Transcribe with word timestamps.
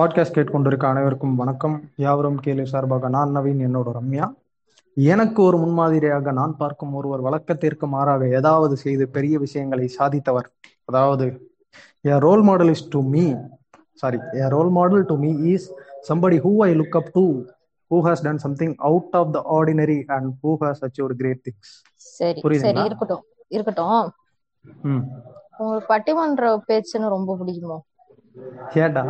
Podcast 0.00 0.36
கேட்கொண்டிருக்க 0.36 0.84
அனைவருக்கும் 0.90 1.34
வணக்கம். 1.36 1.74
யாவரும் 2.02 2.36
கேளு 2.44 2.62
சார்பாக 2.62 3.08
நான் 3.14 3.32
நவீன் 3.36 3.58
என்னோட 3.64 3.88
ரம்யா. 3.96 4.26
எனக்கு 4.94 5.42
ஒரு 5.42 5.56
முன்மாதிரியாக 5.58 6.32
நான் 6.38 6.56
பார்க்கும் 6.60 6.94
ஒருவர் 6.98 7.20
வழக்கத்திற்கு 7.20 7.86
மாறாக 7.94 8.28
ஏதாவது 8.38 8.76
செய்து 8.76 9.08
பெரிய 9.16 9.38
விஷயங்களை 9.38 9.86
சாதித்தவர். 9.98 10.48
அதாவது 10.84 11.26
a 12.12 12.18
role 12.26 12.42
model 12.48 12.68
is 12.68 12.88
to 12.94 13.00
me 13.14 13.24
sorry 14.02 14.20
a 14.44 14.48
role 14.54 14.70
model 14.78 15.04
to 15.10 15.16
me 15.24 15.32
is 15.52 15.66
somebody 16.08 16.38
who 16.44 16.52
I 16.68 16.72
look 16.80 16.96
up 17.00 17.10
to 17.16 17.24
who 17.90 18.00
has 18.08 18.22
done 18.28 18.40
something 18.46 18.72
out 18.90 19.10
of 19.20 19.28
the 19.36 19.42
ordinary 19.58 20.00
and 20.16 20.32
who 20.42 20.54
has 20.64 20.80
achieved 20.88 21.14
great 21.24 21.42
things. 21.48 21.68
சரி 21.96 22.40
சரி 22.40 22.40
புரியுதுங்களா? 22.46 22.84
இருக்கட்டும் 22.84 23.24
இருக்கட்டும். 23.48 24.14
உங்களுக்கு 25.58 25.92
பட்டிமன்ற 25.92 26.56
பேச்சுன்னு 26.70 27.14
ரொம்ப 27.16 27.38
பிடிக்குமோ? 27.42 27.78
ஏடா 28.74 29.04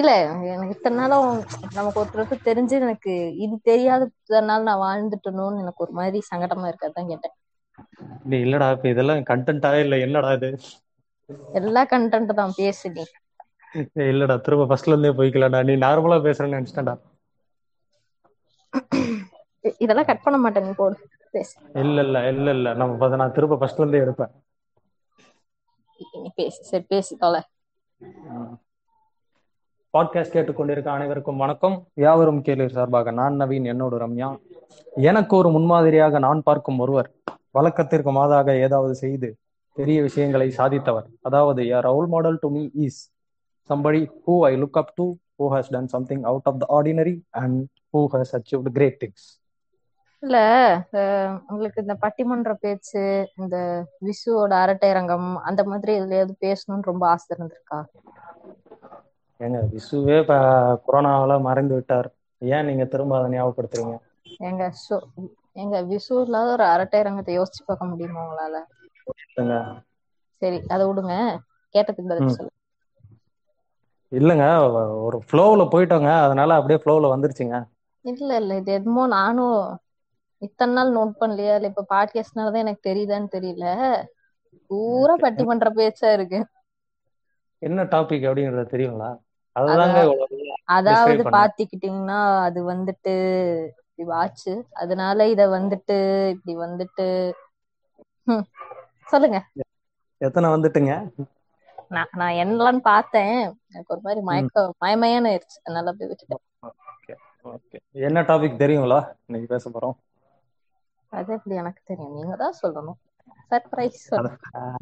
இல்ல 0.00 0.10
எனக்கு 0.50 0.74
இத்தனை 0.76 0.96
நாளும் 0.98 1.30
நமக்கு 1.72 2.00
ஒருத்தருக்கு 2.00 2.36
தெரிஞ்சு 2.44 2.74
எனக்கு 2.80 3.14
இது 3.38 3.54
தெரியாத 3.62 4.02
இத்தனை 4.10 4.46
நாள் 4.46 4.62
நான் 4.62 4.82
வாழ்ந்துட்டணும்னு 4.82 5.62
எனக்கு 5.62 5.84
ஒரு 5.84 5.92
மாதிரி 5.92 6.18
சங்கடமா 6.30 6.68
இருக்கதான் 6.68 7.10
கேட்டேன். 7.10 7.34
இல்லடா 8.38 8.66
இப்ப 8.72 8.88
இதெல்லாம் 8.88 9.22
கண்டென்ட்டாவே 9.24 9.80
இல்ல 9.80 9.96
என்னடா 9.98 10.32
இது? 10.32 10.50
எல்லா 11.54 11.82
கண்டென்ட் 11.86 12.32
தான் 12.34 12.54
பேசு 12.56 12.88
நீ. 12.90 13.04
இல்லடா 14.06 14.36
திரும்ப 14.40 14.64
ஃபர்ஸ்ட்ல 14.66 14.94
இருந்தே 14.94 15.12
போய்க்கலாம்டா 15.18 15.60
நீ 15.62 15.74
நார்மலா 15.80 16.18
பேசுறேன்னு 16.24 16.58
நினைச்சிட்டேன்டா. 16.58 16.94
இ- 19.64 19.76
இதெல்லாம் 19.78 20.06
கட் 20.06 20.22
பண்ண 20.22 20.38
மாட்டேன் 20.38 20.66
நீ 20.66 20.72
போடு 20.72 20.96
பேசு. 21.34 21.52
இல்ல 21.82 22.00
இல்ல 22.02 22.18
இல்ல 22.28 22.50
இல்ல 22.50 22.68
நம்ம 22.74 23.16
நான் 23.16 23.32
திரும்ப 23.32 23.58
ஃபர்ஸ்ட்ல 23.60 23.84
இருந்தே 23.84 24.02
எடுப்பேன். 24.04 24.32
பேசு 26.36 26.60
சரி 26.64 26.84
பேசு 26.88 27.12
தொலை. 27.16 27.40
பாட்காஸ்ட் 29.94 30.34
கேட்டுக்கொண்டிருக்க 30.34 30.88
அனைவருக்கும் 30.88 31.40
வணக்கம். 31.42 31.74
யாவரும் 31.94 32.38
கேளீர் 32.46 32.74
சார்பாக 32.74 33.10
நான் 33.10 33.38
நவீன் 33.40 33.64
என்னோட 33.70 33.94
ரம்யா. 34.02 34.28
எனக்கு 35.08 35.32
ஒரு 35.36 35.48
முன்மாதிரியாக 35.50 36.18
நான் 36.18 36.42
பார்க்கும் 36.44 36.78
ஒருவர் 36.78 37.08
வழக்கத்திற்கு 37.50 38.12
மாதாக 38.12 38.54
ஏதாவது 38.66 38.94
செய்து 38.94 39.28
பெரிய 39.76 40.02
விஷயங்களை 40.02 40.48
சாதித்தவர். 40.56 41.08
அதாவது 41.22 41.62
a 41.76 41.80
role 41.88 42.06
model 42.06 42.38
to 42.38 42.50
me 42.50 42.62
is 42.86 43.00
somebody 43.70 44.02
who 44.26 44.36
I 44.50 44.52
look 44.62 44.80
up 44.82 44.94
to 44.94 45.06
who 45.38 45.48
has 45.56 45.70
done 45.70 45.90
something 45.96 46.22
out 46.22 46.48
of 46.50 46.60
the 46.62 46.68
ordinary 46.78 47.16
and 47.42 47.60
who 47.92 48.02
has 48.12 48.34
achieved 48.38 48.72
great 48.72 48.98
things 49.04 49.26
இல்ல 50.22 50.38
உங்களுக்கு 51.48 51.80
இந்த 51.80 51.96
பட்டிமன்ற 52.00 52.52
பேச்சு 52.60 53.04
இந்த 53.36 53.56
விசுவோட 54.06 54.52
அரட்டை 54.62 54.92
ரங்கம் 54.92 55.28
அந்த 55.42 55.64
மாதிரி 55.64 55.92
எதுலயாவது 56.00 56.34
பேசணும்னு 56.40 56.90
ரொம்ப 56.90 57.04
ஆசை 57.08 57.36
இருந்திருக்கா? 57.36 57.78
ஏங்க 59.40 59.58
விசுவே 59.72 60.16
இப்ப 60.22 60.34
கொரோனாவால 60.86 61.40
மறைந்து 61.40 61.74
விட்டார். 61.74 62.08
ஏன் 62.42 62.66
நீங்க 62.66 62.84
திரும்ப 62.84 63.18
அதை 63.18 63.28
ஞாபகப்படுத்துறீங்க? 63.32 63.94
எங்க 64.48 64.62
எங்க 65.62 65.76
விசு 65.82 66.14
இல்லாத 66.24 66.48
ஒரு 66.52 66.64
அரட்டை 66.64 66.98
ரங்கத்தை 67.02 67.32
யோசிச்சு 67.38 67.62
பார்க்க 67.66 67.90
முடியுமா 67.92 68.20
உங்களால? 68.24 68.56
சரி 70.42 70.58
அதை 70.74 70.82
விடுங்க. 70.86 71.14
கேட்டதுக்கு 71.74 72.12
பதில். 72.12 72.36
சொல்லு 72.36 72.52
இல்லைங்க 74.12 74.46
ஒரு 75.06 75.18
ஃப்ளோவில் 75.26 75.70
போயிட்டோங்க. 75.72 76.10
அதனால 76.26 76.54
அப்படியே 76.54 76.80
ஃப்ளோவில் 76.82 77.12
வந்துருச்சுங்க. 77.12 77.56
இல்ல 78.04 78.30
இல்ல 78.36 78.52
இது 78.56 78.70
எதுமோ 78.78 79.02
நானும் 79.14 79.58
இத்தனை 80.42 80.72
நாள் 80.74 80.94
நோட் 80.94 81.12
பண்ணலையா? 81.20 81.54
இல்ல 81.58 81.70
இப்ப 81.72 81.86
பாட்காஸ்ட்னாலதான் 81.94 82.64
எனக்கு 82.64 82.82
தெரியுதான்னு 82.88 83.28
தெரியல. 83.36 83.66
பூரா 84.70 85.14
பட்டிமன்ற 85.22 85.68
பேச்சா 85.78 86.10
இருக்கு. 86.12 86.40
என்ன 87.62 87.80
டாபிக் 87.92 88.26
அப்படிங்கறது 88.28 88.72
தெரியுங்களா? 88.74 89.10
அதாவது. 90.72 91.22
பாத்துக்கிட்டீங்கன்னா 91.34 92.18
அது 92.44 92.60
வந்துட்டு 92.72 93.14
இப்படி 93.90 94.16
ஆச்சு. 94.18 94.52
அதனால 94.74 95.28
இத 95.28 95.42
வந்துட்டு 95.48 95.96
இப்படி 96.28 96.54
வந்துட்டு 96.58 97.06
சொல்லுங்க. 99.08 99.38
எத்தனை 100.20 100.48
வந்துட்டுங்க? 100.50 100.94
நான் 101.90 102.12
நான் 102.12 102.38
என்னலான்னு 102.38 102.82
பார்த்தேன். 102.84 103.34
எனக்கு 103.68 103.94
ஒரு 103.94 104.02
மாதிரி 104.02 104.20
மயக்க 104.22 104.64
மயமயன்னு 104.80 105.30
ஆயிடுச்சு 105.30 105.58
அதனால 105.62 105.90
அப்படியே 105.90 106.10
விட்டுட்டேன். 106.10 106.44
என்ன 108.02 108.22
டாபிக் 108.22 108.60
தெரியுங்களா? 108.60 108.98
இன்னைக்கு 109.26 109.48
பேச 109.48 109.70
போறோம். 109.70 109.96
அது 111.12 111.32
எப்படி 111.32 111.54
எனக்கு 111.54 111.80
தெரியும். 111.84 112.14
நீங்க 112.14 112.36
தான் 112.36 112.58
சொல்லணும். 112.62 112.98
சர்ப்ரைஸ் 113.50 114.28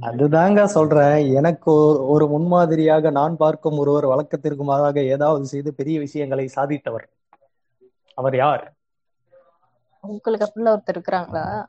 அதுதாங்க 0.02 0.64
சொல்றேன். 0.64 1.34
எனக்கு 1.34 1.70
ஒரு- 2.18 2.28
முன்மாதிரியாக 2.28 3.10
நான் 3.10 3.36
பார்க்கும் 3.36 3.78
ஒருவர் 3.78 4.06
வழக்கத்திற்கு 4.06 4.64
மாறாக 4.64 5.02
ஏதாவது 5.02 5.46
செய்து 5.46 5.74
பெரிய 5.74 5.98
விஷயங்களை 5.98 6.50
சாதித்தவர். 6.56 7.06
அவர் 8.14 8.36
யார்? 8.36 8.74
உங்களுக்கு 10.00 10.52
அப்படிலாம் 10.52 10.68
ஒருத்தர் 10.68 10.96
இருக்கிறாங்களா? 10.96 11.64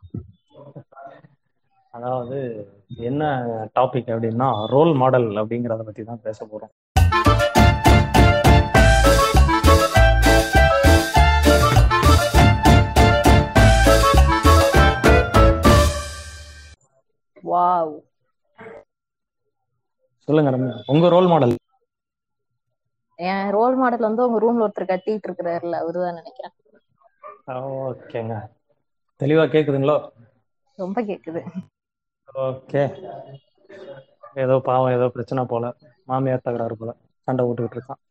அதாவது 1.91 2.67
என்ன 2.97 3.45
டாபிக் 3.79 4.11
அப்படின்னா 4.11 4.65
ரோல் 4.65 4.93
மாடல் 4.93 5.29
அப்படிங்கறத 5.29 5.81
பத்தி 5.81 6.03
தான் 6.03 6.21
பேச 6.21 6.45
போறோம். 6.45 6.88
வாவ். 17.43 17.93
சொல்லுங்க 20.27 20.51
ரம்யா 20.51 20.75
உங்க 20.85 21.09
ரோல் 21.09 21.27
மாடல் 21.27 21.55
என் 23.19 23.49
ரோல் 23.49 23.75
மாடல் 23.75 24.07
வந்து 24.07 24.21
உங்க 24.27 24.39
ரூம்ல 24.43 24.65
ஒருத்தர் 24.65 24.91
கட்டிட்டு 24.91 25.27
இருக்கிறாருல 25.27 25.79
அவருதான் 25.83 26.17
நினைக்கிறேன். 26.19 26.53
ஓகேங்க. 27.87 28.35
தெளிவா 29.19 29.45
கேக்குதுங்களோ? 29.53 29.95
ரொம்ப 30.79 31.01
கேக்குது. 31.01 31.41
ஓகே. 32.35 32.83
ஏதோ 34.33 34.59
பாவம் 34.67 34.95
ஏதோ 34.97 35.07
பிரச்சனை 35.07 35.43
போல. 35.45 35.73
மாமியார் 36.09 36.45
தகராறு 36.47 36.77
போல 36.77 36.91
சண்டை 37.27 37.45
போட்டுக்கிட்டு 37.45 37.77
இருக்கான். 37.77 38.01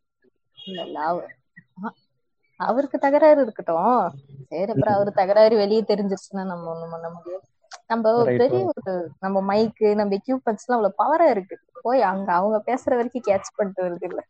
அவருக்கு 2.59 2.97
தகராறு 2.99 3.41
இருக்கட்டும். 3.41 4.11
சரி 4.49 4.71
அப்புறம் 4.71 4.95
அவரு 4.95 5.11
தகராறு 5.11 5.55
வெளியே 5.57 5.81
தெரிஞ்சிருச்சுன்னா 5.81 6.43
நம்ம 6.51 6.71
ஒண்ணும் 6.73 6.93
பண்ண 6.95 7.09
முடியாது. 7.09 7.45
நம்ம 7.89 8.11
பெரிய 8.35 8.61
ஒரு 8.71 8.93
நம்ம 9.19 9.41
மைக்கு 9.47 9.89
நம்ம 9.95 10.17
எக்யூப்மெண்ட்ஸ் 10.19 10.65
எல்லாம் 10.65 10.79
அவ்வளவு 10.79 10.99
பவரா 11.01 11.27
இருக்கு. 11.31 11.57
போய் 11.85 12.07
அங்க 12.09 12.29
அவங்க 12.35 12.59
பேசுற 12.67 12.91
வரைக்கும் 12.95 13.27
கேட்ச் 13.27 13.55
பண்ணிட்டு 13.55 13.85
வருது 13.85 14.07
இல்ல. 14.09 14.21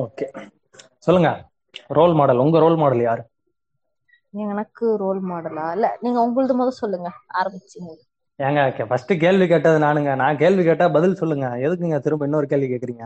ஓகே 0.00 0.26
சொல்லுங்க. 1.06 1.30
ரோல் 1.90 2.14
மாடல் 2.14 2.42
உங்க 2.44 2.58
ரோல் 2.60 2.78
மாடல் 2.78 3.04
யாரு? 3.04 3.22
எனக்கு 4.34 4.88
ரோல் 4.98 5.22
மாடலா 5.26 5.66
இல்ல 5.74 5.92
நீங்க 6.02 6.18
உங்களது 6.24 6.56
முதல்ல 6.56 6.78
சொல்லுங்க. 6.78 7.08
ஆரம்பிச்சீங்க. 7.36 7.92
ஏங்க 8.38 8.60
ஃபர்ஸ்ட் 8.88 9.12
கேள்வி 9.22 9.46
கேட்டது 9.46 9.78
நானுங்க. 9.84 10.12
நான் 10.20 10.40
கேள்வி 10.42 10.64
கேட்டா 10.64 10.88
பதில் 10.94 11.18
சொல்லுங்க. 11.22 11.48
எதுக்குங்க 11.64 12.00
திரும்ப 12.02 12.28
இன்னொரு 12.28 12.48
கேள்வி 12.48 12.68
கேக்குறீங்க? 12.68 13.04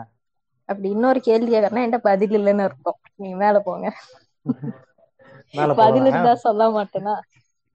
அப்படி 0.69 0.89
இன்னொரு 0.91 1.21
கேள்வி 1.23 1.49
கேட்கறனா 1.49 1.83
என்கிட்ட 1.83 2.01
பதில் 2.05 2.37
இல்லைன்னு 2.39 2.67
அர்த்தம். 2.67 2.99
நீங்க 3.17 3.37
மேல 3.39 3.59
போங்க. 3.63 3.87
பதில் 5.79 6.07
இருந்தா 6.07 6.33
சொல்ல 6.43 6.63
மாட்டேனா? 6.75 7.15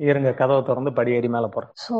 இருங்க 0.09 0.29
கதவை 0.41 0.61
திறந்து 0.69 0.91
படி 0.99 1.11
ஏறி 1.17 1.29
மேல 1.35 1.47
போறேன். 1.55 1.73
So 1.85 1.97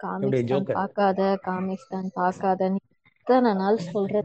காமிக்ஸ்தான் 0.00 0.50
joker? 0.52 0.74
பார்க்காத 0.78 1.20
காமிக்ஸ்தான் 1.48 2.08
பார்க்காத 2.20 2.68
நீ 2.74 2.80
இத்தனை 3.16 3.50
நாள் 3.62 3.78
சொல்ற 3.88 4.22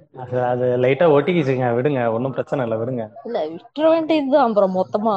அது 0.51 0.67
லைட்டா 0.83 1.07
ஒட்டிக்கிச்சுங்க 1.15 1.67
விடுங்க 1.77 2.03
ஒன்றும் 2.15 2.35
பிரச்சனை 2.37 2.63
இல்லை 2.65 2.77
விடுங்க. 2.81 3.03
இல்ல 3.27 3.39
விட்டுற 3.55 3.85
வேண்டியதுதான் 3.93 4.47
அப்புறம் 4.49 4.77
மொத்தமா. 4.79 5.15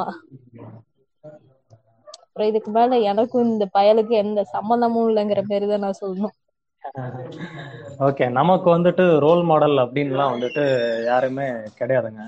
அப்புறம் 2.25 2.49
இதுக்கு 2.51 2.71
மேல 2.77 2.99
எனக்கும் 3.11 3.49
இந்த 3.53 3.67
பயலுக்கு 3.77 4.15
எந்த 4.25 4.41
சம்மந்தமும் 4.55 5.07
இல்லைங்கிற 5.09 5.43
பேரு 5.51 5.71
தான் 5.71 5.83
நான் 5.85 6.01
சொல்லணும். 6.03 6.35
ஓகே 8.07 8.25
நமக்கு 8.37 8.67
வந்துட்டு 8.75 9.05
ரோல் 9.25 9.41
மாடல் 9.49 9.83
அப்படின்லாம் 9.83 10.33
வந்துட்டு 10.35 10.63
யாருமே 11.09 11.47
கிடையாதுங்க. 11.79 12.23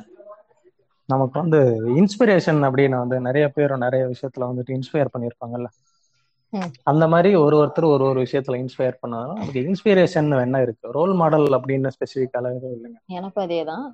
நமக்கு 1.12 1.40
வந்து 1.40 1.60
இன்ஸ்பிரேஷன் 1.96 2.64
அப்படின்னு 2.64 2.98
வந்து 2.98 3.20
நிறைய 3.20 3.48
பேர் 3.48 3.78
நிறைய 3.78 4.06
விஷயத்துல 4.06 4.42
வந்துட்டு 4.42 4.80
இன்ஸ்பயர் 4.80 5.12
பண்ணியிருப்பாங்கல்ல. 5.18 5.66
அந்த 6.84 7.08
மாதிரி 7.08 7.36
ஒரு 7.36 7.56
ஒருத்தர் 7.58 7.86
ஒரு 7.86 8.04
ஒரு 8.04 8.22
விஷயத்துல 8.22 8.66
இன்ஸ்பயர் 8.66 8.98
பண்ணாலும் 9.00 9.34
நமக்கு 9.34 9.60
இன்ஸ்பிரேஷன் 9.62 10.42
என்ன 10.42 10.62
இருக்கு? 10.62 10.92
ரோல் 10.92 11.14
மாடல் 11.14 11.46
அப்படின்னு 11.46 11.90
ஸ்பெசிஃபிக்கால 11.90 12.56
எதுவும் 12.56 12.76
இல்லைங்க. 12.76 13.06
எனக்கும் 13.06 13.46
அதேதான். 13.46 13.88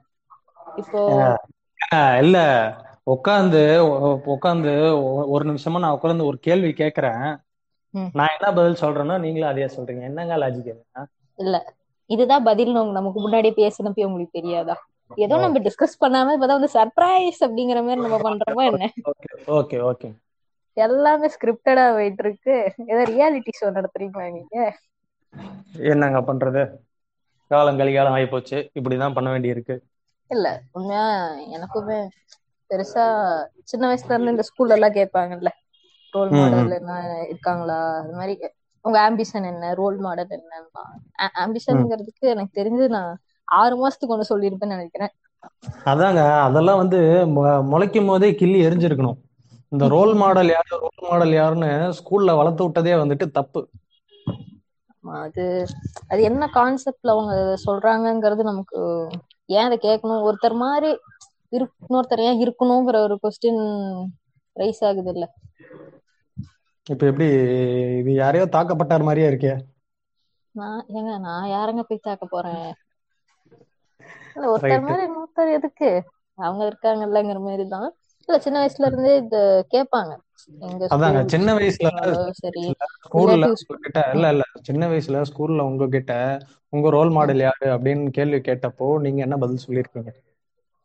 இப்போ 0.76 1.00
இல்ல. 2.20 2.40
உட்காந்து 3.06 3.58
உட்காந்து 4.28 4.72
ஒரு 5.28 5.46
நிமிஷமா 5.46 5.80
நான் 5.80 6.00
உட்காந்து 6.02 6.26
ஒரு 6.26 6.38
கேள்வி 6.40 6.72
கேக்குறேன். 6.72 7.36
நான் 7.90 8.34
என்ன 8.40 8.54
பதில் 8.54 8.82
சொல்றேன்னா 8.82 9.20
நீங்களும் 9.20 9.50
அதே 9.50 9.66
சொல்றீங்க. 9.66 10.02
என்னங்க 10.02 10.36
லாஜிக் 10.38 10.76
இல்ல. 11.36 11.74
இதுதான் 12.06 12.44
பதில். 12.44 12.72
நமக்கு 12.72 13.22
முன்னாடியே 13.22 13.54
பேசினப்பே 13.56 14.06
உங்களுக்கு 14.06 14.42
தெரியாதா? 14.42 14.76
ஏதோ 15.18 15.36
நம்ம 15.40 15.60
டிஸ்கஸ் 15.66 16.02
பண்ணாம 16.02 16.34
இப்பதான் 16.36 16.60
வந்து 16.60 16.74
சர்ப்ரைஸ் 16.74 17.40
அப்படிங்கிற 17.46 17.82
மாதிரி 17.84 18.06
நம்ம 18.06 18.20
பண்றோமா 18.24 18.64
என்ன? 18.72 18.86
ஓகே 19.56 19.78
ஓகே 19.88 20.10
எல்லாமே 20.78 21.28
ஸ்கிரிப்டடா 21.34 21.86
போயிட்டு 21.92 22.24
இருக்கு. 22.26 22.56
ஏதோ 22.86 23.02
ரியாலிட்டி 23.12 23.54
ஷோ 23.60 23.68
நடத்துறீங்களா 23.72 24.28
நீங்க? 24.32 24.56
என்னங்க 25.90 26.20
பண்றது? 26.28 26.64
காலம் 27.52 27.80
கலிகாலம் 27.80 28.16
ஆகி 28.16 28.28
போச்சு 28.28 28.58
இப்படிதான் 28.76 29.16
பண்ண 29.16 29.30
வேண்டியிருக்கு. 29.32 29.78
இல்ல 30.32 30.48
உண்மையா 30.74 31.06
எனக்குமே 31.56 32.00
பெருசா 32.70 33.04
சின்ன 33.64 33.84
வயசுல 33.88 34.14
இருந்து 34.14 34.34
இந்த 34.34 34.46
ஸ்கூல்ல 34.50 34.78
எல்லாம் 34.78 34.98
கேட்பாங்கல்ல 34.98 35.52
ரோல். 36.14 36.32
மாடல் 36.34 36.70
என்ன 36.78 36.92
இருக்காங்களா? 37.30 37.80
அது 38.00 38.14
மாதிரி 38.14 38.36
உங்க 38.86 38.98
ஆம்பிஷன் 39.04 39.48
என்ன? 39.52 39.74
ரோல் 39.76 39.98
மாடல் 40.00 40.36
என்னன்னா 40.38 40.84
ம். 41.72 41.90
ஆம்பிஷன்ங்கிறதுக்கு 41.96 42.26
எனக்கு 42.34 42.54
தெரிஞ்சு 42.60 42.86
நான் 42.90 43.14
ஆறு 43.48 43.76
மாசத்துக்கு 43.82 44.16
ஒண்ணு 44.16 44.32
சொல்லியிருப்பேன்னு 44.32 44.78
நினைக்கிறேன். 44.78 45.14
அதாங்க 45.92 46.22
அதெல்லாம் 46.48 46.82
வந்து 46.82 47.00
முளைக்கும் 47.72 48.10
போதே 48.10 48.30
கிள்ளி 48.42 48.60
எரிஞ்சிருக்கணும். 48.68 49.20
இந்த 49.74 49.86
ரோல் 49.94 50.14
மாடல் 50.22 50.50
யாரு 50.56 50.82
ரோல் 50.84 51.02
மாடல் 51.10 51.34
யாருன்னு 51.38 51.70
ஸ்கூல்ல 52.00 52.38
வளர்த்து 52.40 52.66
விட்டதே 52.66 52.94
வந்துட்டு 53.02 53.26
தப்பு. 53.38 53.62
அது 55.24 55.44
அது 56.12 56.22
என்ன 56.30 56.44
கான்செப்ட்ல 56.56 57.14
அவங்க 57.16 57.34
சொல்றாங்கங்கிறது 57.66 58.44
நமக்கு 58.52 58.80
ஏன் 59.58 59.68
அதை 59.68 59.78
கேட்கணும்? 59.88 60.26
ஒருத்தர் 60.28 60.56
மாதிரி 60.64 60.90
இரு 61.56 61.66
இன்னொருத்தர் 61.86 62.26
ஏன் 62.30 62.42
இருக்கணுங்கிற 62.46 63.00
ஒரு 63.08 63.16
கொஸ்டின் 63.24 63.62
ரைஸ் 64.56 64.82
ஆகுது 64.90 65.12
இல்ல. 65.16 65.26
இப்ப 66.88 67.06
எப்படி 67.12 67.28
இது 68.02 68.12
யாரையோ 68.22 68.46
தாக்கப்பட்டார் 68.56 69.08
மாதிரியே 69.08 69.30
இருக்கே. 69.32 69.54
நான் 70.56 70.84
ஏங்க 70.98 71.14
நான் 71.28 71.52
யாருங்க 71.56 71.82
போய் 71.88 72.06
தாக்க 72.08 72.26
போறேன்? 72.34 72.68
இல்ல 74.38 74.48
ஒருத்தர் 74.52 74.86
மாதிரி 74.86 75.04
இன்னொருத்தர் 75.08 75.56
எதுக்கு? 75.58 75.90
அவங்க 76.40 76.64
இருக்காங்கல்லங்கிற 76.70 77.40
மாதிரி 77.44 77.66
தான் 77.70 77.90
இல்ல 78.30 78.38
சின்ன 78.46 78.58
வயசுல 78.62 78.90
இருந்தே 78.90 79.14
இது 79.20 79.42
கேட்பாங்க 79.74 80.14
அதாங்க 80.94 81.22
சின்ன 81.32 81.54
வயசுல 81.58 81.90
சரி 82.40 82.66
ஸ்கூல்ல 83.06 83.46
உங்ககிட்ட 83.70 84.02
இல்ல 84.16 84.32
இல்ல 84.34 84.46
சின்ன 84.68 84.88
வயசுல 84.90 85.24
ஸ்கூல்ல 85.30 85.68
உங்ககிட்ட 85.70 86.14
உங்க 86.74 86.90
ரோல் 86.92 87.14
மாடல் 87.14 87.44
யாரு 87.44 87.68
அப்படின்னு 87.76 88.16
கேள்வி 88.18 88.42
கேட்டப்போ 88.42 88.90
நீங்க 89.06 89.22
என்ன 89.22 89.38
பதில் 89.44 89.66
சொல்லியிருக்கீங்க? 89.66 90.14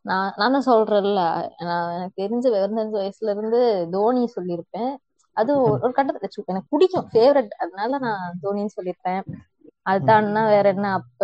நான் 0.05 0.33
நான் 0.33 0.55
தான் 0.55 0.67
சொல்றேன்ல. 0.67 1.21
நான் 1.61 1.93
எனக்கு 1.93 2.19
தெரிஞ்ச 2.21 2.45
விவரம் 2.47 2.79
தெரிஞ்ச 2.79 2.95
வயசுல 2.97 3.33
இருந்து 3.35 3.59
தோனி 3.93 4.23
சொல்லியிருப்பேன். 4.35 4.91
அது 5.37 5.51
ஒரு 5.77 5.93
கட்டத்துல 5.95 6.19
எனக்கு 6.47 6.71
பிடிக்கும். 6.73 7.07
ஃபேவரட் 7.11 7.51
அதனால 7.61 7.99
நான் 8.05 8.37
தோனின்னு 8.43 8.75
சொல்லியிருப்பேன். 8.77 9.21
அது 9.85 9.99
தாண்டினா 10.05 10.41
வேற 10.51 10.65
என்ன 10.73 10.87
அப்ப 10.99 11.21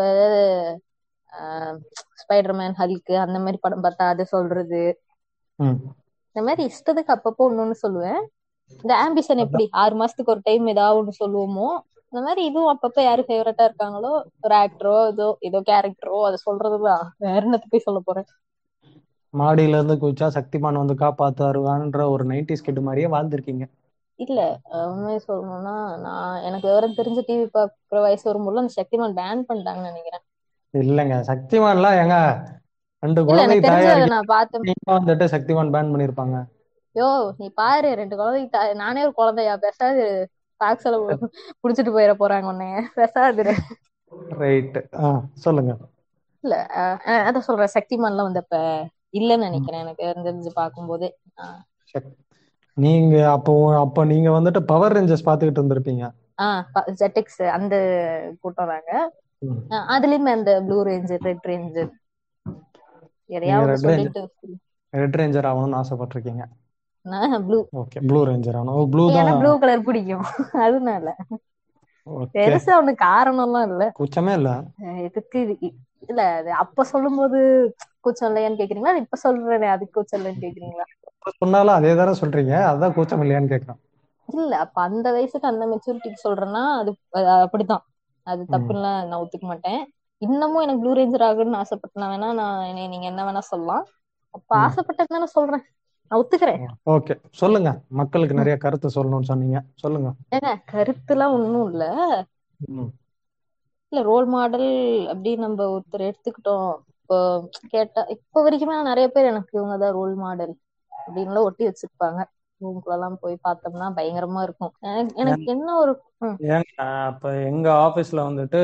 ஸ்பைடர்மேன் 2.22 2.78
ஹல்க் 2.80 3.14
அந்த 3.26 3.38
மாதிரி 3.40 3.60
படம் 3.62 3.84
பார்த்தா 3.86 4.06
அது 4.14 4.24
சொல்றது. 4.34 4.82
இந்த 6.36 6.42
மாதிரி 6.46 6.64
இஷ்டத்துக்கு 6.72 7.14
அப்பப்போ 7.16 7.44
ஒண்ணு 7.50 7.76
சொல்லுவேன். 7.84 8.22
இந்த 8.84 8.94
ஆம்பிஷன் 9.04 9.44
எப்படி? 9.46 9.66
ஆறு 9.82 9.96
மாசத்துக்கு 10.00 10.34
ஒரு 10.36 10.42
டைம் 10.44 10.66
ஏதாவது 10.74 11.00
ஒண்ணு 11.02 11.14
சொல்லுவோமோ 11.22 11.70
இந்த 12.14 12.22
மாதிரி 12.26 12.42
இதுவும் 12.46 12.72
அப்பப்ப 12.72 13.00
யாரு 13.04 13.22
ஃபேவரட்டா 13.28 13.66
இருக்காங்களோ 13.70 14.12
ஒரு 14.46 14.56
ஆக்டரோ 14.60 14.96
ஏதோ 15.12 15.28
ஏதோ 15.48 15.60
கேரக்டரோ 15.68 16.20
அதை 16.28 16.38
சொல்றதுதான். 16.46 17.06
வேற 17.26 17.42
என்னத்த 17.42 17.68
போய் 17.70 17.88
சொல்ல 17.88 18.02
போறேன்? 18.08 18.30
மாடியில 19.34 19.78
இருந்து 19.78 19.96
குதிச்சா 20.02 20.28
சக்திமான் 20.36 20.82
வந்து 20.82 20.96
காப்பாத்தாருவான்ற 21.02 22.10
ஒரு 22.14 22.26
நைன்டிஸ் 22.32 22.66
கிட் 22.66 22.88
மாதிரியே 22.88 23.14
வாழ்ந்திருக்கீங்க. 23.16 23.66
இல்ல 24.20 24.40
உண்மையை 24.88 25.20
சொல்லணும்னா 25.24 25.74
நான் 26.04 26.42
எனக்கு 26.44 26.68
விவரம் 26.68 26.98
தெரிஞ்ச 26.98 27.22
டிவி 27.28 27.46
பாக்குற 27.56 28.00
வயசு 28.02 28.26
வரும்போது 28.30 28.62
அந்த 28.62 28.74
சக்திமான் 28.78 29.18
பேன் 29.20 29.48
பண்ணிட்டாங்கன்னு 29.50 29.92
நினைக்கிறேன். 29.92 30.26
இல்லைங்க. 30.74 31.16
சக்திமான்லாம் 31.28 31.96
ஏங்க 31.96 32.16
ரெண்டு 33.04 33.22
இல்ல 33.22 33.34
குழந்தை 33.34 33.44
எனக்கு 33.44 33.68
தெரிஞ்சு 33.68 33.72
தாயா 33.72 33.76
அதை 33.76 33.86
இருக்கீங்க 33.86 34.06
நான் 34.06 34.26
பார்த்தேன். 34.26 34.62
வந்துட்டு 34.92 35.26
சக்திமான் 35.36 35.72
பேன் 35.72 35.92
பண்ணிருப்பாங்க 35.94 36.38
யோ 36.96 37.32
நீ 37.38 37.50
பாரு 37.50 37.96
ரெண்டு 37.96 38.16
குழந்தைக்கு 38.16 38.58
தா- 38.58 38.76
நானே 38.76 39.02
ஒரு 39.02 39.14
குழந்தையா 39.14 39.58
பேசாது. 39.58 40.06
டாக்ஸில 40.60 40.96
புடிச்சிட்டு 41.62 41.94
போயிட 41.94 42.14
போறாங்க 42.20 42.48
உன்னைய. 42.48 42.82
பேசாது. 42.96 43.44
ரைட் 44.38 44.90
ஆ 45.00 45.22
சொல்லுங்க. 45.34 45.78
இல்ல 46.44 46.68
அஹ் 46.78 47.08
அஹ் 47.08 47.24
அதான் 47.28 47.38
சொல்றேன். 47.40 47.74
சக்திமான்லாம் 47.74 48.28
வந்தப்ப 48.30 48.56
இல்லன்னு 49.14 49.38
ம். 49.38 49.46
நினைக்கிறேன் 49.48 49.82
எனக்கு. 49.82 50.04
தெரிஞ்சு 50.06 50.54
பார்க்கும்போதே. 50.54 51.10
ஆஹ் 51.38 51.62
சரி. 51.84 52.06
நீங்க 52.78 53.32
அப்போ 53.32 53.54
அப்போ 53.80 54.06
நீங்க 54.06 54.30
வந்துட்டு 54.30 54.60
பவர் 54.60 54.94
ரேஞ்சர்ஸ் 54.94 55.26
பாத்துக்கிட்டு 55.26 55.60
இருந்திருப்பீங்க. 55.60 56.06
ஆஹ் 56.42 56.64
ஜெட்டிக்ஸ் 57.00 57.48
அந்த 57.48 57.76
கூட்டம். 58.42 58.70
அஹ் 58.70 59.10
அதுலயுமே 59.94 60.32
அந்த 60.36 60.52
ப்ளூ 60.66 60.78
ரேஞ்சர் 60.88 61.24
ரெட் 61.26 61.48
ரேஞ்சர் 61.50 61.92
எதையாவது 63.30 63.76
ரெட் 64.94 65.18
ரேஞ்சர் 65.20 65.48
ஆகணும்னு 65.50 65.80
ஆசைப்பட்டிருக்கீங்க. 65.80 66.44
ப்ளூ 67.44 67.60
ஓகே 67.82 68.00
ப்ளூ 68.08 68.20
ரேஞ்சர் 68.30 68.58
ஆகணும். 68.60 68.90
ப்ளூ 68.92 69.06
தான். 69.18 69.34
ப்ளூ 69.40 69.52
கலர் 69.62 69.86
பிடிக்கும். 69.86 70.26
அதனால. 70.66 71.08
பெருசா 72.36 72.74
ஒண்ணு 72.80 72.94
காரணம்லாம் 73.04 73.68
இல்ல. 73.70 73.84
கூச்சமே 73.98 74.34
இல்ல. 74.36 74.50
எதுக்கு 75.08 75.40
இல்ல 76.10 76.22
அது 76.38 76.52
அப்ப 76.64 76.84
சொல்லும்போது 76.92 77.40
கூச்சம் 78.02 78.30
இல்லையான்னு 78.30 78.60
கேக்குறீங்களா? 78.60 78.94
அது 78.94 79.06
இப்ப 79.06 79.20
சொல்றேனே 79.24 79.70
அதுக்கு 79.76 79.98
கூச்சம் 79.98 80.20
இல்லைன்னு 80.20 80.44
கேக்குறீங்களா? 80.46 80.88
சொன்னாலும் 81.34 81.76
அதே 81.76 81.92
தானே 81.98 82.14
சொல்றீங்க. 82.20 82.54
அதான் 82.72 82.96
கூச்சம் 82.96 83.24
இல்லையான்னு 83.24 83.54
கேக்குறேன். 83.54 83.80
இல்ல 84.30 84.54
அப்ப 84.64 84.78
அந்த 84.86 85.08
வயசுக்கு 85.16 85.50
அந்த 85.50 85.66
மெச்சூரிட்டிக்கு 85.72 86.24
சொல்றேன்னா 86.24 86.64
அது 86.80 86.92
அது 87.20 87.30
அப்படிதான் 87.40 87.84
அது. 88.30 88.44
தப்புன்னு 88.52 88.80
நான் 89.04 89.22
ஒத்துக்க 89.22 89.46
மாட்டேன். 89.46 89.82
இன்னமும் 90.22 90.62
எனக்கு 90.62 90.84
ப்ளூ 90.84 90.94
ரேஞ்சர் 90.96 91.28
ஆகணும்னு 91.28 91.62
ஆசைப்பட்டேன். 91.62 92.12
வேணா 92.14 92.30
நான் 92.36 92.64
நீங்க 92.92 93.06
என்ன 93.06 93.24
வேணா 93.26 93.44
சொல்லலாம். 93.48 93.86
அப்ப. 94.34 94.50
ஆசைப்பட்டது 94.60 95.08
தானே 95.10 95.28
சொல்றேன். 95.32 95.66
நான் 96.12 96.20
ஒத்துக்கிறேன். 96.22 96.62
ஓகே. 96.94 97.14
சொல்லுங்க. 97.40 97.70
மக்களுக்கு. 98.00 98.36
நிறைய 98.36 98.56
கருத்து 98.60 98.96
சொல்லணும்னு 98.96 99.32
சொன்னீங்க. 99.32 99.60
சொல்லுங்க. 99.78 100.10
ஏங்க 100.36 100.52
கருத்துலாம் 100.70 101.36
ஒண்ணும் 101.36 101.68
இல்ல. 101.70 101.84
இல்ல 103.92 104.02
ரோல் 104.04 104.28
மாடல் 104.28 104.68
அப்படி 105.10 105.32
நம்ம 105.38 105.66
ஒருத்தர் 105.72 106.06
எடுத்துக்கிட்டோம். 106.08 106.70
இப்போ 106.94 107.18
கேட்டா 107.70 108.02
இப்ப 108.16 108.44
வரைக்குமே 108.46 108.76
நிறைய 108.84 109.08
பேர் 109.10 109.26
எனக்கு 109.26 109.54
இவங்கதான் 109.60 109.96
ரோல் 109.96 110.16
மாடல் 110.18 110.54
அப்படின்லாம் 110.92 111.48
ஒட்டி 111.48 111.64
வச்சிருப்பாங்க. 111.68 112.20
ரூம்குள்ள 112.62 112.96
எல்லாம் 112.98 113.18
போய் 113.22 113.36
பார்த்தோம்னா 113.48 113.88
பயங்கரமா 113.98 114.42
இருக்கும். 114.42 114.74
எனக்கு 115.22 115.50
என்ன 115.56 115.76
ஒரு 115.76 115.94
அப்ப 117.10 117.32
எங்க 117.44 117.68
ஆபீஸ்ல 117.86 118.20
வந்துட்டு 118.30 118.60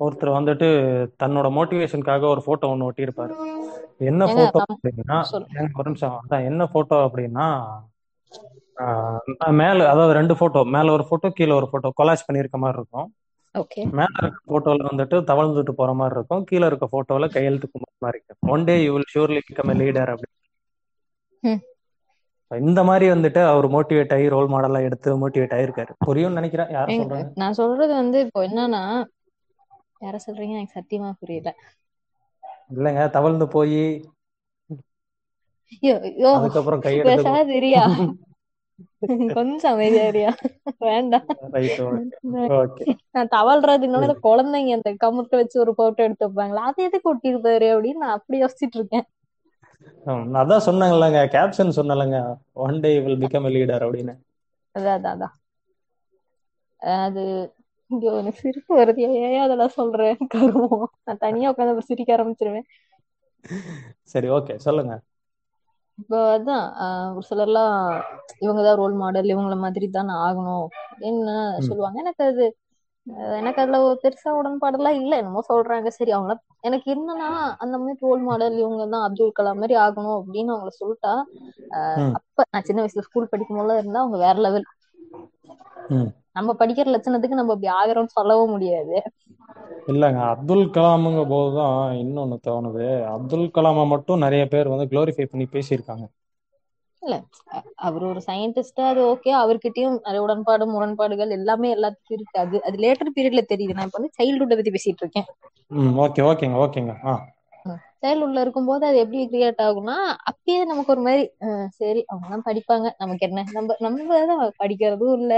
ஒருத்தர் 0.00 0.36
வந்துட்டு 0.36 0.68
தன்னோட 1.22 1.46
மோட்டிவேஷனுக்காக 1.56 2.28
ஒரு 2.34 2.42
போட்டோ 2.44 2.68
ஒன்று 2.68 2.88
ஒட்டியிருப்பாரு. 2.90 3.34
என்ன 4.10 4.26
போட்டோ 4.34 4.60
அப்படின்னா 4.74 5.18
ஒரு 5.78 5.86
நிமிஷம். 5.88 6.18
அதான் 6.20 6.46
என்ன 6.50 6.62
போட்டோ 6.66 6.98
அப்படின்னா 7.06 7.46
மேல 9.60 9.88
அதாவது 9.90 10.12
ரெண்டு 10.18 10.34
போட்டோ 10.36 10.60
மேல 10.76 10.92
ஒரு 10.92 11.04
போட்டோ 11.08 11.28
கீழே 11.30 11.52
ஒரு 11.52 11.66
போட்டோ 11.70 11.88
கொலாஜ் 12.00 12.26
பண்ணியிருக்க 12.26 12.58
மாதிரி 12.58 12.78
இருக்கும். 12.78 13.08
மேல 13.98 14.14
இருக்க 14.22 14.40
போட்டோல 14.52 14.84
வந்துட்டு 14.90 15.16
தவழ்ந்துட்டு 15.30 15.72
போற 15.72 15.92
மாதிரி 15.92 16.16
இருக்கும். 16.18 16.44
கீழே 16.44 16.66
இருக்க 16.66 16.86
போட்டோல 16.92 17.28
கையெழுத்து 17.32 17.68
மாதிரி 18.04 18.18
இருக்கும். 18.18 18.50
One 18.54 18.64
day 18.64 18.76
you 18.84 18.92
will 18.92 19.10
surely 19.14 19.40
become 19.48 19.72
leader 19.82 20.12
அப்படி 20.14 20.30
ம். 21.42 21.60
இந்த 22.50 22.80
மாதிரி 22.84 23.06
வந்துட்டு 23.10 23.40
அவர் 23.50 23.66
மோட்டிவேட் 23.74 24.12
ஆகி 24.12 24.26
ரோல் 24.28 24.48
மாடலா 24.48 24.80
எடுத்து 24.86 25.10
மோட்டிவேட் 25.20 25.54
ஆயிருக்காரு. 25.56 25.92
புரியும்னு 26.06 26.38
நினைக்கிறேன். 26.40 26.70
சொல்றாங்க? 26.92 27.28
நான் 27.40 27.58
சொல்றது 27.60 27.92
வந்து 27.94 28.18
இப்போ 28.26 28.40
என்னன்னா 28.48 28.82
யார 30.00 30.16
சொல்றீங்க 30.24 30.56
எனக்கு 30.56 30.78
சத்தியமா 30.78 31.10
புரியல. 31.20 31.50
இல்லைங்க 32.72 33.04
தவழ்ந்து 33.16 33.46
போய் 33.54 33.80
அதுக்கப்புறம் 36.36 36.82
கையெடுத்து 36.84 37.22
பேசாது 37.22 37.52
இரியா 37.58 37.84
கொஞ்சம் 39.36 39.72
அமைதியா 39.72 40.04
இரியா 40.10 40.30
வேண்டாம் 40.80 41.26
நான் 43.14 43.30
தவழ்றது 43.34 43.86
இன்னொன்னு 43.88 44.14
குழந்தைங்க 44.26 44.76
அந்த 44.76 44.90
கமுத்த 45.02 45.40
வச்சு 45.40 45.56
ஒரு 45.64 45.72
போட்டோ 45.78 46.00
எடுத்து 46.06 46.26
வைப்பாங்களா? 46.26 46.62
அது 46.70 46.80
எதுக்கு 46.88 47.10
ஒட்டியிருப்பாரு 47.12 47.68
அப்படின்னு 47.74 48.02
நான் 48.04 48.16
அப்படி 48.18 48.38
யோசிச்சுட்டு 48.42 48.78
இருக்கேன். 48.80 49.06
அதான் 50.40 50.66
சொன்னாங்கல்லங்க 50.66 51.20
caption 51.34 51.76
சொன்னலங்க 51.76 52.18
one 52.60 52.80
day 52.80 52.92
will 53.00 53.20
become 53.22 53.46
a 53.46 53.52
leader 53.54 53.84
அப்படின்னு. 53.86 54.14
அதான் 54.74 54.96
அதான் 55.12 55.34
அது 57.02 57.22
ஐயோ 57.90 58.10
எனக்கு 58.12 58.40
சிரிப்பு 58.40 58.72
வருது 58.80 59.00
ஏன் 59.20 59.40
அதெல்லாம் 59.40 59.76
சொல்றேன் 59.78 60.18
கருமம். 60.34 60.86
நான் 61.04 61.18
தனியா 61.18 61.50
உட்காந்து 61.52 61.88
சிரிக்க 61.88 62.16
ஆரம்பிச்சிருவேன். 62.16 62.66
சரி 64.04 64.28
ஓகே 64.30 64.54
சொல்லுங்க. 64.58 64.94
இப்போ 65.98 66.18
அதான் 66.36 66.64
ஒரு 67.16 67.24
சிலர்லாம் 67.30 67.74
இவங்கதான் 68.40 68.78
ரோல் 68.78 68.94
மாடல் 68.94 69.32
இவங்கள 69.34 69.56
மாதிரி 69.58 69.86
தான் 69.90 70.08
நான் 70.10 70.22
ஆகணும். 70.26 70.66
ம். 71.58 71.62
சொல்லுவாங்க 71.68 71.98
எனக்கு 72.00 72.24
அது 72.24 72.44
எனக்கு 73.38 73.60
அதுல 73.62 73.78
பெருசா 74.02 74.30
உடன்பாடெல்லாம் 74.38 74.98
இல்ல 74.98 75.12
என்னமோ 75.16 75.40
சொல்றாங்க. 75.48 75.88
சரி 75.96 76.12
அவங்கள 76.12 76.34
எனக்கு 76.64 76.88
என்னன்னா 76.94 77.28
அந்த 77.62 77.74
மாதிரி 77.78 77.98
ரோல் 78.00 78.22
மாடல் 78.26 78.56
இவங்க 78.60 78.84
தான் 78.88 79.04
அப்துல் 79.06 79.36
கலாம் 79.38 79.60
மாதிரி 79.60 79.76
ஆகணும் 79.84 80.18
அப்படின்னு 80.18 80.54
அவங்கள 80.54 80.72
சொல்லிட்டா 80.80 81.12
அப்ப 82.18 82.46
நான் 82.48 82.66
சின்ன 82.68 82.82
வயசுல 82.82 83.06
ஸ்கூல் 83.08 83.32
படிக்கும் 83.32 83.60
போது 83.60 83.80
இருந்தா 83.80 84.02
அவங்க 84.02 84.20
வேற 84.24 84.36
லெவல் 84.40 84.66
நம்ம 86.36 86.50
படிக்கிற 86.60 86.86
லட்சணத்துக்கு 86.92 87.38
நம்ம 87.38 87.54
அப்படி 87.54 87.70
ஆகிறோம்னு 87.76 88.16
சொல்லவும் 88.16 88.52
முடியாது. 88.52 88.96
இல்லைங்க 89.90 90.20
அப்துல் 90.28 90.62
கலாமுங்க 90.74 91.22
போதுதான் 91.28 91.74
இன்னொன்னு 92.00 92.36
தோணுது. 92.44 92.86
அப்துல் 93.14 93.46
கலாமை 93.54 93.84
மட்டும் 93.92 94.24
நிறைய 94.24 94.44
பேர் 94.48 94.72
வந்து 94.72 94.90
க்ளோரிஃபை 94.90 95.26
பண்ணி 95.26 95.46
பேசியிருக்காங்க. 95.50 96.06
இல்ல. 97.02 97.14
அவர் 97.82 98.04
ஒரு 98.04 98.20
சயின்டிஸ்டா 98.26 98.84
அது 98.88 99.00
ஓகே 99.06 99.30
அவர்கிட்டயும் 99.38 99.96
நிறைய 100.00 100.22
உடன்பாடு 100.22 100.64
முரண்பாடுகள் 100.70 101.36
எல்லாமே 101.38 101.68
எல்லாத்துக்கும் 101.76 102.16
இருக்கு. 102.16 102.36
அது 102.38 102.56
அது 102.68 102.78
லேட்டர் 102.84 103.14
பீரியட்ல 103.16 103.44
தெரியுது. 103.52 103.76
நான் 103.76 103.88
இப்ப 103.88 104.00
வந்து 104.00 104.16
சைல்ட்ஹுட்டை 104.18 104.58
பத்தி 104.58 104.74
பேசிட்டு 104.76 105.04
இருக்கேன். 105.04 105.28
ஓகே 106.04 106.22
ஓகேங்க 106.28 106.56
ஓகேங்க 106.62 106.94
ஆ. 107.04 107.14
சைல்ட்ஹுட்ல 108.00 108.42
இருக்கும்போது 108.42 108.84
அது 108.86 108.98
எப்படி 109.02 109.22
கிரியேட் 109.30 109.62
ஆகும்னா 109.64 109.96
அப்பயே 110.30 110.60
நமக்கு 110.64 110.92
ஒரு 110.94 111.02
மாதிரி 111.02 111.24
சரி 111.78 112.00
அவங்க 112.08 112.28
தான் 112.30 112.46
படிப்பாங்க. 112.46 112.86
நமக்கு 112.98 113.26
என்ன? 113.28 113.44
நம்ம 113.56 113.76
நம்ம 113.80 113.98
தான் 114.22 114.42
படிக்கிறதும் 114.60 115.16
இல்ல. 115.18 115.34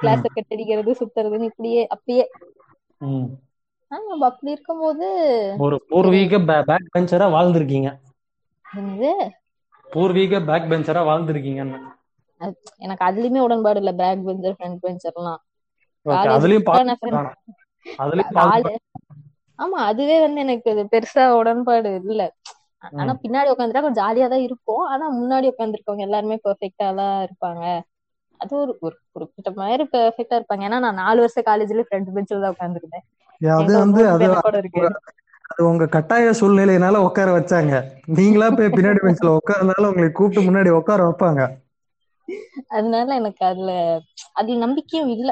கிளாஸ் 0.00 0.26
கட்டடிக்கிறது 0.28 0.92
சுத்துறதுன்னு 1.00 1.50
இப்படியே 1.50 1.82
அப்பயே 1.96 2.24
நம்ம 3.90 4.26
அப்படி 4.28 4.54
இருக்கும்போது 4.54 5.06
ஒரு 5.58 5.76
பூர்வீக 5.88 6.38
பேக் 6.68 6.92
பெஞ்சரா 6.94 7.26
வாழ்ந்திருக்கீங்க. 7.34 7.88
என்னது? 8.66 9.10
பூர்வீக 9.92 10.40
பேக் 10.48 10.68
பெஞ்சரா 10.70 11.02
வாழ்ந்திருக்கீங்கன்னு. 11.08 11.80
எனக்கு 12.82 13.04
அதுலயுமே 13.08 13.44
உடன்பாடு 13.44 13.80
இல்ல 13.82 13.92
பேக் 13.98 14.26
பெஞ்சர் 14.26 14.56
ஃப்ரண்ட் 14.56 14.82
பெஞ்சர்லாம் 14.84 15.42
ஆமா 19.58 19.78
அதுவே 19.90 20.16
வந்து 20.20 20.40
எனக்கு 20.44 20.62
பெருசா 20.92 21.24
உடன்பாடு 21.38 21.90
இல்ல. 22.02 22.22
ஆனா 22.94 23.12
பின்னாடி 23.22 23.48
உட்காந்துட்டா 23.52 23.82
கொஞ்சம் 23.82 24.00
ஜாலியா 24.02 24.26
தான் 24.28 24.46
இருக்கும். 24.48 24.84
ஆனா 24.92 25.04
முன்னாடி 25.18 25.46
உட்காந்துருக்கவங்க 25.52 26.06
எல்லாருமே 26.08 26.38
பெர்ஃபெக்டா 26.44 26.88
தான் 27.00 27.16
இருப்பாங்க. 27.26 27.62
அது 28.40 28.52
ஒரு 28.58 28.72
ஒரு 28.80 28.94
குறிப்பிட்ட 29.08 29.50
மாதிரி 29.56 29.84
பெர்ஃபெக்டா 29.92 30.38
இருப்பாங்க. 30.40 30.66
ஏன்னா 30.68 30.80
நான் 30.84 31.00
நாலு 31.02 31.18
வருஷம் 31.24 31.48
காலேஜ்ல 31.48 31.84
ஃப்ரண்ட் 31.88 32.14
பெஞ்சில் 32.16 32.44
தான் 32.44 32.54
உட்காந்துருந்தேன் 32.54 33.06
அது 35.52 35.62
உங்க 35.68 35.84
கட்டாய 35.88 36.32
சூழ்நிலையினால 36.38 37.02
உட்கார 37.06 37.28
வச்சாங்க. 37.34 37.74
நீங்களா 38.16 38.48
போய் 38.52 38.74
பின்னாடி 38.74 39.02
பெஞ்ச்ல 39.02 39.36
உட்கார்ந்தாலும் 39.38 39.90
உங்களை 39.90 40.10
கூப்பிட்டு 40.12 40.46
முன்னாடி 40.48 40.72
உட்கார 40.78 41.00
வைப்பாங்க. 41.06 41.40
அதனால 42.70 43.08
எனக்கு 43.14 43.42
அதுல 43.46 43.70
அதுல 44.34 44.58
நம்பிக்கையும் 44.58 45.12
இல்ல. 45.16 45.30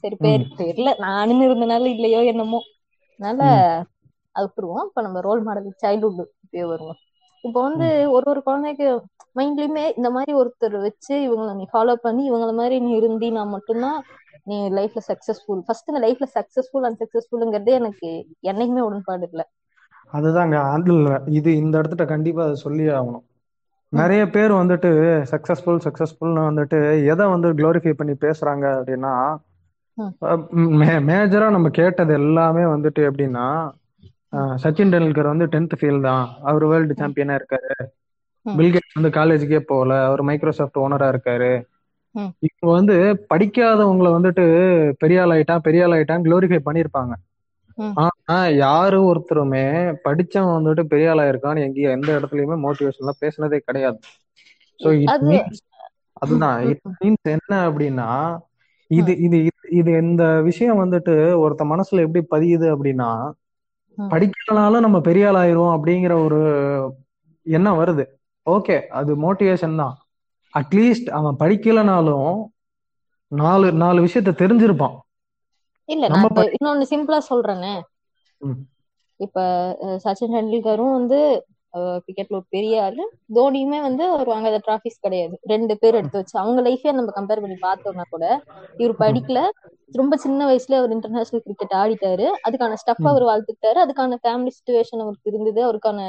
சரி 0.00 0.16
பேர் 0.20 0.44
தெரியல. 0.60 0.90
நானும் 1.04 1.42
இருந்தனால 1.42 1.84
இல்லையோ 1.94 2.20
என்னமோ. 2.32 2.60
அதனால 3.20 3.42
அது 4.34 4.46
விட்டுருவோம். 4.46 4.86
இப்ப 4.88 5.02
நம்ம 5.02 5.20
ரோல் 5.20 5.42
மாடல் 5.42 5.70
சைல்ட்ஹுட் 5.82 6.20
இப்பயே 6.44 6.66
வருவோம். 6.68 6.98
இப்போ 7.44 7.58
வந்து 7.60 7.86
ஒரு 8.14 8.26
ஒரு 8.30 8.40
குழந்தைக்கு 8.42 8.86
மைண்ட்லயுமே 9.36 9.84
இந்த 9.96 10.08
மாதிரி 10.10 10.32
ஒருத்தர் 10.40 10.76
வச்சு 10.80 11.14
இவங்களை 11.26 11.52
நீ 11.54 11.64
ஃபாலோ 11.72 11.94
பண்ணி 12.02 12.22
இவங்கள 12.30 12.52
மாதிரி 12.54 12.76
நீ 12.80 12.90
இருந்தீனா 12.98 13.42
மட்டும்தான் 13.54 13.98
நீ 14.46 14.56
லைஃப்ல 14.70 15.00
சக்சஸ்ஃபுல் 15.08 15.62
ஃபர்ஸ்ட் 15.66 15.90
இந்த 15.90 16.02
லைஃப்ல 16.06 16.26
சக்சஸ்ஃபுல் 16.34 16.86
அன்சக்சஸ்ஃபுல்ங்கிறதே 16.88 17.74
எனக்கு 17.80 18.10
என்னைக்குமே 18.44 18.84
உடன்பாடு 18.88 19.26
இல்ல. 19.30 19.42
அதுதாங்க. 20.12 20.56
அது 20.72 20.90
இல்ல. 20.94 21.08
இது 21.32 21.50
இந்த 21.56 21.74
இடத்துல 21.80 22.04
கண்டிப்பா 22.06 22.42
அதை 22.44 22.56
சொல்லி 22.62 22.84
ஆகணும். 22.92 23.24
நிறைய 23.92 24.22
பேர் 24.30 24.52
வந்துட்டு 24.58 24.90
சக்சஸ்ஃபுல் 25.30 25.80
சக்சஸ்ஃபுல்னு 25.86 26.42
வந்துட்டு 26.48 26.78
எதை 27.12 27.24
வந்து 27.32 27.48
க்ளோரிஃபை 27.58 27.92
பண்ணி 27.94 28.14
பேசுறாங்க 28.22 28.64
அப்படின்னா 28.76 29.14
மேஜரா 31.08 31.46
நம்ம 31.50 31.68
கேட்டது 31.76 32.12
எல்லாமே 32.20 32.64
வந்துட்டு 32.68 33.00
எப்படின்னா 33.08 33.46
அஹ், 34.32 34.54
சச்சின் 34.62 34.92
டெண்டுல்கர் 34.92 35.30
வந்து 35.30 35.46
டென்த் 35.46 35.74
ஃபெயில் 35.78 35.98
தான். 36.02 36.22
அவர் 36.42 36.64
வேர்ல்டு 36.66 36.94
சாம்பியனா 36.98 37.34
இருக்காரு. 37.40 37.72
ம். 38.46 38.54
பில்கேட்ஸ் 38.58 38.96
வந்து 38.96 39.10
காலேஜுக்கே 39.10 39.60
போகல. 39.64 39.92
அவர் 40.06 40.22
மைக்ரோசாஃப்ட் 40.22 40.78
ஓனரா 40.78 41.08
இருக்காரு. 41.12 41.50
ம். 42.14 42.30
இப்போ 42.48 42.66
வந்து 42.72 42.94
படிக்காதவங்கள 43.30 44.08
வந்துட்டு 44.14 44.44
பெரிய 44.98 45.22
ஆள் 45.22 45.34
ஆயிட்டான் 45.34 45.62
பெரிய 45.62 45.84
ஆள் 45.84 45.94
ஆயிட்டான் 45.96 46.24
க்ளோரிஃபை 46.24 46.60
பண்ணிருப்பாங்க 46.64 47.12
ம். 47.14 47.22
ஆனா 47.94 48.46
யாரு 48.46 49.02
ஒருத்தருமே 49.02 49.94
படிச்சவன் 50.04 50.54
வந்துட்டு 50.54 50.82
பெரிய 50.82 51.10
ஆளா 51.10 51.22
இருக்கான்னு 51.22 51.58
எங்கேயும் 51.58 51.90
எந்த 51.90 52.18
இடத்துலயுமே 52.18 52.70
மோட்டிவேஷன்ல 52.70 53.10
பேசுனதே 53.20 53.58
கிடையாது. 53.58 53.98
சோ 54.78 54.90
இட் 54.90 55.08
அது- 55.08 55.24
மீன்ஸ் 55.24 55.80
அதுதான். 56.12 56.66
இட் 56.66 56.80
மீன்ஸ் 57.04 57.38
என்ன 57.46 57.70
அப்படின்னா 57.70 58.38
இது 58.86 59.18
இது 59.18 59.50
இது- 59.70 60.00
இந்த 60.00 60.40
விஷயம் 60.40 60.84
வந்துட்டு 60.84 61.14
ஒருத்த 61.14 61.62
மனசுல 61.64 62.12
எப்படி 62.12 62.26
பதியுது 62.30 62.58
அப்படின்னா 62.58 63.30
ம். 63.94 64.02
படிக்கலனாலும் 64.02 64.80
நம்ம 64.80 65.00
பெரிய 65.00 65.30
ஆள் 65.30 65.34
ஆயிரும் 65.34 65.80
அப்படிங்கிற 65.80 66.24
ஒரு 66.24 66.94
எண்ணம் 67.42 67.78
வருது. 67.78 68.06
ஓகே 68.50 68.86
அது 68.86 69.16
மோட்டிவேஷன் 69.16 69.76
தான். 69.76 69.96
அட்லீஸ்ட் 70.58 71.10
அவன் 71.10 71.36
படிக்கலனாலும் 71.38 72.44
நாலு 73.28 73.72
நாலு 73.72 74.04
விஷயத்த 74.04 74.34
தெரிஞ்சிருப்பான். 74.34 74.98
இல்ல 75.88 76.04
நம்ம 76.14 76.26
நான் 76.36 76.50
இன்னொன்னு 76.54 76.90
சிம்பிளா 76.90 77.18
சொல்றேனே. 77.30 77.74
இப்ப 79.20 79.38
சச்சின் 80.04 80.34
டெண்டுல்கரும் 80.34 80.94
வந்து 80.94 81.18
கிரிக்கெட்ல 81.98 82.38
ஒரு 82.38 82.46
பெரிய 82.48 82.82
ஆளு. 82.82 83.04
தோனியுமே 83.34 83.78
வந்து 83.80 84.04
அவர் 84.08 84.28
வாங்காத 84.28 84.56
டிராபிஸ் 84.60 84.98
கிடையாது. 85.00 85.34
ரெண்டு 85.44 85.74
பேர் 85.78 85.94
எடுத்து 85.94 86.18
வச்சு 86.18 86.36
அவங்க 86.38 86.60
லைஃபே 86.62 86.92
நம்ம 86.92 87.12
கம்பேர் 87.16 87.42
பண்ணி 87.42 87.58
பார்த்தோம்னா 87.62 88.04
கூட 88.10 88.24
இவர் 88.78 88.96
படிக்கல. 89.00 89.40
ரொம்ப 89.94 90.14
சின்ன 90.16 90.40
வயசுல 90.46 90.78
அவர் 90.78 90.90
இன்டர்நேஷனல் 90.90 91.44
கிரிக்கெட் 91.44 91.74
ஆடிட்டாரு. 91.78 92.26
அதுக்கான 92.46 92.76
ஸ்டஃப் 92.82 93.04
ம். 93.04 93.10
அவர் 93.10 93.24
வாழ்த்துக்கிட்டாரு 93.24 93.78
அதுக்கான 93.84 94.18
ஃபேமிலி 94.22 94.52
சுச்சுவேஷன் 94.58 95.02
அவருக்கு 95.02 95.30
இருந்தது. 95.32 95.60
அவருக்கான 95.64 96.00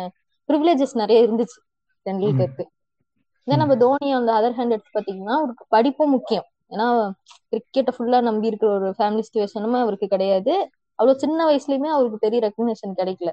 ப்ரிவிலேஜஸ் 0.50 0.96
நிறைய 0.96 1.26
இருந்துச்சு 1.26 1.60
டெண்டுல்கருக்கு. 2.06 2.64
இதே 3.48 3.56
நம்ம 3.58 3.76
தோனி 3.78 4.08
அந்த 4.14 4.32
அதர் 4.34 4.58
ஹேண்ட் 4.58 4.76
எடுத்து 4.76 4.98
பாத்தீங்கன்னா 4.98 5.36
அவருக்கு 5.38 5.66
படிப்பும் 5.70 6.10
முக்கியம். 6.10 6.48
ஏன்னா 6.72 6.88
கிரிக்கெட்டை 7.52 7.92
ஃபுல்லா 7.98 8.22
நம்பி 8.22 8.48
இருக்கிற 8.48 8.72
ஒரு 8.74 8.90
ஃபேமிலி 8.98 9.24
சுச்சுவேஷனுமே 9.28 9.80
அவருக்கு 9.80 10.08
கிடையாது. 10.08 10.54
அவ்வளவு 11.00 11.20
சின்ன 11.20 11.40
வயசுலயுமே 11.50 11.90
அவருக்கு 11.96 12.18
பெரிய 12.20 12.40
ரெக்கக்னேஷன் 12.46 12.98
கிடைக்கல. 13.02 13.32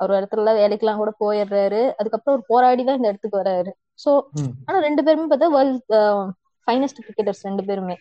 அவர் 0.00 0.10
ஒரு 0.10 0.20
இடத்துல 0.20 0.54
வேலைக்கெல்லாம் 0.60 1.00
கூட 1.02 1.12
போயிடுறாரு. 1.20 1.80
அதுக்கப்புறம் 1.96 2.34
அவர் 2.34 2.44
போராடி 2.46 2.84
தான் 2.84 2.96
இந்த 2.96 3.08
இடத்துக்கு 3.08 3.40
வராரு. 3.42 3.70
சோ. 4.04 4.10
ஆனா 4.66 4.78
ரெண்டு 4.78 5.02
பேருமே 5.04 5.36
பார்த்தா 5.36 5.50
வேர்ல்ட் 5.56 5.92
ஃபைனஸ்ட் 6.66 7.02
கிரிக்கெட்டர்ஸ் 7.06 7.42
ரெண்டு 7.42 7.64
பேருமே. 7.64 7.96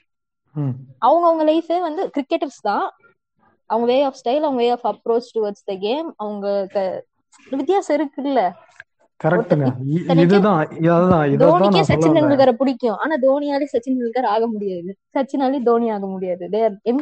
அவங்க 0.99 1.25
அவங்க 1.27 1.43
லைஃபே 1.51 1.79
வந்து 1.81 2.11
கிரிக்கெட்டர்ஸ் 2.17 2.61
தான். 2.61 2.85
அவங்க 3.69 3.87
வே 3.91 4.01
ஆஃப் 4.03 4.19
ஸ்டைல் 4.23 4.45
அவங்க 4.47 4.61
way 4.63 4.69
of 4.69 4.85
approach 4.85 5.29
towards 5.35 5.65
the 5.65 5.75
game 5.79 6.13
அவங்க 6.17 6.47
வித்தியாசம் 7.49 7.97
இருக்குல்ல. 7.99 8.41
கரெக்ட்டுங்க 9.23 9.67
இதுதான் 10.23 10.61
சொல்ல 11.61 11.81
சச்சின் 11.89 12.15
டெண்டுல்கரை 12.17 12.53
பிடிக்கும். 12.53 12.97
ஆனா 12.97 13.15
தோனியாலே 13.23 13.67
சச்சின் 13.73 13.95
டெண்டுல்கர் 13.95 14.27
ஆக 14.27 14.43
முடியாது. 14.47 14.89
சச்சினாலே 15.15 15.59
தோனி 15.63 15.87
ஆக 15.91 16.05
முடியாது. 16.07 16.43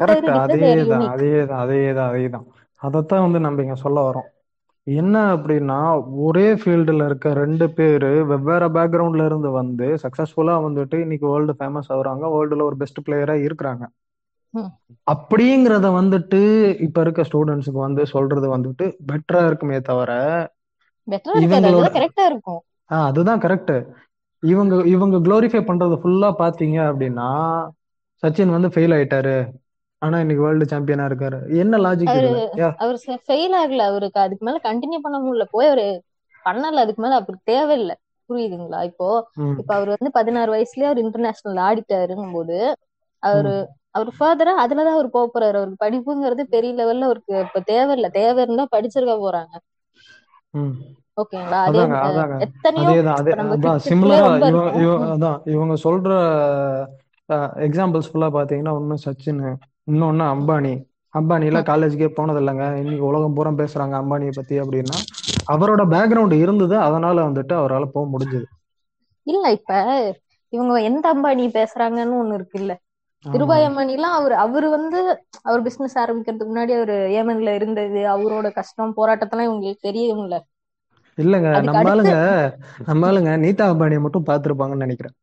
அதேதான் 0.04 0.42
அதேதான் 0.46 1.60
அதேதான் 1.62 2.10
அதேதான். 2.10 2.46
அதைத்தான் 2.82 3.26
வந்து 3.26 3.40
நம்ம 3.40 3.62
இங்க 3.62 3.78
சொல்ல 3.78 4.00
வரோம் 4.08 4.30
என்ன 4.88 5.16
அப்படின்னா 5.36 5.80
ஒரே 6.26 6.46
ஃபீல்டுல 6.54 7.06
இருக்க 7.06 7.34
ரெண்டு 7.34 7.66
பேரு 7.72 8.12
வெவ்வேறு 8.26 8.68
பேக்ரவுண்ட்ல 8.70 9.26
இருந்து 9.26 9.50
வந்து 9.52 9.88
சக்சஸ்ஃபுல்லா 10.04 10.56
வந்துட்டு 10.66 10.98
இன்னைக்கு 11.02 11.26
வேர்ல்டு 11.28 11.56
ஃபேமஸ் 11.60 11.92
ஆகுறாங்க. 11.94 12.24
வேர்ல்டுல 12.36 12.68
ஒரு 12.70 12.78
பெஸ்ட் 12.78 13.04
பிளேயரா 13.08 13.36
இருக்கிறாங்க. 13.48 13.84
அப்படிங்கிறத 15.08 15.88
வந்துட்டு 15.98 16.40
இப்ப 16.86 17.02
இருக்க 17.02 17.22
ஸ்டூடெண்ட்ஸுக்கு 17.30 17.80
வந்து 17.80 18.04
சொல்றது 18.06 18.48
வந்துட்டு 18.56 18.86
பெட்டரா 19.10 19.42
இருக்குமே 19.46 19.80
தவிர 19.82 20.12
பெட்டரா 21.08 21.36
இருக்காது 21.40 21.68
கரெக்டா 21.96 22.24
இருக்கும். 22.26 22.62
அதுதான் 22.90 23.42
கரெக்ட் 23.42 23.74
இவங்க 24.44 24.76
இவங்க 24.88 25.18
க்ளோரிஃபை 25.20 25.62
பண்றது 25.64 25.96
ஃபுல்லா 26.02 26.30
பாத்தீங்க 26.40 26.78
அப்படின்னா 26.90 27.28
சச்சின் 28.24 28.50
வந்து 28.50 28.70
ஃபெயில் 28.70 28.94
ஆயிட்டாரு. 28.94 29.36
ஆனா 30.02 30.20
இன்னைக்கு 30.20 30.46
வேர்ல்டு 30.46 30.66
சாம்பியனா 30.66 31.06
இருக்காரு. 31.10 31.40
என்ன 31.58 31.78
லாஜிக் 31.78 32.00
அவரு 32.82 32.98
ஃபெயில் 33.24 33.56
ஆகல. 33.58 33.82
அவருக்கு 33.90 34.20
அதுக்கு 34.20 34.46
மேல 34.46 34.60
கண்டினியூ 34.64 35.00
பண்ண 35.00 35.18
முடியல. 35.20 35.46
போய் 35.52 35.68
அவரு 35.68 35.86
பண்ணல. 36.46 36.84
அதுக்கு 36.84 37.02
மேல 37.02 37.18
அவருக்கு 37.18 37.52
தேவையில்லை. 37.52 37.96
புரியுதுங்களா? 38.30 38.80
இப்போ 38.90 39.08
இப்ப 39.60 39.72
அவர் 39.76 39.90
வந்து 39.90 40.10
பதினாறு 40.12 40.50
வயசுலயே 40.54 40.88
அவர் 40.88 41.04
இன்டர்நேஷனல் 41.04 41.60
ஆடிட்டாருங்கும் 41.66 42.34
போது 42.34 42.58
அவரு 43.24 43.54
அவர் 43.92 44.10
ஃபர்தரா 44.18 44.54
அதுலதான் 44.64 44.98
அவர் 44.98 45.10
போக 45.10 45.26
போறாரு. 45.30 45.58
அவருக்கு 45.60 45.84
படிப்புங்கிறது 45.84 46.44
பெரிய 46.50 46.72
லெவல்ல 46.76 47.08
அவருக்கு 47.10 47.34
இப்ப 47.48 47.62
தேவையில்ல. 47.68 48.10
தேவை 48.14 48.42
இருந்தா 48.44 48.66
படிச்சிருக்க 48.72 49.16
போறாங்க. 49.22 49.54
ஓகேங்களா? 51.18 51.60
அதே 51.64 51.80
அதாங்க 51.80 51.96
அதாங்க. 52.08 52.36
எத்தனையோ 52.46 52.92
சிமிலரா 53.86 54.28
அதான் 55.14 55.38
இவங்க 55.54 55.76
சொல்ற 55.84 56.10
எக்ஸாம்பிள்ஸ் 57.68 58.10
ஃபுல்லா 58.10 58.30
பாத்தீங்கன்னா 58.36 58.74
ஒண்ணு 58.80 58.96
சச்சின் 59.06 59.42
இன்னொன்னு 59.88 60.26
அம்பானி. 60.32 60.74
அம்பானி 61.14 61.46
எல்லாம். 61.46 61.68
காலேஜுக்கே 61.68 62.10
போனது 62.14 62.40
இல்லைங்க 62.42 62.66
இன்னைக்கு 62.82 63.06
உலகம் 63.06 63.36
பூரா 63.36 63.52
பேசுறாங்க 63.58 63.96
அம்பானியை 64.02 64.34
பத்தி 64.36 64.56
அப்படின்னா. 64.60 64.98
அவரோட 65.48 65.82
பேக்ரவுண்ட் 65.92 66.36
இருந்தது 66.38 66.76
அதனால 66.80 67.18
வந்துட்டு 67.24 67.54
அவரால் 67.54 67.94
போக 67.94 68.06
முடிஞ்சது. 68.12 68.48
இல்ல 69.28 69.44
இப்ப 69.52 69.72
இவங்க 70.54 70.76
எந்த 70.84 71.06
அம்பானி 71.14 71.46
பேசுறாங்கன்னு 71.54 72.20
ஒண்ணு 72.20 72.38
இருக்குல்ல. 72.40 72.74
திருபாய் 73.26 73.64
ஆமாங்க 73.64 73.68
அம்பானி 73.68 73.94
எல்லாம் 73.94 74.16
அவர் 74.16 74.36
அவரு 74.44 74.68
வந்து 74.70 75.00
அவர் 75.44 75.66
பிசினஸ் 75.68 75.98
ஆரம்பிக்கிறதுக்கு 75.98 76.52
முன்னாடி 76.52 76.74
அவரு 76.78 76.98
ஏமன்ல 77.18 77.56
இருந்தது. 77.60 78.02
அவரோட 78.14 78.50
கஷ்டம் 78.60 78.98
போராட்டத்தெல்லாம் 78.98 79.50
இவங்களுக்கு 79.50 79.88
தெரியும்ல. 79.90 80.38
இல்லங்க 81.18 81.50
அதுக்கு 81.54 81.70
நம்ம 81.70 81.82
அடுத்து 81.82 81.92
ஆளுங்க 81.92 82.16
நம்ம 82.88 83.08
ஆளுங்க 83.10 83.32
நீதா 83.44 83.66
அம்பானியை 83.72 84.02
மட்டும் 84.04 84.28
பார்த்திருப்பாங்கன்னு 84.30 84.86
நினைக்கிறேன். 84.86 85.16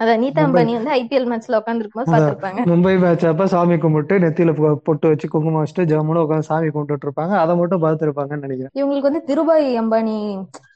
அதான் 0.00 0.20
நீதா 0.22 0.42
அம்பானி 0.46 0.72
வந்து 0.76 0.92
ஐபிஎல் 0.96 1.28
மேட்ச்ல 1.30 1.60
உட்கார்ந்து 1.60 1.84
இருக்கும்போது 1.84 2.14
பாத்திருப்பாங்க 2.14 2.60
மும்பை 2.70 2.94
மேட்ச் 3.02 3.24
அப்ப 3.24 3.46
சாமி 3.52 3.76
கும்பிட்டு 3.78 4.14
நெத்தியில 4.22 4.52
பொட்டு 4.86 5.06
வச்சு 5.10 5.26
குங்குமம் 5.28 5.60
வச்சுட்டு 5.60 5.88
ஜம்முன்னு 5.92 6.24
உட்காந்து 6.24 6.48
சாமி 6.48 6.68
கும்பிட்டுட்டு 6.68 7.06
இருப்பாங்க. 7.08 7.34
அதை 7.42 7.54
மட்டும் 7.60 7.84
பார்த்திருப்பாங்கன்னு 7.84 8.46
நினைக்கிறேன். 8.46 8.74
இவங்களுக்கு 8.78 9.08
வந்து 9.08 9.26
திருபாய் 9.28 9.68
அம்பானி 9.80 10.14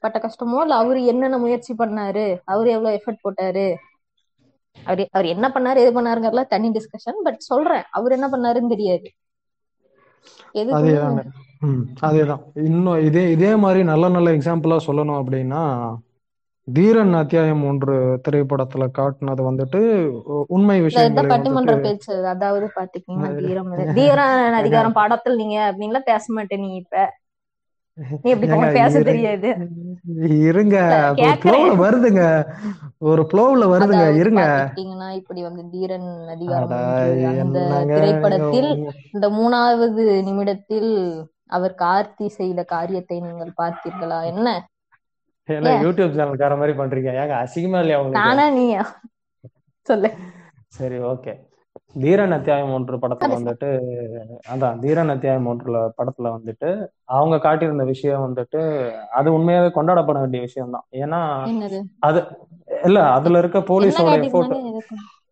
பட்ட 0.02 0.18
கஷ்டமோ 0.24 0.60
இல்ல 0.62 0.76
அவரு 0.76 1.00
என்னென்ன 1.12 1.38
முயற்சி 1.38 1.72
பண்ணாரு? 1.74 2.24
அவரு 2.46 2.68
எவ்வளவு 2.70 2.96
எஃபர்ட் 2.98 3.24
போட்டாரு? 3.24 3.66
அவர் 4.76 5.02
அவர் 5.10 5.26
என்ன 5.26 5.46
பண்ணாரு 5.54 5.78
எது 5.84 5.92
பண்ணாருங்கிறதுலாம் 5.96 6.52
தனி 6.54 6.68
டிஸ்கஷன் 6.70 7.24
பட் 7.24 7.40
சொல்றேன். 7.42 7.84
அவர் 7.90 8.12
என்ன 8.12 8.26
பண்ணாருன்னு 8.28 8.72
தெரியாது. 8.74 9.08
அதேதாங்க 10.74 11.22
அதேதான் 12.06 12.42
இன்னும் 12.64 13.02
இதே 13.04 13.24
இதே 13.32 13.52
மாதிரி 13.56 13.80
நல்ல 13.84 14.08
நல்ல 14.08 14.28
எக்ஸாம்பிளா 14.30 14.78
சொல்லணும் 14.86 15.20
அப்படின்னா 15.20 15.62
தீரன் 16.68 17.14
அத்தியாயம் 17.14 17.64
ஒன்று 17.64 17.94
திரைப்படத்துல 18.26 18.84
காட்டுனது 18.98 19.42
வந்துட்டு 19.48 19.80
உண்மை 20.48 20.76
வந்துட்டு 20.80 21.32
பட்டிமன்ற 21.32 21.74
பேச்சு. 21.80 22.12
அதாவது 22.26 22.66
பாத்தீங்கன்னா 22.76 23.30
தீரம். 23.40 23.68
தீரன் 23.98 24.58
அதிகாரம் 24.60 24.96
படத்தில் 25.00 25.36
நீங்க 25.36 25.56
அப்படின்லாம் 25.68 26.08
பேச 26.10 26.24
மாட்டேன் 26.32 26.60
நீ 26.60 26.70
இப்ப. 26.76 26.96
இருங்க 30.46 30.76
இல்ல 30.78 30.94
ஒரு 31.16 31.16
கேக்குறேன். 31.18 31.40
ஃப்ளோவில் 31.42 31.76
வருதுங்க. 31.82 32.22
ஒரு 33.10 33.22
ஃப்ளோவில் 33.28 33.70
வருதுங்க 33.72 34.06
இருங்க. 34.22 34.44
இப்படி 35.20 35.40
வந்து 35.42 35.62
தீரன் 35.74 36.08
அதிகாரம் 36.34 36.72
அந்த 37.44 37.60
திரைப்படத்தில் 37.92 38.70
இந்த 39.14 39.28
மூணாவது 39.38 40.04
நிமிடத்தில் 40.28 40.90
அவர் 41.56 41.74
கார்த்தி 41.78 42.26
செய்த 42.38 42.60
காரியத்தை 42.74 43.16
நீங்கள் 43.20 43.52
பார்த்தீர்களா? 43.62 44.20
என்ன? 44.32 44.48
என்ன 45.48 45.72
யூடியூப் 45.84 46.16
சேனல்கார 46.18 46.54
மாதிரி 46.56 46.74
பண்றீங்க? 46.78 47.10
ஏங்க 47.22 47.34
அசிங்கமா 47.42 47.80
இல்லையா 47.80 48.00
உங்களுக்கு? 48.00 48.28
நானா 48.28 48.46
நீயா? 48.50 48.82
சொல்லு. 49.86 50.10
சரி 50.78 50.98
ஓகே 51.10 51.32
தீரன் 51.94 52.32
அத்தியாயம் 52.32 52.72
ஒன்று 52.72 52.96
படத்துல 52.96 53.34
வந்துட்டு 53.34 53.68
அதான் 54.52 54.78
தீரன் 54.78 55.08
அத்தியாயம் 55.08 55.46
ஒன்றுல 55.46 55.78
படத்துல 55.98 56.30
வந்துட்டு 56.34 56.70
அவங்க 57.04 57.36
காட்டியிருந்த 57.38 57.84
விஷயம் 57.84 58.24
வந்துட்டு 58.26 58.60
அது 59.10 59.30
உண்மையாவே 59.32 59.70
கொண்டாடப்பட 59.72 60.18
வேண்டிய 60.20 60.40
விஷயம் 60.40 60.70
தான் 60.70 60.86
ஏன்னா 60.92 61.20
அது 61.98 62.20
இல்ல 62.84 63.00
அதுல 63.08 63.38
இருக்க 63.38 63.60
போலீஸோட 63.60 64.14
எஃபோர்ட் 64.24 64.56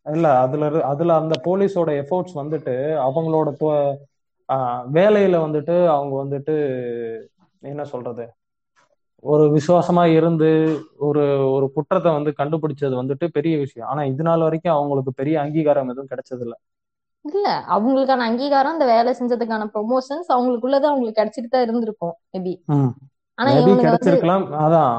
இல்ல 0.07 0.39
அதுல 0.39 0.71
அதுல 0.83 1.15
அந்த 1.15 1.35
போலீஸோட 1.45 1.91
எஃபோர்ட்ஸ் 2.03 2.39
வந்துட்டு 2.39 2.77
அவங்களோட 2.99 3.51
வேலையில 4.93 5.37
வந்துட்டு 5.47 5.87
அவங்க 5.87 6.15
வந்துட்டு 6.25 6.55
என்ன 7.63 7.85
சொல்றது 7.85 8.25
ஒரு 9.25 9.45
விசுவாசமா 9.55 10.05
இருந்து 10.17 10.49
ஒரு 11.09 11.23
ஒரு 11.53 11.67
குற்றத்தை 11.75 12.11
வந்து 12.13 12.31
கண்டுபிடிச்சது 12.39 12.95
வந்துட்டு 13.01 13.27
பெரிய 13.37 13.55
விஷயம். 13.59 13.89
ஆனா 13.91 14.03
இது 14.13 14.23
நாள் 14.23 14.47
வரைக்கும் 14.47 14.77
அவங்களுக்கு 14.77 15.13
பெரிய 15.15 15.37
அங்கீகாரம் 15.45 15.93
எதுவும் 15.93 16.13
கிடைச்சது 16.13 16.45
இல்ல. 16.47 16.55
இல்ல 17.25 17.47
அவங்களுக்கான 17.75 18.25
அங்கீகாரம் 18.29 18.75
அந்த 18.75 18.87
வேலை 18.91 19.11
செஞ்சதுக்கான 19.19 19.67
ப்ரொமோஷன்ஸ் 19.75 20.29
அவங்களுக்குள்ளது 20.35 20.87
அவங்களுக்கு 20.89 21.21
கிடைச்சிட்டு 21.21 21.51
தான் 21.51 21.65
இருந்திருக்கும் 21.67 22.15
மேபி 22.35 22.55
ஆனா 23.39 23.51
கிடைச்சிருக்கலாம். 23.85 24.47
அதான். 24.65 24.97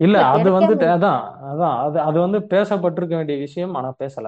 இல்ல 0.00 0.16
அது 0.30 0.48
வந்துட்டு 0.56 0.86
அதான் 0.94 1.20
அதான். 1.50 1.76
அது 1.84 1.98
அது 2.08 2.18
வந்து 2.20 2.38
பேசப்பட்டிருக்க 2.50 3.14
வேண்டிய 3.18 3.38
விஷயம் 3.46 3.76
ஆனா 3.78 3.90
பேசல. 4.00 4.26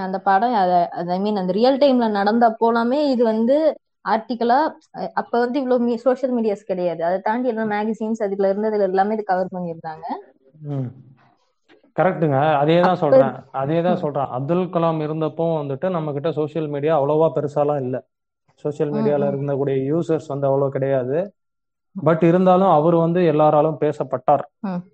அந்த 0.00 0.18
படம் 0.24 0.54
ஐ 1.08 1.18
மீன் 1.20 1.40
அந்த 1.40 1.52
ரியல் 1.56 1.80
டைம்ல 1.80 2.06
நடந்த 2.16 2.44
அப்போலாமே 2.50 2.98
இது 3.12 3.22
வந்து 3.26 3.56
ஆர்டிக்கலா 4.04 4.58
அப்ப 5.14 5.32
வந்து 5.38 5.58
இவ்வளவு 5.60 5.96
சோஷியல் 5.98 6.34
மீடியாஸ் 6.36 6.62
கிடையாது. 6.64 7.00
அதை 7.04 7.18
தாண்டி 7.20 7.48
எல்லாம் 7.48 7.72
மேகசின்ஸ் 7.72 8.24
அதுல 8.26 8.50
இருந்ததுல 8.52 8.88
எல்லாமே 8.90 9.14
இது 9.14 9.24
கவர் 9.24 9.54
பண்ணியிருந்தாங்க. 9.54 10.06
ம். 10.68 10.88
கரெக்ட்டுங்க 11.96 12.38
அதே 12.60 12.76
தான் 12.76 12.92
அப்ப 12.92 13.02
சொல்றேன். 13.02 13.34
அதே 13.52 13.78
தான் 13.82 13.96
ம், 13.96 14.00
சொல்றேன். 14.00 14.30
அப்துல் 14.36 14.64
கலாம் 14.70 15.00
இருந்தப்போ 15.00 15.44
வந்துட்டு 15.58 15.88
நம்ம 15.90 16.12
கிட்ட 16.12 16.30
சோஷியல் 16.32 16.68
மீடியா 16.68 16.94
அவ்வளோவா 16.96 17.28
பெருசாலாம் 17.36 17.82
இல்லை. 17.82 18.00
சோஷியல் 18.64 18.90
ம், 18.90 18.96
மீடியால 18.96 19.28
இருந்தக்கூடிய 19.30 19.76
யூசர்ஸ் 19.90 20.28
வந்து 20.28 20.48
அவ்வளோ 20.50 20.68
கிடையாது. 20.68 21.18
பட் 21.96 22.22
இருந்தாலும் 22.24 22.70
அவர் 22.70 22.96
வந்து 22.96 23.20
எல்லாராலும் 23.24 23.78
பேசப்பட்டார். 23.80 24.42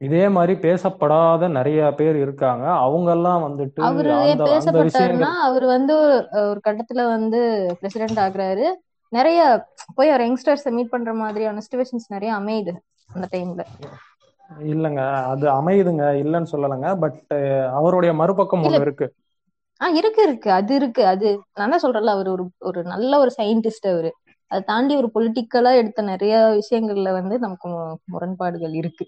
இதே 0.01 0.25
மாதிரி 0.29 0.55
பேசப்படாத 0.65 1.49
நிறைய 1.49 1.91
பேர் 1.93 2.17
இருக்காங்க. 2.17 2.65
அவங்கெல்லாம் 2.81 3.45
வந்துட்டு 3.47 3.81
அவரு 3.83 4.11
பேசப்பட்டாருன்னா 4.43 5.31
அவர் 5.47 5.67
வந்து 5.67 5.95
ஒரு 6.03 6.17
ஒரு 6.45 6.61
கட்டத்துல 6.67 7.05
வந்து 7.11 7.41
பிரசிடென்ட் 7.81 8.21
ஆகுறாரு. 8.21 8.67
நிறைய 9.11 9.41
போய் 9.95 10.11
அவர் 10.11 10.27
யங்ஸ்டர்ஸை 10.27 10.71
மீட் 10.71 10.89
பண்ற 10.89 11.13
மாதிரியான 11.15 11.61
சுச்சுவேஷன்ஸ் 11.61 12.09
நிறைய 12.09 12.35
அமையுது 12.35 12.73
அந்த 13.15 13.29
டைம்ல 13.33 13.63
இல்லைங்க 14.59 15.03
அது 15.25 15.47
அமையுதுங்க 15.51 16.05
இல்லைன்னு 16.23 16.53
சொல்லலைங்க 16.53 16.89
பட் 16.99 17.21
அவருடைய 17.73 18.15
மறுபக்கம் 18.15 18.63
ஒண்ணு 18.63 18.81
இருக்கு. 18.81 19.07
ஆஹ் 19.81 19.95
இருக்கு 19.95 20.23
இருக்கு. 20.23 20.51
அது 20.51 20.75
இருக்கு. 20.75 21.03
அது 21.07 21.29
நான் 21.55 21.71
தான் 21.71 21.83
சொல்றேன்ல 21.83 22.13
அவர் 22.17 22.29
ஒரு 22.29 22.45
ஒரு 22.59 22.83
நல்ல 22.83 23.19
ஒரு 23.19 23.31
சயின்டிஸ்ட் 23.39 23.93
அவரு. 23.93 24.11
அதை 24.51 24.63
தாண்டி 24.67 24.95
ஒரு 24.97 25.11
பொலிட்டிக்கலா 25.15 25.75
எடுத்த 25.75 26.03
நிறைய 26.03 26.35
விஷயங்கள்ல 26.59 27.13
வந்து 27.13 27.39
நமக்கு 27.39 27.69
முரண்பாடுகள் 28.05 28.73
இருக்கு. 28.73 29.07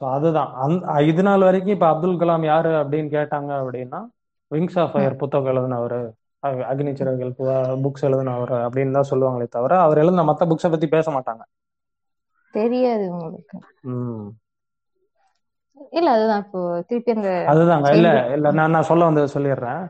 அதுதான். 0.00 0.52
அந்த 0.54 1.02
இது 1.02 1.22
நாள் 1.22 1.40
வரைக்கும் 1.40 1.72
இப்ப 1.72 1.86
அப்துல் 1.88 2.18
கலாம் 2.18 2.44
யாரு 2.44 2.70
அப்படின்னு 2.70 3.08
கேட்டாங்க 3.16 3.50
அப்படின்னா 3.62 4.00
விங்ஸ் 4.50 4.78
ஆஃப் 4.78 4.92
ஃபயர் 4.92 5.16
புத்தகம் 5.16 5.50
எழுதினவர். 5.52 5.98
அக்னி 6.42 6.92
சிறகுகள் 6.94 7.32
புக்ஸ் 7.84 8.06
எழுதினவர் 8.08 8.54
அப்படின்னு 8.64 8.96
தான் 8.98 9.10
சொல்லுவாங்களே 9.10 9.48
தவிர 9.50 9.78
அவர் 9.84 10.02
எழுதின 10.02 10.26
மத்த 10.30 10.48
புக்ஸை 10.50 10.70
பத்தி 10.70 10.88
பேச 10.94 11.06
மாட்டாங்க. 11.16 11.42
தெரியாது 12.54 13.04
உங்களுக்கு. 13.12 13.56
இல்ல 15.92 16.08
அதுதான் 16.16 16.42
இப்போ 16.44 16.60
திருப்பி 16.88 17.12
அந்த 17.14 17.30
அதுதாங்க. 17.50 17.88
இல்ல 17.96 18.08
இல்ல 18.34 18.48
நான் 18.58 18.74
நான் 18.74 18.88
சொல்ல 18.90 19.08
வந்ததை 19.08 19.28
சொல்லிடுறேன். 19.34 19.82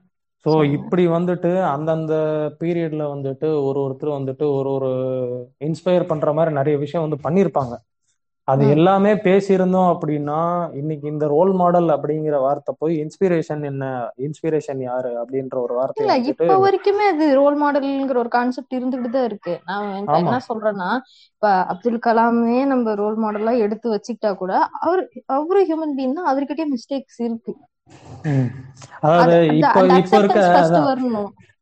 ஸோ 0.47 0.51
சொல்லுங்க. 0.53 0.77
இப்படி 0.77 1.03
வந்துட்டு 1.15 1.51
அந்தந்த 1.73 2.15
பீரியட்ல 2.61 3.03
வந்துட்டு 3.12 3.49
ஒரு 3.69 3.79
ஒருத்தர் 3.85 4.17
வந்துட்டு 4.19 4.45
ஒரு 4.59 4.71
ஒரு 4.77 4.91
இன்ஸ்பயர் 5.69 6.11
பண்ற 6.11 6.33
மாதிரி 6.33 6.53
நிறைய 6.59 6.77
விஷயம் 6.85 7.05
வந்து 7.07 7.19
பண்ணியிருப்பாங்க 7.27 7.75
அது 8.48 8.62
எல்லாமே 8.74 9.11
பேசியிருந்தோம் 9.24 9.90
அப்படின்னா 9.92 10.38
இன்னைக்கு 10.78 11.07
இந்த 11.12 11.26
ரோல் 11.33 11.52
மாடல் 11.61 11.88
அப்படிங்கிற 11.94 12.37
வார்த்தை 12.44 12.72
போய் 12.81 12.94
இன்ஸ்பிரேஷன் 13.05 13.62
என்ன 13.68 13.85
இன்ஸ்பிரேஷன் 14.26 14.81
யாரு 14.87 15.11
அப்படின்ற 15.20 15.57
ஒரு 15.64 15.74
வார்த்தையை 15.78 16.07
இல்ல 16.07 16.31
இப்ப 16.33 16.57
வரைக்குமே 16.64 17.05
அது 17.12 17.26
ரோல் 17.40 17.57
மாடல்ங்கிற 17.62 18.18
ஒரு 18.24 18.33
கான்செப்ட் 18.37 18.76
இருந்துகிட்டு 18.78 19.16
தான் 19.16 19.28
இருக்கு. 19.31 19.55
நான் 19.68 19.88
என்ன 20.22 20.40
சொல்றேன்னா 20.48 20.90
இப்ப 21.35 21.52
அப்துல் 21.72 22.05
கலாமே 22.07 22.59
நம்ம 22.72 22.94
ரோல் 23.02 23.18
மாடலா 23.24 23.55
எடுத்து 23.66 23.88
வச்சுக்கிட்டா 23.94 24.33
கூட 24.42 24.52
அவர் 24.83 25.02
அவரு 25.37 25.62
ஹியூமன் 25.68 25.94
பீயிங் 25.98 26.18
தான் 26.18 26.31
அவர்கிட்டயும் 26.33 26.74
மிஸ்டேக்ஸ் 26.76 27.20
இருக்கு. 27.26 27.55
அதாவது 29.05 29.37
இப்போ 29.62 29.81
இப்போ 30.00 30.18
இருக்க 30.22 30.40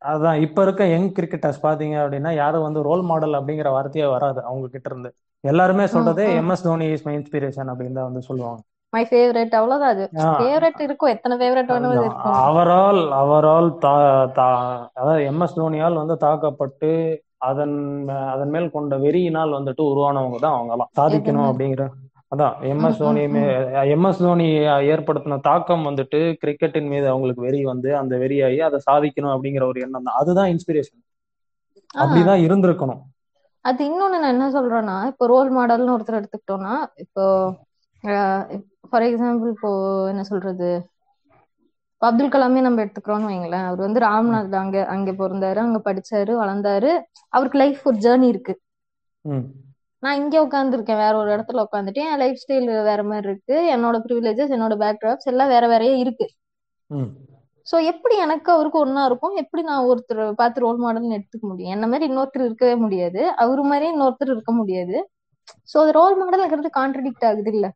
அதான் 0.02 0.38
இப்ப 0.44 0.62
இருக்க 0.64 0.82
யங் 0.88 1.08
கிரிக்கெட்டர்ஸ் 1.16 1.64
பாத்தீங்க 1.64 1.96
அப்படின்னா 2.02 2.30
யாரும் 2.36 2.66
வந்து 2.66 2.80
ரோல் 2.86 3.02
மாடல் 3.08 3.38
அப்படிங்கிற 3.38 3.70
வார்த்தையே 3.74 4.06
வராது 4.14 4.40
அவங்க 4.48 4.66
கிட்ட 4.74 4.88
இருந்து. 4.92 5.10
எல்லாருமே 5.44 5.84
சொல்றது 5.86 6.22
MS 6.40 6.64
Dhoni 6.64 6.86
is 6.94 7.06
my 7.06 7.14
inspiration 7.18 7.70
அப்படின்னு 7.72 7.98
தான் 7.98 8.08
வந்து 8.08 8.22
சொல்லுவாங்க. 8.28 8.60
மை 8.92 9.02
ஃபேவரட் 9.10 9.54
அவ்வளவுதான் 9.58 9.92
அது. 9.94 10.04
ஃபேவரட் 10.38 10.80
இருக்கும் 10.86 11.10
எத்தனை 11.10 11.34
ஃபேவரட் 11.40 11.72
வேணும் 11.72 11.92
இருக்கும். 11.98 12.36
அவரால் 12.46 13.02
அவரால் 13.20 13.68
அதாவது 14.96 15.22
எம்எஸ் 15.30 15.58
தோனியால் 15.58 16.00
வந்து 16.02 16.16
தாக்கப்பட்டு 16.18 16.90
அதன் 17.48 17.76
அதன் 18.32 18.52
மேல் 18.54 18.70
கொண்ட 18.70 18.94
வெறியினால் 19.04 19.56
வந்துட்டு 19.58 19.82
உருவானவங்க 19.90 20.38
தான் 20.40 20.56
அவங்கலாம். 20.56 20.90
சாதிக்கணும் 20.98 21.48
அப்படிங்கிற 21.50 21.84
அதான் 22.32 22.56
ம் 22.58 22.66
எம்எஸ் 22.72 22.98
தோனி 22.98 23.22
ம் 23.26 23.36
ம். 23.36 23.46
எம்எஸ் 23.94 24.20
தோனி 24.24 24.48
ஏற்படுத்தின 24.92 25.38
தாக்கம் 25.46 25.86
வந்துட்டு 25.88 26.18
கிரிக்கெட்டின் 26.42 26.90
மீது 26.92 27.06
அவங்களுக்கு 27.08 27.46
வெறி 27.46 27.60
வந்து 27.64 27.90
அந்த 28.00 28.14
வெறியாகி 28.16 28.58
அதை 28.66 28.78
சாதிக்கணும் 28.86 29.32
அப்படிங்கிற 29.34 29.64
ஒரு 29.70 29.80
எண்ணம் 29.80 30.06
தான். 30.08 30.18
அதுதான் 30.20 30.50
இன்ஸ்பிரேஷன் 30.54 31.00
அப்படிதான் 31.94 32.42
இருந்திருக்கணும். 32.46 33.00
அது 33.64 33.80
இன்னொன்னு 33.84 34.18
நான் 34.18 34.34
என்ன 34.34 34.46
சொல்றேன்னா 34.54 34.96
இப்போ 35.10 35.24
ரோல் 35.26 35.50
மாடல்னு 35.50 35.94
ஒருத்தர் 35.94 36.20
எடுத்துக்கிட்டோம்னா 36.20 36.74
இப்போ 37.04 37.24
ஃபார் 38.90 39.06
எக்ஸாம்பிள் 39.06 39.50
இப்போ 39.50 39.70
என்ன 40.10 40.22
சொல்றது? 40.24 40.70
அப்துல் 42.02 42.30
கலாமே 42.30 42.60
நம்ம 42.60 42.82
எடுத்துக்கிறோம்னு 42.82 43.28
வைங்களேன். 43.28 43.66
அவர் 43.66 43.80
வந்து 43.80 44.00
ம், 44.00 44.04
ராம்நாத்ல 44.06 44.56
அங்க 44.60 44.78
அங்க 44.94 45.10
பிறந்தாரு 45.12 45.58
அங்க 45.58 45.78
படிச்சாரு 45.86 46.32
வளர்ந்தாரு. 46.36 46.90
அவருக்கு 47.32 47.58
லைஃப் 47.58 47.82
ஒரு 47.84 47.98
ஜேர்னி 48.00 48.28
இருக்கு. 48.28 48.54
நான் 50.02 50.18
இங்க 50.20 50.36
உட்காந்துருக்கேன் 50.42 51.00
வேற 51.02 51.14
ஒரு 51.16 51.30
இடத்துல 51.34 51.64
உட்காந்துட்டு 51.66 52.02
என் 52.06 52.20
லைஃப் 52.22 52.40
ஸ்டைல் 52.42 52.68
வேற 52.88 53.00
மாதிரி 53.04 53.28
இருக்கு. 53.28 53.56
என்னோட 53.74 53.96
ப்ரிவிலேஜஸ் 54.06 54.54
என்னோட 54.56 54.76
பேக்ராப்ஸ் 54.84 55.30
எல்லாம் 55.32 55.52
வேற 55.54 55.64
வேறையே 55.68 55.96
இருக்கு. 55.98 56.26
சோ 57.70 57.76
எப்படி 57.90 58.14
எனக்கு 58.24 58.48
அவருக்கு 58.52 58.78
ஒண்ணா 58.78 59.02
இருக்கும்? 59.06 59.34
எப்படி 59.42 59.62
நான் 59.62 59.86
ஒருத்தர் 59.88 60.22
பார்த்து 60.34 60.64
ரோல் 60.64 60.80
மாடல்னு 60.80 61.16
எடுத்துக்க 61.18 61.44
முடியும்? 61.46 61.74
என்ன 61.74 61.86
மாதிரி 61.86 62.08
இன்னொருத்தர் 62.10 62.46
இருக்கவே 62.46 62.74
முடியாது. 62.84 63.22
அவரு 63.42 63.64
மாதிரியே 63.64 63.92
இன்னொருத்தர் 63.92 64.34
இருக்க 64.34 64.52
முடியாது. 64.54 64.96
சோ 65.68 65.78
அது 65.80 65.92
ரோல் 65.96 66.16
மாடல்ங்கிறது 66.20 66.70
கான்ட்ரடிக்ட் 66.76 67.26
ஆகுது 67.28 67.52
இல்ல? 67.52 67.66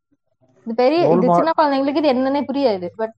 இது 0.67 0.75
பெரிய 0.77 1.01
இது 1.15 1.27
சின்ன 1.33 1.51
குழந்தைங்களுக்கு 1.53 2.03
இது 2.03 2.13
என்னன்னே 2.13 2.43
புரியாது. 2.47 2.89
பட் 2.97 3.15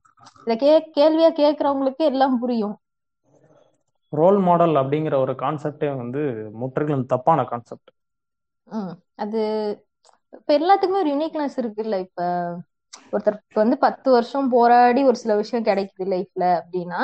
இத 0.47 0.55
கே 0.57 0.69
கேள்வியா 0.95 1.29
கேக்குறவங்களுக்கு 1.35 2.03
எல்லாம் 2.11 2.37
புரியும். 2.39 2.75
ரோல் 4.13 4.39
மாடல் 4.43 4.75
அப்படிங்கிற 4.81 5.15
ஒரு 5.19 5.33
கான்செப்டே 5.41 5.89
வந்து 5.95 6.23
முற்றிலும் 6.61 7.07
தப்பான 7.11 7.45
கான்செப்ட் 7.51 7.91
அது 9.23 9.39
இப்ப 10.33 10.49
எல்லாத்துக்குமே 10.57 11.01
ஒரு 11.01 11.11
யூனிக்னஸ் 11.13 11.57
இருக்குல்ல 11.61 11.97
இப்ப? 12.05 12.19
ஒருத்தருக்கு 13.11 13.53
வந்து 13.53 13.77
பத்து 13.77 14.11
வருஷம் 14.11 14.49
போராடி 14.49 15.03
ஒரு 15.03 15.15
சில 15.15 15.35
விஷயம் 15.35 15.65
கிடைக்குது 15.65 16.05
லைஃப்ல 16.05 16.59
அப்படின்னா 16.59 17.01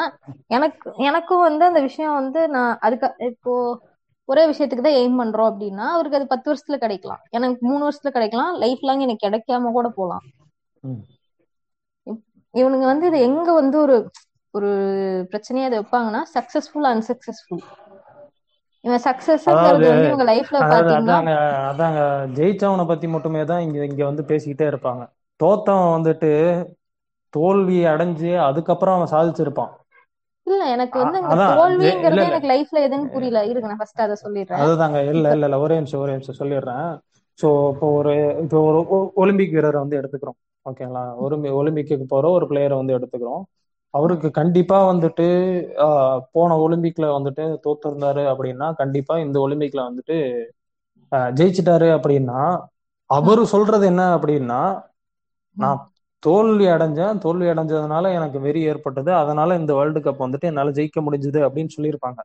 எனக்கு 0.47 0.93
எனக்கும் 0.97 1.41
வந்து 1.41 1.65
அந்த 1.65 1.81
விஷயம் 1.81 2.13
வந்து 2.13 2.49
நான் 2.49 2.77
அதுக்கு 2.79 3.25
இப்போ 3.25 3.53
ஒரே 4.29 4.49
விஷயத்துக்கு 4.49 4.81
தான் 4.81 4.99
எய்ம் 4.99 5.19
பண்றோம் 5.19 5.49
அப்படின்னா 5.49 5.85
அவருக்கு 5.87 6.17
அது 6.17 6.27
பத்து 6.27 6.53
வருஷத்துல 6.53 6.77
கிடைக்கலாம். 6.77 7.21
எனக்கு 7.29 7.65
மூணு 7.65 7.89
வருஷத்துல 7.89 8.09
கிடைக்கலாம். 8.09 8.53
லைஃப் 8.55 8.79
லாங் 8.81 8.99
எனக்கு 8.99 9.25
கிடைக்காம 9.27 9.71
கூட 9.71 9.89
போகலாம் 9.89 10.23
ம். 10.83 11.01
இப்- 12.07 12.23
இவனுங்க 12.53 12.85
வந்து 12.85 13.07
இது 13.07 13.19
எங்க 13.21 13.53
வந்து 13.53 13.79
ஒரு 13.79 13.97
ஒரு 14.53 14.69
பிரச்சனையா 15.31 15.63
அதை 15.63 15.79
வைப்பாங்கன்னா 15.79 16.21
சக்சஸ்ஃபுல் 16.33 16.87
அன்சக்சஸ்ஃபுல் 16.89 17.63
இவன் 18.85 18.99
சக்சஸ்ங்கிறது 19.03 19.55
வந்து 19.71 20.07
இவங்க 20.07 20.25
லைஃப்ல 20.31 20.57
பாத்தீங்கன்னா 20.63 21.17
அதாங்க 21.69 21.99
ஜெயிச்சவனை 22.33 22.87
பத்தி 22.87 23.07
மட்டுமே 23.07 23.43
தான் 23.43 23.59
இங்க 23.59 23.85
இங்க 23.85 24.05
வந்து 24.05 24.21
பேசிக்கிட்டே 24.21 24.67
இருப்பாங்க. 24.67 25.03
தோத்தவன் 25.39 25.93
வந்துட்டு 25.95 26.31
தோல்வி 27.33 27.79
அடைஞ்சு 27.91 28.31
அதுக்கப்புறம் 28.45 28.97
அவன் 28.97 29.13
சாதிச்சிருப்பான். 29.13 29.73
இல்ல 30.47 30.63
எனக்கு 30.73 30.97
வந்து 31.01 31.19
தோல்விங்கிறது 31.49 32.23
எனக்கு 32.29 32.49
லைஃப்ல 32.51 32.83
எதுன்னு 32.85 33.11
புரியல. 33.13 33.41
இருங்க 33.51 33.67
நான் 33.69 33.81
ஃபர்ஸ்ட் 33.81 34.05
அதை 34.05 34.17
சொல்லிடுறேன். 34.23 34.47
அதுதாங்க. 34.61 34.97
இல்ல 35.13 35.25
இல்ல 35.31 35.45
இல்ல. 35.47 35.57
ஒரே 35.65 35.75
நிமிஷம் 35.79 36.01
ஒரே 36.01 36.13
நிமிஷம். 36.15 36.39
சொல்லிடுறேன். 36.41 36.87
ஸோ 37.39 37.47
இப்போ 37.73 37.87
ஒரு 37.99 38.11
இப்போ 38.43 38.57
ஒரு 38.69 38.79
ஒலிம்பிக் 39.15 39.55
வீரரை 39.55 39.79
வந்து 39.79 39.99
எடுத்துக்கிறோம். 39.99 40.37
ஓகேங்களா? 40.65 41.03
ஒரு 41.23 41.35
ஒலிம்பிக்கு 41.59 41.81
போற 42.07 42.25
ஒரு 42.37 42.45
பிளேயரை 42.51 42.75
வந்து 42.81 42.95
எடுத்துக்கிறோம். 42.97 43.43
அவருக்கு 43.93 44.27
கண்டிப்பா 44.37 44.77
வந்துட்டு 44.87 45.25
போன 46.33 46.57
ஒலிம்பிக்ல 46.63 47.05
வந்துட்டு 47.15 47.43
தோத்திருந்தாரு 47.65 48.23
அப்படின்னா 48.31 48.67
கண்டிப்பா 48.81 49.15
இந்த 49.25 49.37
ஒலிம்பிக்ல 49.45 49.81
வந்துட்டு 49.89 50.17
ஜெயிச்சிட்டாரு 51.31 51.89
அப்படின்னா 51.97 52.39
அவரு 53.09 53.41
சொல்றது 53.53 53.85
என்ன 53.85 54.03
அப்படின்னா 54.15 54.61
நான் 55.57 55.91
தோல்வி 56.19 56.65
அடைஞ்சேன். 56.65 57.17
தோல்வி 57.17 57.45
அடைஞ்சதுனால 57.45 58.13
எனக்கு 58.13 58.39
வெறி 58.39 58.61
ஏற்பட்டது. 58.61 59.13
அதனால 59.13 59.55
இந்த 59.55 59.73
வேர்ல்டு 59.75 59.99
கப் 59.99 60.23
வந்துட்டு 60.25 60.49
என்னால 60.51 60.69
ஜெயிக்க 60.69 60.99
முடிஞ்சது 60.99 61.39
அப்படின்னு 61.47 61.69
சொல்லியிருப்பாங்க. 61.77 62.21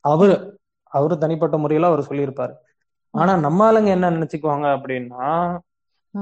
அவரு 0.00 0.60
அவரு 0.82 1.18
தனிப்பட்ட 1.18 1.56
முறையில 1.56 1.88
அவர் 1.88 2.06
சொல்லியிருப்பாரு. 2.08 2.54
ஆனா 3.10 3.36
நம்ம 3.36 3.72
ஆளுங்க 3.72 3.86
என்ன 3.86 4.10
நினைச்சுக்குவாங்க 4.10 4.66
அப்படின்னா. 4.76 5.58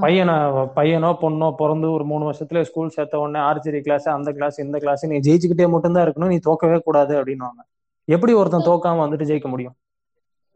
பையனை 0.01 0.35
பையனோ 0.79 1.09
பொண்ணோ 1.23 1.53
பிறந்து 1.53 1.93
ஒரு 1.93 2.05
மூணு 2.05 2.25
வருஷத்துல 2.31 2.63
ஸ்கூல் 2.63 2.89
சேர்த்த 2.89 3.19
உடனே 3.19 3.39
ஆர்ச்சரி 3.39 3.81
கிளாஸ் 3.81 4.09
அந்த 4.09 4.33
கிளாஸ் 4.33 4.61
இந்த 4.61 4.79
கிளாஸ் 4.79 5.07
நீ 5.07 5.19
ஜெயிச்சுக்கிட்டே 5.19 5.69
மட்டும்தான் 5.69 6.07
இருக்கணும். 6.07 6.27
நீ 6.27 6.39
தோக்கவே 6.49 6.79
கூடாது 6.79 7.25
அப்படின்னுவாங்க. 7.25 7.63
எப்படி 8.05 8.33
ஒருத்தன் 8.33 8.67
தோக்காம 8.67 9.01
வந்துட்டு 9.05 9.29
ஜெயிக்க 9.31 9.45
முடியும்? 9.45 9.75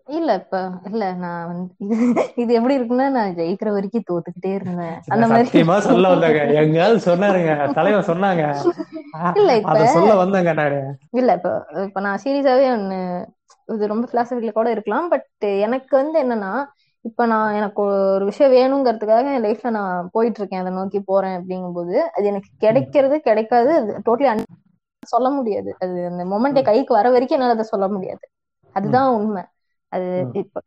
இல்ல 0.09 0.31
இப்ப 0.41 0.57
இல்ல 0.89 1.05
நான் 1.17 1.47
வந்து 1.51 1.73
இது 2.43 2.51
எப்படி 2.55 2.75
இருக்குன்னா 2.79 3.07
நான் 3.11 3.37
ஜெயிக்கிற 3.37 3.69
வரைக்கும் 3.73 4.09
தோத்துக்கிட்டே 4.11 4.51
இருந்தேன். 4.55 4.97
அந்த 5.09 5.27
மாதிரி 5.29 5.49
சத்தியமா 5.49 5.77
சொல்ல 5.87 6.11
வந்தாங்க. 6.15 6.41
எங்காவது 6.63 6.99
சொன்னாருங்க. 7.07 7.53
தலைவர் 7.75 8.09
சொன்னாங்க. 8.11 8.43
இல்ல 9.39 9.51
இப்ப 9.59 9.87
சொல்ல 9.95 10.13
வந்தாங்க 10.23 10.53
நானு. 10.55 10.81
இல்ல 11.19 11.33
இப்ப 11.39 11.51
இப்ப 11.87 12.01
நான் 12.01 12.23
சீரியஸாவே 12.25 12.67
ஒண்ணு 12.73 13.01
இது 13.69 13.85
ரொம்ப 13.87 14.07
பிலாசபில 14.11 14.53
கூட 14.53 14.69
இருக்கலாம். 14.71 15.07
பட் 15.13 15.27
எனக்கு 15.67 15.93
வந்து 15.97 16.17
என்னன்னா 16.25 16.53
இப்ப 17.05 17.23
நான் 17.27 17.55
எனக்கு 17.55 17.81
ஒரு 18.09 18.25
விஷயம் 18.25 18.53
வேணுங்கிறதுக்காக 18.53 19.33
என் 19.33 19.47
லைஃப்ல 19.47 19.71
நான் 19.71 20.09
போயிட்டு 20.13 20.41
இருக்கேன் 20.41 20.63
அதை 20.63 20.73
நோக்கி 20.75 21.01
போறேன் 21.05 21.37
அப்படிங்கும்போது 21.39 21.97
அது 22.15 22.25
எனக்கு 22.27 22.51
கிடைக்கிறது 22.59 23.17
கிடைக்காது. 23.21 23.73
டோட்டலி 24.07 24.45
சொல்ல 25.07 25.29
முடியாது. 25.31 25.71
அது 25.83 25.97
அந்த 26.11 26.23
மொமெண்ட் 26.27 26.61
கைக்கு 26.63 26.93
வர 26.95 27.09
வரைக்கும் 27.11 27.39
என்னால 27.39 27.57
அதை 27.57 27.67
சொல்ல 27.73 27.87
முடியாது. 27.89 28.25
அதுதான் 28.77 29.09
உண்மை. 29.17 29.43
அது. 29.95 30.09
இப்ப 30.43 30.63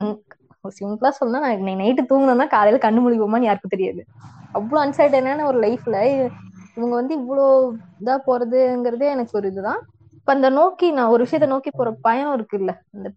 சிம்பிளா 0.78 1.12
சொல்லணும் 1.18 1.46
நான் 1.46 1.82
நைட்டு 1.82 2.04
தூங்கணும்னா 2.10 2.48
காலையில 2.50 2.80
கண்ணு 2.80 3.04
முழிப்போமான்னு 3.04 3.50
யாருக்கும் 3.50 3.76
தெரியாது 3.76 4.02
அவ்வளவு 4.56 4.84
அன்சர்டனான 4.84 5.46
ஒரு 5.46 5.58
லைஃப்ல 5.60 5.98
இவங்க 6.78 6.94
வந்து 6.96 7.14
இவ்வளோ 7.20 7.46
இதா 8.02 8.16
போறதுங்கிறதே 8.26 9.08
எனக்கு 9.14 9.34
ஒரு 9.34 9.48
இதுதான் 9.48 9.82
இப்ப 10.18 10.32
அந்த 10.34 10.50
நோக்கி 10.58 10.88
நான் 10.92 11.12
ஒரு 11.14 11.22
விஷயத்த 11.26 11.48
நோக்கி 11.52 11.72
போற 11.72 11.90
பயம் 12.02 12.34
இருக்குல்ல 12.38 12.72
அந்த 12.96 13.08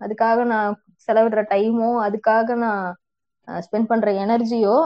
அதுக்காக 0.00 0.44
நான் 0.46 0.70
செலவிடுற 1.08 1.42
டைமோ 1.50 1.90
அதுக்காக 2.06 2.56
நான் 2.58 2.84
ஸ்பெண்ட் 3.48 3.90
பண்ற 3.90 4.10
எனர்ஜியோ 4.22 4.76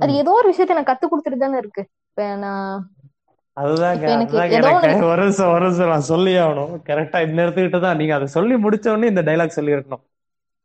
அது. 0.00 0.14
ஏதோ 0.20 0.32
ஒரு 0.38 0.48
விஷயத்த 0.50 0.74
எனக்கு 0.74 0.90
கத்து 0.90 1.06
கொடுத்துட்டு 1.06 1.38
தானே 1.38 1.58
இருக்கு 1.62 1.82
இப்ப 2.06 2.26
நான் 2.38 2.72
அதுதாங்க 3.56 4.04
எனக்கு 4.08 4.36
அதுதாங்க 4.36 4.58
ஏதோ 4.58 4.68
எனக்கு 4.82 5.06
ஒரு 5.08 5.22
நிமிஷம் 5.24 5.50
ஒரு 5.54 5.64
நிமிஷம் 5.66 5.92
நான் 5.92 6.10
சொல்லி 6.12 6.32
ஆகணும். 6.42 6.72
கரெக்டா 6.88 7.18
இந்த 7.26 7.38
இடத்துக்கிட்ட 7.44 7.80
தான் 7.84 7.98
நீங்க 8.00 8.14
அதை 8.18 8.28
சொல்லி 8.36 8.54
முடிச்ச 8.64 8.86
உடனே 8.92 9.10
இந்த 9.12 9.24
டைலாக் 9.28 9.58
சொல்லி 9.58 9.76
இருக்கணும் 9.76 10.04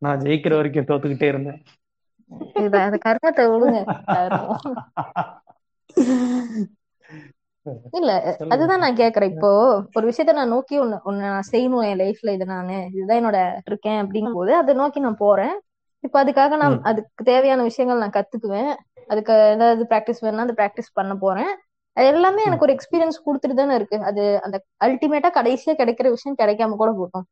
நான் 0.01 0.23
ஜெயிக்கிற 0.23 0.53
வரைக்கும் 0.57 0.89
தோத்துக்கிட்டே 0.89 1.29
இருந்தேன். 1.31 1.59
கர்மத்தை 3.05 3.43
விடுங்க. 3.51 3.79
இல்ல 7.97 8.11
அதுதான் 8.53 8.81
நான் 8.83 8.99
கேக்குறேன். 8.99 9.31
இப்போ 9.33 9.49
ஒரு 9.97 10.05
விஷயத்த 10.09 10.33
நான் 10.37 10.53
நோக்கி 10.55 10.75
ஒண்ணு 10.83 10.97
ஒண்ணு 11.09 11.23
நான் 11.25 11.49
செய்யணும் 11.51 11.85
என் 11.87 12.01
லைஃப்ல 12.01 12.35
இது 12.37 12.45
நானு 12.51 12.77
இதுதான் 12.93 13.19
என்னோட 13.21 13.39
இருக்கேன் 13.69 13.99
அப்படிங்கும் 14.03 14.37
போது 14.39 14.51
அதை 14.59 14.73
நோக்கி 14.81 14.99
நான் 15.05 15.21
போறேன். 15.23 15.55
இப்ப 16.03 16.15
அதுக்காக 16.23 16.57
நான். 16.61 16.77
அதுக்கு 16.89 17.23
தேவையான 17.29 17.63
விஷயங்கள் 17.69 18.03
நான் 18.03 18.17
கத்துக்குவேன். 18.17 18.71
அதுக்கு 19.09 19.33
ஏதாவது 19.55 19.83
பிராக்டிஸ் 19.91 20.23
வேணும்னா 20.23 20.45
அந்த 20.47 20.55
பிராக்டிஸ் 20.59 20.89
பண்ண 20.93 21.13
போறேன். 21.17 21.51
அது 21.97 22.07
எல்லாமே 22.13 22.41
எனக்கு 22.47 22.65
ஒரு 22.65 22.73
எக்ஸ்பீரியன்ஸ் 22.75 23.23
கொடுத்துட்டு 23.25 23.55
தானே 23.59 23.75
இருக்கு. 23.79 23.97
அது 24.09 24.23
அந்த 24.45 24.57
அல்டிமேட்டா 24.85 25.29
கடைசியா 25.37 25.73
கிடைக்கிற 25.81 26.07
விஷயம் 26.15 26.39
கிடைக்காம 26.41 26.77
கூட 26.81 26.91
போகும் 26.99 27.27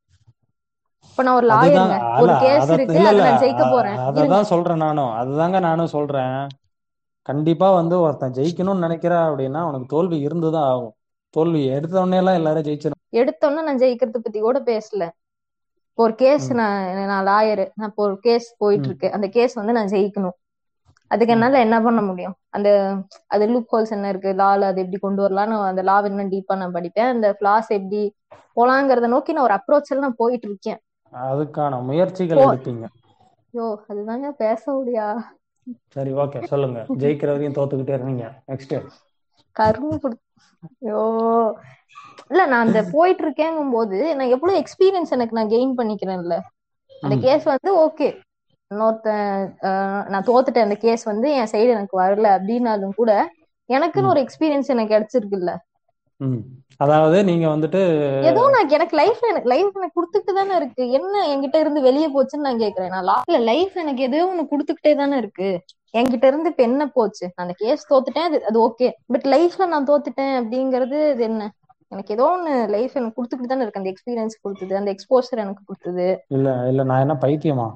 இப்ப 1.10 1.24
நான் 1.26 1.38
ஒரு 1.40 1.48
லாயருங்க 1.52 1.98
ஒரு 2.24 2.34
கேஸ் 2.44 2.70
இருக்கு 2.76 3.00
அதை 3.10 3.20
நான் 3.26 3.42
ஜெயிக்க 3.44 3.66
போறேன். 3.74 3.98
அததான் 4.10 4.48
சொல்றேன் 4.52 4.84
நானும் 4.86 5.12
அதுதாங்க 5.22 5.60
நானும் 5.68 5.92
சொல்றேன். 5.96 6.38
கண்டிப்பா 7.30 7.68
வந்து 7.80 7.96
ஒருத்தன் 8.06 8.36
ஜெயிக்கணும்னு 8.38 8.86
நினைக்கிறா 8.86 9.20
அப்படின்னா 9.28 9.60
அவனுக்கு 9.66 9.88
தோல்வி 9.94 10.18
இருந்துதான் 10.28 10.68
ஆகும். 10.72 10.94
தோல்வி 11.36 11.62
எடுத்த 11.78 11.96
உடனே 12.02 12.18
எல்லாம் 12.22 12.40
எல்லாரும் 12.40 12.66
ஜெயிச்சிடும் 12.68 13.02
எடுத்தோன்னே 13.22 13.62
நான் 13.68 13.82
ஜெயிக்கிறத 13.84 14.20
பத்தி 14.26 14.40
கூட 14.48 14.60
பேசல. 14.72 15.04
இப்போ 15.90 16.04
ஒரு 16.06 16.16
கேஸ். 16.22 16.48
நான் 16.60 16.80
நான் 17.12 17.26
லாயரு 17.30 17.66
நான் 17.78 17.90
இப்போ 17.92 18.04
ஒரு 18.08 18.18
கேஸ் 18.28 18.48
போயிட்டு. 18.62 18.88
இருக்கு. 18.90 19.08
அந்த 19.16 19.28
கேஸ் 19.36 19.54
வந்து 19.60 19.76
நான் 19.78 19.92
ஜெயிக்கணும். 19.94 20.36
அதுக்கு. 21.12 21.34
என்னால 21.34 21.60
என்ன 21.60 21.78
பண்ண 21.82 22.02
முடியும்? 22.02 22.36
அந்த 22.50 22.70
அது 23.30 23.44
லூப் 23.48 23.70
ஹோல்ஸ் 23.70 23.94
என்ன 23.94 24.10
இருக்கு? 24.10 24.32
லால 24.36 24.68
அது 24.68 24.82
எப்படி 24.84 25.00
கொண்டு 25.00 25.24
வரலாம்னு 25.26 25.58
அந்த 25.68 25.84
லா 25.84 25.98
இன்னும் 26.10 26.34
டீப்பா 26.34 26.56
நான் 26.58 26.76
படிப்பேன். 26.78 27.12
அந்த 27.16 27.30
ஃபிளாஸ் 27.38 27.70
எப்படி 27.78 28.02
போலாங்கிறத 28.58 29.10
நோக்கி 29.14 29.34
நான் 29.34 29.48
ஒரு 29.48 29.58
அப்ரோச்ல 29.58 30.00
நான் 30.00 30.20
போயிட்டு 30.22 30.48
இருக்கேன். 30.50 30.80
அதுக்கான 31.14 31.80
முயற்சிகள் 31.88 32.46
எடுப்பீங்க. 32.46 32.86
ஐயோ 33.54 33.64
அதுதாங்க 33.88 34.30
பேச 34.38 34.64
முடியா. 34.76 35.08
சரி 35.94 36.12
ஓகே 36.22 36.42
சொல்லுங்க. 36.50 36.80
ஜெயிக்கிற 37.02 37.32
வரையும் 37.32 37.58
தோத்துக்கிட்டே 37.58 37.98
இருந்தீங்க. 37.98 38.26
நெக்ஸ்ட் 38.50 38.76
கரும்பு 39.56 40.10
ஐயோ 40.82 41.02
இல்ல 42.32 42.42
நான் 42.46 42.66
அந்த 42.66 42.80
போயிட்டு 42.92 43.24
இருக்கேங்கும் 43.26 43.74
போது 43.74 44.00
நான் 44.14 44.34
எவ்வளவு 44.36 44.62
எக்ஸ்பீரியன்ஸ் 44.62 45.12
எனக்கு 45.12 45.38
நான் 45.38 45.52
கெயின் 45.52 45.78
பண்ணிக்கிறேன்ல. 45.78 46.38
அந்த 46.92 47.16
கேஸ் 47.22 47.46
வந்து 47.50 47.72
ஓகே 47.84 48.08
இன்னொருத்தன் 48.72 49.28
நான் 50.12 50.28
தோத்துட்டேன். 50.30 50.68
அந்த 50.68 50.78
கேஸ் 50.84 51.04
வந்து 51.12 51.28
என் 51.40 51.52
சைடு 51.54 51.70
எனக்கு 51.78 51.96
வரல 52.04 52.28
அப்படின்னாலும் 52.38 52.98
கூட 53.00 53.12
எனக்குன்னு 53.70 54.12
ஒரு 54.14 54.22
எக்ஸ்பீரியன்ஸ் 54.26 54.72
எனக்கு 54.74 54.94
கிடைச்சிருக்குல்ல. 54.96 55.52
அதாவது 56.80 57.18
நீங்க 57.24 57.46
வந்துட்டு 57.48 57.80
ஏதோ 58.30 58.42
நான் 58.54 58.74
எனக்கு 58.78 58.96
லைஃப்ல 59.00 59.30
எனக்கு 59.32 59.52
லைஃப் 59.54 59.78
எனக்கு 59.80 59.98
கொடுத்துட்டு 60.00 60.32
தானே 60.38 60.54
இருக்கு. 60.56 60.84
என்ன 60.98 61.14
என்கிட்ட 61.32 61.58
இருந்து 61.64 61.82
வெளியே 61.82 62.08
போச்சுன்னு 62.16 62.48
நான் 62.48 62.62
கேக்குறேன். 62.64 62.94
நான் 62.96 63.08
லாஸ்ட்ல 63.10 63.40
லைஃப் 63.50 63.76
எனக்கு 63.84 64.04
ஏதோ 64.04 64.22
ஒண்ணு 64.32 64.44
கொடுத்துக்கிட்டே 64.52 64.94
தானே 65.02 65.18
இருக்கு. 65.18 65.50
என்கிட்ட 65.94 66.26
இருந்து 66.32 66.52
இப்ப 66.52 66.64
என்ன 66.70 66.86
போச்சு? 66.98 67.26
நான் 67.28 67.46
அந்த 67.46 67.56
கேஸ் 67.64 67.90
தோத்துட்டேன். 67.92 68.28
அது 68.30 68.38
அது 68.50 68.58
ஓகே 68.68 68.88
பட் 69.14 69.28
லைஃப்ல 69.34 69.68
நான் 69.74 69.90
தோத்துட்டேன் 69.92 70.34
அப்படிங்கறது 70.42 71.00
இது 71.14 71.26
என்ன? 71.30 71.44
எனக்கு 71.92 72.14
ஏதோ 72.14 72.26
ஒண்ணு 72.36 72.54
லைஃப் 72.76 72.98
எனக்கு 73.00 73.18
கொடுத்துக்கிட்டு 73.18 73.54
தானே 73.54 73.64
இருக்கு. 73.66 73.82
அந்த 73.82 73.92
எக்ஸ்பீரியன்ஸ் 73.94 74.42
கொடுத்தது 74.42 74.80
அந்த 74.82 74.92
எக்ஸ்போசர் 74.96 75.44
எனக்கு 75.46 75.64
கொடுத்தது. 75.66 76.08
இல்ல 76.38 76.50
இல்ல. 76.72 76.84
நான் 76.84 77.04
என்ன 77.06 77.18
பைத்தியமா? 77.26 77.68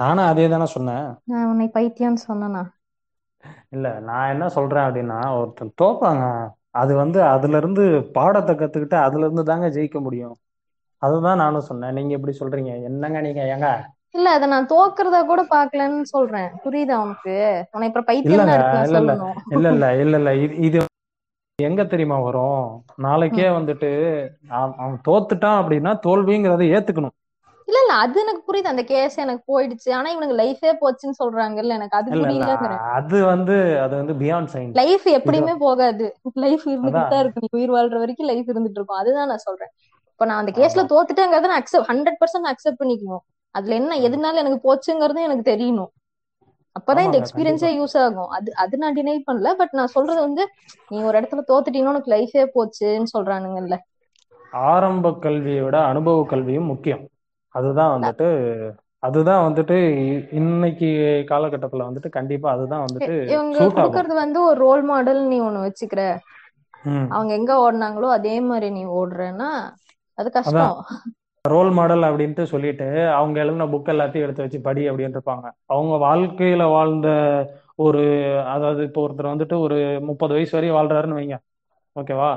நானும் 0.00 0.26
அதே 0.26 0.44
தானே 0.48 0.66
சொன்னேன். 0.72 1.06
நான் 1.30 1.48
உன்னை 1.50 1.66
பைத்தியம்னு 1.74 2.24
சொன்னனா? 2.24 2.62
இல்ல 3.74 3.86
நான் 4.06 4.30
என்ன 4.30 4.46
சொல்றேன் 4.54 4.86
அப்படின்னா 4.86 5.18
ஒருத்தன் 5.36 5.72
தோப்பாங்க 5.80 6.24
அது 6.74 6.92
வந்து 6.96 7.18
அதுல 7.28 7.56
இருந்து 7.56 7.84
பாடத்தை 8.16 8.54
கத்துக்கிட்டு 8.56 8.98
அதுல 9.02 9.26
இருந்து 9.26 9.44
தாங்க 9.44 9.68
ஜெயிக்க 9.70 9.98
முடியும். 10.00 10.36
அதுதான் 11.02 11.40
நானும் 11.42 11.68
சொன்னேன். 11.68 11.96
நீங்க 11.96 12.12
எப்படி 12.14 12.34
சொல்றீங்க? 12.40 12.72
என்னங்க 12.88 13.20
நீங்க 13.20 13.42
ஏங்க? 13.52 13.68
இல்ல 14.14 14.28
அத 14.34 14.46
நான் 14.46 14.68
தோக்குறதா 14.70 15.20
கூட 15.24 15.42
பாக்கலன்னு 15.50 16.04
சொல்றேன். 16.12 16.50
புரியுதா 16.64 16.96
உனக்கு? 17.04 17.36
உன்னை 17.72 17.88
இப்ப 17.90 18.04
பைத்தியம் 18.08 18.50
இல்ல 18.80 18.98
இல்ல. 19.02 19.12
இல்ல 19.54 19.68
இல்ல 19.72 19.86
இல்ல 20.02 20.16
இல்ல. 20.18 20.30
இது 20.44 20.54
இது 20.66 20.78
எங்க 21.58 21.82
தெரியுமா 21.84 22.16
வரும்? 22.20 22.62
நாளைக்கே. 22.98 23.46
வந்துட்டு 23.56 23.90
அவன் 24.58 24.98
தோத்துட்டான் 25.08 25.60
அப்படின்னா 25.60 25.92
தோல்விங்கிறத 26.06 26.64
ஏத்துக்கணும். 26.74 27.16
இல்ல 27.74 27.82
இல்ல 27.82 27.94
அது 28.02 28.20
எனக்கு 28.20 28.42
புரியுது. 28.48 28.68
அந்த 28.68 28.82
கேஸ் 28.84 29.16
எனக்கு 29.18 29.42
போயிடுச்சு. 29.52 29.88
ஆனா 29.92 30.08
இவனுக்கு 30.10 30.36
லைஃபே 30.42 30.72
போச்சுன்னு 30.82 31.16
சொல்றாங்கல்ல 31.22 31.72
எனக்கு 31.74 31.96
அது 31.96 32.08
புரியலங்கிறேன் 32.10 32.82
அது 32.96 33.24
வந்து 33.24 33.54
அது 33.80 33.94
வந்து 33.96 34.14
பியாண்ட் 34.14 34.50
சயின்ஸ் 34.52 34.76
லைஃப் 34.76 35.06
எப்படியுமே 35.14 35.54
போகாது. 35.58 36.06
லைஃப் 36.36 36.64
இருந்துகிட்டு 36.66 37.00
அதான். 37.00 37.10
தான் 37.10 37.20
இருக்கு. 37.20 37.42
நீ 37.42 37.48
உயிர் 37.52 37.72
வாழ்ற 37.72 37.98
வரைக்கும் 37.98 38.26
லைஃப் 38.26 38.50
இருந்துட்டு 38.50 38.78
இருக்கும். 38.78 38.96
அதுதான் 38.96 39.28
நான் 39.28 39.38
சொல்றேன். 39.38 39.72
இப்ப 40.10 40.24
நான் 40.24 40.36
அந்த 40.36 40.52
கேஸ்ல 40.52 40.82
தோத்துட்டேங்கிறத 40.92 41.46
நான் 41.46 41.62
அக்செப்ட் 41.62 41.88
ஹண்ட்ரட் 41.90 42.18
பர்சன்ட் 42.20 42.50
அக்செப்ட் 42.52 42.80
பண்ணிக்கணும். 42.80 43.24
அதுல 43.54 43.74
என்ன 43.74 43.96
எதுனால 44.00 44.34
எனக்கு 44.34 44.60
போச்சுங்கிறது 44.68 45.20
எனக்கு 45.20 45.50
தெரியணும். 45.50 45.90
அப்பதான் 46.76 47.04
இந்த 47.04 47.18
எக்ஸ்பீரியன்ஸே 47.18 47.70
யூஸ் 47.78 47.96
ஆகும். 47.98 48.28
அது 48.28 48.54
அது 48.54 48.78
நான் 48.78 48.96
டினை 48.96 49.16
பண்ணல. 49.28 49.54
பட் 49.54 49.72
நான் 49.72 49.86
சொல்றது 49.86 50.20
வந்து 50.20 50.44
நீ 50.90 51.02
ஒரு 51.02 51.18
இடத்துல 51.20 51.44
தோத்துட்டீங்கன்னா 51.50 51.94
உனக்கு 51.94 52.14
லைஃபே 52.14 52.44
போச்சுன்னு 52.54 53.12
சொல்றானுங்கல்ல. 53.16 53.76
ஆரம்ப 54.52 55.12
கல்வியை 55.18 55.62
விட 55.62 55.78
அனுபவ 55.84 56.24
கல்வியும் 56.24 56.64
முக்கியம். 56.64 57.04
அதுதான் 57.54 57.92
வந்துட்டு 57.94 58.28
அதுதான் 59.02 59.44
வந்துட்டு 59.46 59.76
இன்னைக்கு 60.32 60.88
காலகட்டத்துல 61.28 61.86
வந்துட்டு 61.88 62.10
கண்டிப்பா 62.10 62.48
அதுதான் 62.50 62.84
வந்துட்டு 62.86 63.14
இவங்க 63.32 63.58
குடுக்கறது 63.74 64.14
வந்து 64.22 64.38
ஒரு 64.44 64.58
ரோல் 64.60 64.84
மாடல் 64.84 65.20
நீ 65.26 65.38
ஒண்ணு 65.40 65.66
வச்சுக்கிற. 65.66 66.02
அவங்க 67.14 67.32
எங்க 67.34 67.52
ஓடுனாங்களோ 67.64 68.08
அதே 68.16 68.34
மாதிரி 68.48 68.68
நீ 68.70 68.82
ஓடுறேன்னா 68.94 69.50
அது 70.18 70.28
கஷ்டம். 70.32 70.76
ரோல் 71.44 71.70
மாடல் 71.70 72.04
அப்படின்ட்டு 72.08 72.44
சொல்லிட்டு 72.44 72.86
அவங்க 73.12 73.36
எழுதின 73.40 73.66
புக் 73.72 73.90
எல்லாத்தையும் 73.92 74.26
எடுத்து 74.26 74.44
வச்சு 74.44 74.60
படி 74.62 74.82
அப்படின்னு 74.90 75.16
இருப்பாங்க. 75.16 75.46
அவங்க 75.66 75.94
வாழ்க்கையில 76.04 76.64
வாழ்ந்த 76.70 77.08
ஒரு 77.84 78.02
அதாவது 78.54 78.82
இப்போ 78.84 79.00
ஒருத்தர் 79.04 79.32
வந்துட்டு 79.32 79.56
ஒரு 79.60 79.78
முப்பது 80.02 80.32
வயசு 80.32 80.52
வரையும் 80.52 80.78
வாழ்றாருன்னு 80.78 81.18
வைங்க. 81.20 81.36
ஓகேவா? 81.96 82.30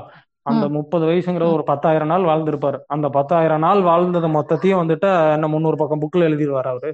அந்த 0.48 0.66
முப்பது 0.76 1.04
வயசுங்கிற 1.10 1.46
ஒரு 1.56 1.64
பத்தாயிரம் 1.70 2.12
நாள் 2.12 2.28
வாழ்ந்திருப்பாரு. 2.30 2.80
அந்த 2.96 3.08
பத்தாயிரம் 3.18 3.64
நாள் 3.66 3.82
வாழ்ந்தது 3.90 4.28
மொத்தத்தையும் 4.38 4.82
வந்துட்டு 4.82 5.10
என்ன 5.36 5.48
முந்நூறு 5.54 5.78
பக்கம் 5.82 6.04
புக்ல 6.04 6.28
எழுதிடுவாரு 6.30 6.70
அவரு. 6.74 6.92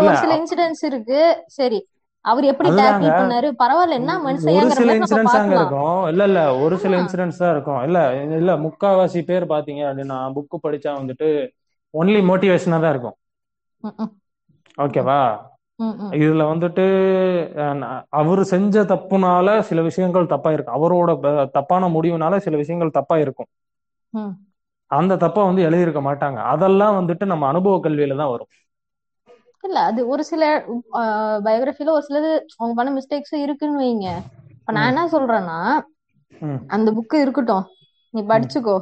ஒரு 0.00 0.14
சில 0.22 0.32
இன்சிடென்ட்ஸ் 0.40 0.84
இருக்கு. 0.90 1.20
சரி 1.58 1.80
அவர் 2.24 2.44
எப்படி 2.52 2.70
டேக்கிள் 2.78 3.12
பண்ணாரு? 3.18 3.48
பரவாயில்ல 3.60 3.98
என்ன 4.00 4.14
ஒரு 4.24 4.38
சில 4.78 4.94
இன்சிடென்ட்ஸ் 4.96 5.36
பார்க்கலாம். 5.36 5.52
இருக்கும். 5.60 6.00
இல்ல 6.10 6.22
இல்ல 6.30 6.40
ஒரு 6.64 6.76
சில 6.82 6.98
இன்சிடென்ட்ஸ் 7.02 7.40
தான் 7.42 7.52
இருக்கும். 7.54 7.80
இல்ல 7.86 7.98
இல்ல 8.40 8.52
முக்காவாசி 8.66 9.20
பேர் 9.30 9.52
பாத்தீங்க 9.54 9.82
அப்படின்னா 9.90 10.18
புக்கு 10.36 10.58
படிச்சா 10.66 10.92
வந்துட்டு 11.00 11.28
ஒன்லி 11.94 12.20
மோட்டிவேஷனா 12.30 12.80
தான் 12.84 12.94
இருக்கும். 12.94 13.16
ஓகேவா 14.78 15.20
இதுல 16.18 16.42
வந்துட்டு 16.50 16.84
அவர் 18.18 18.42
செஞ்ச 18.44 18.82
தப்புனால 18.90 19.48
சில 19.68 19.80
விஷயங்கள் 19.88 20.32
தப்பா 20.32 20.50
இருக்கு 20.52 20.76
அவரோட 20.78 21.10
தப்பான 21.56 21.88
முடிவுனால 21.96 22.38
சில 22.38 22.56
விஷயங்கள் 22.56 22.96
தப்பா 22.98 23.16
இருக்கும் 23.24 23.50
அந்த 24.90 25.12
தப்பை 25.22 25.42
வந்து 25.46 25.62
எழுதியிருக்க 25.62 26.00
மாட்டாங்க. 26.02 26.38
அதெல்லாம் 26.52 26.98
வந்துட்டு 26.98 27.24
நம்ம 27.26 27.46
அனுபவ 27.48 27.80
கல்வியில 27.82 28.16
தான் 28.16 28.32
வரும். 28.32 28.50
இல்ல 29.64 29.78
அது 29.88 30.00
ஒரு 30.08 30.22
சில 30.28 30.42
பயோகிராஃபில 31.44 31.92
ஒரு 31.92 32.04
சிலது 32.06 32.30
அவங்க 32.54 32.74
பண்ண 32.76 32.90
மிஸ்டேக்ஸும் 32.92 33.44
இருக்குன்னு 33.44 33.82
வைங்க. 33.82 34.08
இப்ப 34.54 34.72
நான் 34.72 34.90
என்ன 34.90 35.02
சொல்றேன்னா 35.12 35.58
அந்த 36.70 36.88
புக்கு 36.96 37.16
இருக்கட்டும். 37.20 37.66
நீ 38.14 38.20
படிச்சுக்கோ. 38.26 38.76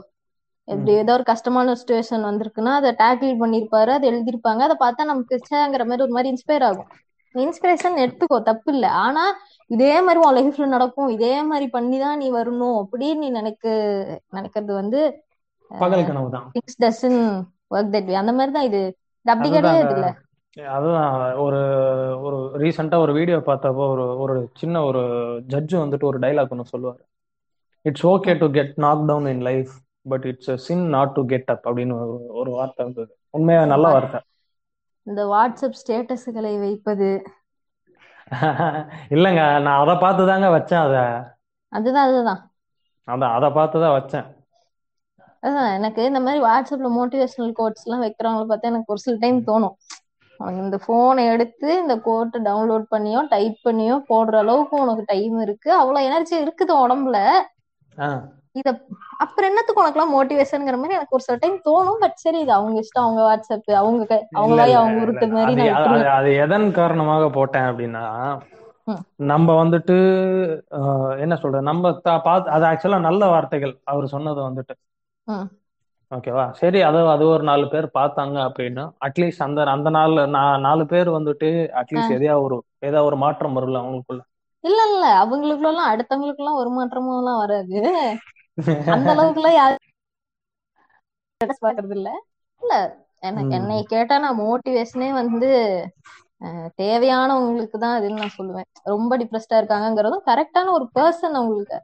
ம் 0.69 0.73
எப்படி 0.73 0.93
ஏதோ 1.03 1.13
ஒரு 1.17 1.25
கஷ்டமான 1.31 1.75
சுச்சுவேஷன் 1.81 2.25
வந்திருக்குன்னா 2.29 2.73
அதை 2.79 2.91
டேக்கிள் 3.03 3.41
பண்ணியிருப்பாரு 3.43 3.91
அதை 3.97 4.07
எழுதியிருப்பாங்க. 4.11 4.63
அதை 4.67 4.77
பார்த்தா 4.85 5.05
நமக்கு 5.11 5.35
ச்சேங்கிற 5.45 5.85
மாதிரி 5.91 6.07
ஒரு 6.07 6.15
மாதிரி 6.17 6.33
இன்ஸ்பயர் 6.33 6.67
ஆகும். 6.69 6.89
இன்ஸ்பிரேஷன் 7.35 7.97
எடுத்துக்கோ 8.05 8.37
தப்பு 8.43 8.71
இல்லை. 8.75 8.91
ஆனா 9.05 9.25
இதே 9.71 9.95
மாதிரி 10.07 10.21
உன் 10.27 10.37
லைஃப்ல 10.39 10.67
நடக்கும். 10.75 11.11
இதே 11.17 11.35
மாதிரி 11.51 11.67
பண்ணிதான் 11.77 12.21
நீ 12.23 12.29
வரணும் 12.33 12.77
அப்படின்னு 12.83 13.23
நீ 13.25 13.29
நினைக்க 13.39 13.67
நினைக்கிறது 14.37 14.73
வந்து 14.83 15.01
அந்த 18.21 18.33
மாதிரி 18.39 18.53
தான் 18.57 18.69
இது. 18.71 18.83
அப்படி 19.27 19.49
கிடையாது 19.51 19.93
இல்ல. 19.97 20.07
அதுதான் 20.77 21.11
ஒரு 21.45 21.59
ஒரு 22.27 22.39
ரீசெண்டா 22.63 22.97
ஒரு 23.05 23.13
வீடியோ 23.19 23.39
பார்த்தப்போ 23.49 23.85
ஒரு 23.95 24.05
ஒரு 24.25 24.37
சின்ன 24.61 24.83
ஒரு 24.91 25.03
ஜட்ஜ் 25.53 25.75
வந்துட்டு 25.77 26.09
ஒரு 26.11 26.19
டைலாக் 26.25 26.55
ஒன்று 26.55 26.73
சொல்லுவார். 26.73 27.03
It's 27.85 28.07
okay 28.13 28.33
to 28.39 28.47
get 28.57 28.73
knock 28.87 29.05
down 29.11 29.29
in 29.35 29.45
life 29.51 29.75
but 30.09 30.25
it's 30.25 30.55
sin 30.55 30.87
not 30.89 31.13
to 31.13 31.25
get 31.25 31.51
up 31.51 31.67
அப்படின்னு 31.67 31.93
ஒரு 32.01 32.27
ஒரு 32.27 32.51
வார்த்தை 32.51 32.87
இருந்தது 32.87 33.19
உண்மையா 33.31 33.65
நல்ல 33.65 33.89
வார்த்தை. 33.89 34.21
இந்த 35.07 35.25
வாட்ஸ்அப் 35.27 35.79
ஸ்டேட்டஸ்களை 35.81 36.59
வைப்பது. 36.61 37.23
இல்லைங்க 39.15 39.63
நான் 39.63 39.81
அதை 39.81 39.95
பார்த்து 39.97 40.27
தாங்க 40.27 40.49
வச்சேன் 40.49 40.83
அதை. 40.87 41.03
அதுதான் 41.73 42.09
அதுதான். 42.09 42.41
அதான் 43.09 43.35
அதை 43.35 43.51
பார்த்து 43.51 43.81
தான் 43.81 44.03
வச்சேன். 44.03 44.27
அதான் 45.43 45.75
எனக்கு 45.75 46.05
இந்த 46.05 46.21
மாதிரி 46.21 46.45
வாட்ஸ்அப்ல 46.45 46.89
மோட்டிவேஷனல் 46.99 47.53
கோட்ஸ் 47.53 47.87
எல்லாம் 47.87 48.03
வைக்கிறவங்கள 48.03 48.47
பார்த்தா 48.49 48.71
எனக்கு 48.73 48.93
ஒரு 48.93 48.99
சில 48.99 49.17
டைம் 49.21 49.39
தோணும். 49.47 49.77
அவங்க 50.41 50.63
இந்த 50.63 50.79
போனை 50.87 51.27
எடுத்து 51.27 51.79
இந்த 51.81 52.01
கோட்டை 52.01 52.41
டவுன்லோட் 52.43 52.85
பண்ணியோ 52.91 53.29
டைப் 53.29 53.57
பண்ணியோ 53.65 53.97
போடுற 54.09 54.37
அளவுக்கு 54.37 54.77
உனக்கு 54.81 55.03
டைம் 55.07 55.41
இருக்கு. 55.41 55.73
அவ்வளவு 55.73 56.07
எனர்ஜி 56.07 56.45
இருக்குது 56.45 56.75
உடம்புல. 56.75 57.19
இத 58.57 58.69
அப்புறம் 59.19 59.49
என்னத்துக்கு 59.49 59.83
உனக்குலாம் 59.83 60.15
மோட்டிவேஷன்ங்கிற 60.15 60.77
மாதிரி 60.77 60.97
எனக்கு 60.97 61.17
ஒரு 61.17 61.25
சில 61.25 61.37
டைம் 61.37 61.57
தோணும் 61.65 62.01
பட் 62.01 62.17
சரி 62.17 62.39
இது 62.41 62.53
அவங்க 62.53 62.81
இஷ்டம் 62.81 63.05
அவங்க 63.05 63.23
வாட்ஸ்அப் 63.23 63.71
அவங்க 63.77 64.03
அவங்க 64.35 64.61
அவங்க 64.79 65.01
உருட்டு. 65.03 65.27
மாதிரி 65.35 65.67
அது 66.15 66.31
எதன் 66.45 66.67
காரணமாக 66.73 67.29
போட்டேன் 67.31 67.69
அப்படின்னா. 67.69 68.05
நம்ம 69.29 69.49
வந்துட்டு 69.59 69.97
என்ன 71.19 71.35
சொல்றது 71.37 71.69
நம்ம 71.69 71.89
பார்த்து 72.21 72.51
அது 72.51 72.65
ஆக்சுவலா 72.65 73.01
நல்ல 73.07 73.23
வார்த்தைகள் 73.29 73.75
அவர் 73.85 74.13
சொன்னது 74.13 74.41
வந்துட்டு. 74.45 74.75
ஓகேவா 76.13 76.45
சரி 76.59 76.79
அது 76.83 76.99
அது 77.11 77.25
ஒரு 77.29 77.43
நாலு 77.43 77.65
பேர் 77.69 77.87
பார்த்தாங்க 77.95 78.37
அப்படின்னா 78.45 78.85
அட்லீஸ்ட் 79.07 79.45
அந்த 79.47 79.67
அந்த 79.73 79.89
நாலு 79.97 80.21
நா- 80.35 80.61
நாலு 80.63 80.85
பேர் 80.87 81.09
வந்துட்டு 81.17 81.49
அட்லீஸ்ட் 81.81 82.15
எதையா 82.17 82.35
ஒரு 82.45 82.57
ஏதா 82.81 83.01
ஒரு 83.05 83.17
மாற்றம் 83.17 83.57
வரும்ல 83.57 83.81
அவங்களுக்குள்ள 83.83 84.23
இல்ல 84.65 84.81
இல்ல 84.89 85.05
அவங்களுக்குள்ள 85.19 85.73
எல்லாம் 85.73 85.91
அடுத்தவங்களுக்கு 85.91 86.43
எல்லாம் 86.43 86.61
ஒரு 86.61 86.71
மாற்றமும் 86.71 87.19
எல்லாம் 87.19 87.41
வராது 87.41 87.77
அந்த 88.95 89.09
அளவுக்கு 89.15 89.41
எல்லாம் 89.41 89.59
யாரும் 89.59 89.85
பாக்குறது 91.65 91.95
இல்ல 91.99 92.09
இல்ல 92.63 92.75
என்ன 93.23 93.79
கேட்டா 93.93 94.15
நான் 94.19 94.41
மோட்டிவேஷனே 94.41 95.09
வந்து 95.21 95.51
தேவையானவங்களுக்கு 96.81 97.77
தான் 97.79 97.97
அதுன்னு 97.99 98.21
நான் 98.23 98.37
சொல்லுவேன். 98.37 98.69
ரொம்ப 98.85 99.13
டிப்ரெஸ்டா 99.17 99.57
இருக்காங்கங்கிறதும் 99.61 100.27
கரெக்டான 100.29 100.73
ஒரு 100.73 100.87
பர்சன் 100.95 101.39
அவங்களுக்கு. 101.39 101.79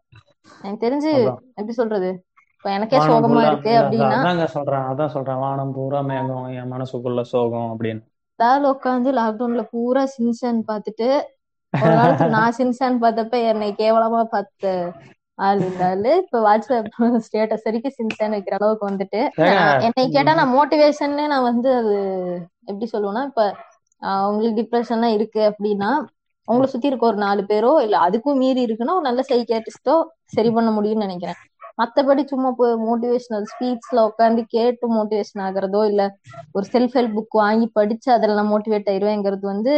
எனக்கு 0.64 0.84
தெரிஞ்சு. 0.84 1.12
எப்படி 1.58 1.74
சொல்றது? 1.74 2.10
இப்ப 2.54 2.68
எனக்கே 2.70 2.98
சோகமா 3.02 3.40
இருக்கு 3.44 3.72
அப்படின்னா 3.80 4.20
சொல்றேன் 4.54 4.86
அதான் 4.90 5.14
சொல்றேன். 5.16 5.42
வானம் 5.42 5.72
பூரா 5.72 6.00
மேகம் 6.02 6.48
என் 6.58 6.72
மனசுக்குள்ள 6.72 7.22
சோகம் 7.32 7.70
அப்படின்னு. 7.72 8.02
அதாவது 8.38 8.66
உட்காந்து 8.70 9.10
லாக்டவுன்ல 9.12 9.62
பூரா 9.70 10.02
சின்சான் 10.14 10.60
பார்த்துட்டு 10.68 11.08
ஒரு 11.72 11.92
காலத்துல 11.94 12.34
நான் 12.34 12.56
சின்சான் 12.58 13.02
பார்த்தப்ப 13.02 13.40
என்னை 13.50 13.70
கேவலமா 13.78 14.22
பார்த்த 14.34 14.72
ஆள் 15.38 15.60
ஆளு 15.84 16.12
இப்ப 16.22 16.40
வாட்ஸ்அப் 16.40 16.88
ஸ்டேட்டஸ் 17.26 17.64
வரைக்கும் 17.64 17.96
சின்சான் 17.96 18.34
வைக்கிற 18.36 18.56
அளவுக்கு 18.58 18.84
வந்துட்டு 18.90 19.20
என்னை 19.86 20.04
கேட்டா 20.08 20.34
நான் 20.34 20.54
மோட்டிவேஷன்ல 20.56 21.24
நான் 21.26 21.48
வந்து 21.50 21.70
அது 21.80 21.94
எப்படி 22.64 22.86
சொல்லுவேன்னா 22.92 23.24
இப்ப 23.30 23.44
உங்களுக்கு 24.28 24.58
டிப்ரெஷன்லாம் 24.60 25.16
இருக்கு 25.16 25.40
அப்படின்னா 25.50 25.90
உங்களை 26.48 26.66
சுத்தி 26.66 26.90
இருக்க 26.90 27.04
ஒரு 27.04 27.18
நாலு 27.20 27.42
பேரோ 27.44 27.72
இல்ல 27.84 27.96
அதுக்கும் 28.06 28.40
மீறி 28.40 28.60
இருக்குன்னா 28.66 28.96
ஒரு 28.96 29.06
நல்ல 29.06 29.20
சைக்கியாட்ரிஸ்டோ 29.28 29.94
சரி 30.34 30.50
பண்ண 30.50 30.70
முடியும்னு 30.72 31.06
நினைக்கிறேன். 31.06 31.38
மத்தபடி 31.78 32.22
சும்மா 32.26 32.50
போய் 32.56 32.74
மோட்டிவேஷனல் 32.84 33.46
ஸ்பீச்ல 33.52 33.98
உட்காந்து 34.08 34.42
கேட்டு 34.48 34.86
மோட்டிவேஷன் 34.94 35.42
ஆகுறதோ 35.46 35.80
இல்ல 35.90 36.02
ஒரு 36.54 36.66
செல்ஃப் 36.70 36.96
ஹெல்ப் 36.96 37.16
புக் 37.16 37.36
வாங்கி 37.40 37.68
படிச்சு 37.72 38.08
அதுல 38.12 38.36
நான் 38.38 38.52
மோட்டிவேட் 38.52 38.90
ஆயிருவேங்கிறது 38.92 39.46
வந்து 39.46 39.74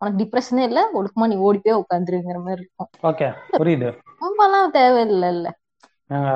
உனக்கு 0.00 0.20
டிப்ரெஷனே 0.20 0.64
இல்ல 0.68 0.80
ஒழுக்கமா 0.94 1.28
நீ 1.30 1.36
ஓடி 1.46 1.60
போய் 1.60 1.80
உட்காந்துருங்கிற 1.80 2.38
மாதிரி 2.42 2.60
இருக்கும். 2.60 2.90
ஓகே 3.08 3.28
புரியுது. 3.54 3.90
ரொம்பலாம் 4.22 4.74
தேவையில்லை 4.76 5.30
இல்ல 5.30 5.48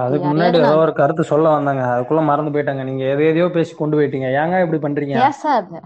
அதுக்கு 0.01 0.27
முன்னாடி 0.29 0.57
ஏதோ 0.61 0.75
ஒரு 0.81 0.93
கருத்து 0.99 1.23
சொல்ல 1.31 1.55
வந்தாங்க. 1.55 1.83
அதுக்குள்ள 1.93 2.23
மறந்து 2.25 2.53
போயிட்டாங்க. 2.55 2.83
நீங்க 2.83 3.05
எதை 3.13 3.27
எதையோ 3.31 3.47
பேசி 3.55 3.73
கொண்டு 3.75 3.97
போயிட்டீங்க. 3.99 4.29
ஏங்க 4.41 4.57
இப்படி 4.65 4.81
பண்றீங்க? 4.83 5.17
பேசாத 5.17 5.81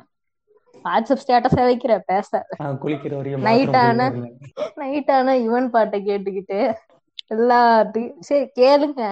வாட்ஸ்அப் 0.85 1.23
ஸ்டேட்டஸா 1.23 1.63
வைக்கிற 1.67 1.93
நான் 2.59 2.81
குளிக்கிற 2.83 3.15
வரையும் 3.17 3.47
நைட் 3.47 3.77
ஆனா. 3.83 4.07
நைட் 4.81 5.11
ஆனா 5.11 5.33
யுவன் 5.41 5.69
பாட்டை 5.71 5.99
கேட்டுக்கிட்டு 6.03 6.61
எல்லாத்தையும் 7.31 8.17
சரி 8.21 8.45
கேளுங்க. 8.59 9.03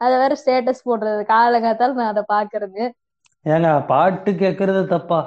அத 0.00 0.12
வேற 0.18 0.32
ஸ்டேட்டஸ் 0.42 0.86
போடுறது 0.86 1.22
காலங்காத்தால 1.32 1.98
நான் 1.98 2.12
அதை 2.14 2.24
பாக்குறது. 2.28 2.82
ஏங்க 3.46 3.68
பாட்டு 3.86 4.30
கேக்குறது 4.38 4.82
தப்பா? 4.88 5.20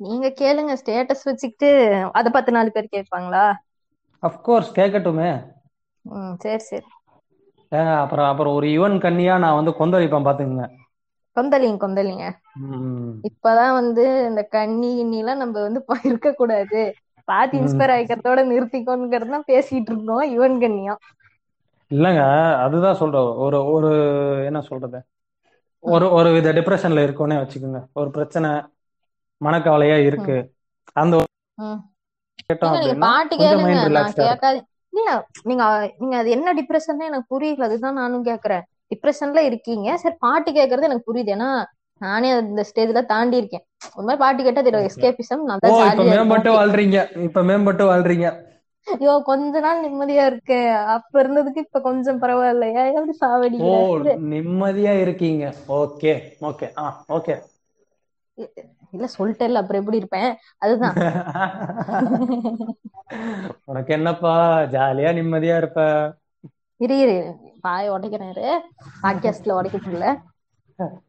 நீங்க 0.00 0.26
கேளுங்க 0.38 0.72
ஸ்டேட்டஸ் 0.80 1.26
வச்சுக்கிட்டு 1.26 1.70
அதை 2.14 2.30
பத்து 2.32 2.50
நாலு 2.52 2.70
பேர் 2.72 2.94
கேட்பாங்களா? 2.94 3.46
அஃப்கோர்ஸ் 4.22 4.70
கேட்கட்டுமே. 4.76 5.30
ம் 6.04 6.34
சரி 6.42 6.62
சரி. 6.64 6.88
அப்புறம் 8.02 8.28
அப்புறம் 8.28 8.56
ஒரு 8.56 8.66
யுவன் 8.72 8.96
கன்னியா 9.00 9.34
நான் 9.38 9.58
வந்து 9.58 9.72
கொந்தளிப்பேன் 9.78 10.26
பாத்துக்கங்க 10.26 10.66
கொந்தளிங்க 11.36 11.78
கொந்தளிங்க. 11.80 12.24
இப்பதான் 13.28 13.74
வந்து 13.78 14.04
இந்த 14.28 14.42
கண்ணி 14.50 14.90
கிண்ணிலாம் 14.94 15.42
நம்ம 15.42 15.56
வந்து 15.66 15.80
இருக்க 16.08 16.30
கூடாது. 16.34 16.82
பார்த்து 17.28 17.54
ம். 17.58 17.60
இன்ஸ்பயர் 17.60 17.92
ஆயிக்கிறதோட 17.94 18.40
நிறுத்திக்கோங்கிறது 18.50 19.34
தான் 19.34 19.48
பேசிட்டு 19.48 19.90
இருந்தோம் 19.92 20.24
யுவன் 20.34 20.58
கண்ணியா 20.62 20.94
இல்லைங்க 21.90 22.22
அதுதான் 22.64 22.98
சொல்றேன் 23.00 23.28
ஒரு 23.44 23.58
ஒரு 23.74 23.90
என்ன 24.48 24.60
சொல்றது? 24.68 24.98
ஒரு 25.84 26.06
ஒரு 26.16 26.28
வித 26.34 26.52
டிப்ரெஷன்ல 26.56 27.04
இருக்கோன்னே 27.06 27.36
வச்சுக்கோங்க. 27.40 27.80
ஒரு 27.94 28.08
பிரச்சனை 28.10 28.50
மனக்கவலையா 29.40 29.96
இருக்கு. 30.06 30.36
அந்த 30.96 31.14
நீங்க 32.74 32.94
பாட்டு 33.00 33.34
கேளுங்க. 33.36 33.76
இல்ல 34.92 35.10
நீங்க 35.44 35.62
நீங்க 35.98 36.16
அது 36.16 36.28
என்ன 36.30 36.54
டிப்ரெஷன் 36.54 37.06
எனக்கு 37.08 37.26
புரியல. 37.28 37.64
அதுதான் 37.64 37.94
நானும் 37.94 38.24
கேக்குறேன் 38.24 38.62
டிப்ரெஷன்ல 38.92 39.40
இருக்கீங்க. 39.48 39.88
சரி 39.96 40.16
பாட்டு 40.18 40.50
கேக்குறது 40.50 40.88
எனக்கு 40.88 41.08
புரியுது. 41.08 41.32
ஏன்னா 41.36 41.50
நானே 42.00 42.30
இந்த 42.44 42.62
ஸ்டேஜ்ல 42.70 43.00
தாண்டி 43.06 43.36
இருக்கேன். 43.36 43.64
ஒரு 43.96 44.04
மாதிரி 44.06 44.22
பாட்டு 44.24 44.42
கேட்டா 44.42 44.62
Okay. 44.72 44.88
எஸ்கேபிசம் 44.88 45.44
மேம்பட்டு 46.10 46.50
வாழ்றீங்க. 46.56 46.96
இப்ப 47.26 47.42
மேம்பட்டு 47.42 47.84
வாழ்றீங்க. 47.90 48.26
ஐயோ 48.86 49.12
கொஞ்ச 49.24 49.60
நாள் 49.60 49.80
நிம்மதியா 49.84 50.24
இருக்கேன். 50.26 50.66
அப்ப 50.94 51.22
இருந்ததுக்கு 51.22 51.64
இப்ப 51.64 51.80
கொஞ்சம் 51.80 52.20
பரவாயில்லையா? 52.22 52.82
எப்படி 52.90 53.14
நிம்மதியா 54.30 54.92
இருக்கீங்க. 55.00 55.44
Okay 55.76 56.12
okay. 56.48 56.68
ஆ 56.78 56.86
ஓகே. 57.08 57.34
இல்ல 58.90 59.08
சொல்லிட்டேல்ல 59.18 59.52
அப்புறம் 59.52 59.80
எப்படி 59.80 59.96
இருப்பேன்? 59.96 60.36
அதுதான். 60.58 60.94
உனக்கு 63.64 63.94
என்னப்பா? 63.94 64.60
ஜாலியா 64.60 65.10
நிம்மதியா 65.18 65.56
இருப்ப. 65.56 66.12
இரு 66.76 66.98
இரு. 66.98 67.34
பாய 67.60 67.92
உடைக்கிறேன் 67.92 68.30
இரு. 68.30 68.60
பாட்காஸ்ட்ல 69.02 69.52
உடைக்க 69.52 69.78
முடியல. 69.78 70.20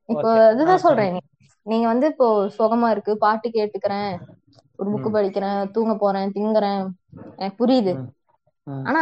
இப்போ. 0.05 0.51
இதுதான் 0.53 0.77
சொல்றேன். 0.77 1.19
நீங்க 1.61 1.87
வந்து 1.87 2.07
இப்போ 2.07 2.51
சுகமா 2.57 2.89
இருக்கு 2.89 3.17
பாட்டு 3.17 3.49
கேட்டுக்கிறேன் 3.49 4.19
ஒரு 4.75 4.91
புக்கு. 4.91 5.13
படிக்கிறேன் 5.13 5.71
தூங்க 5.71 5.95
போறேன் 5.95 6.31
திங்குறேன். 6.31 6.87
எனக்கு 7.35 7.65
புரியுது. 7.65 8.07
ஆனா 8.87 9.01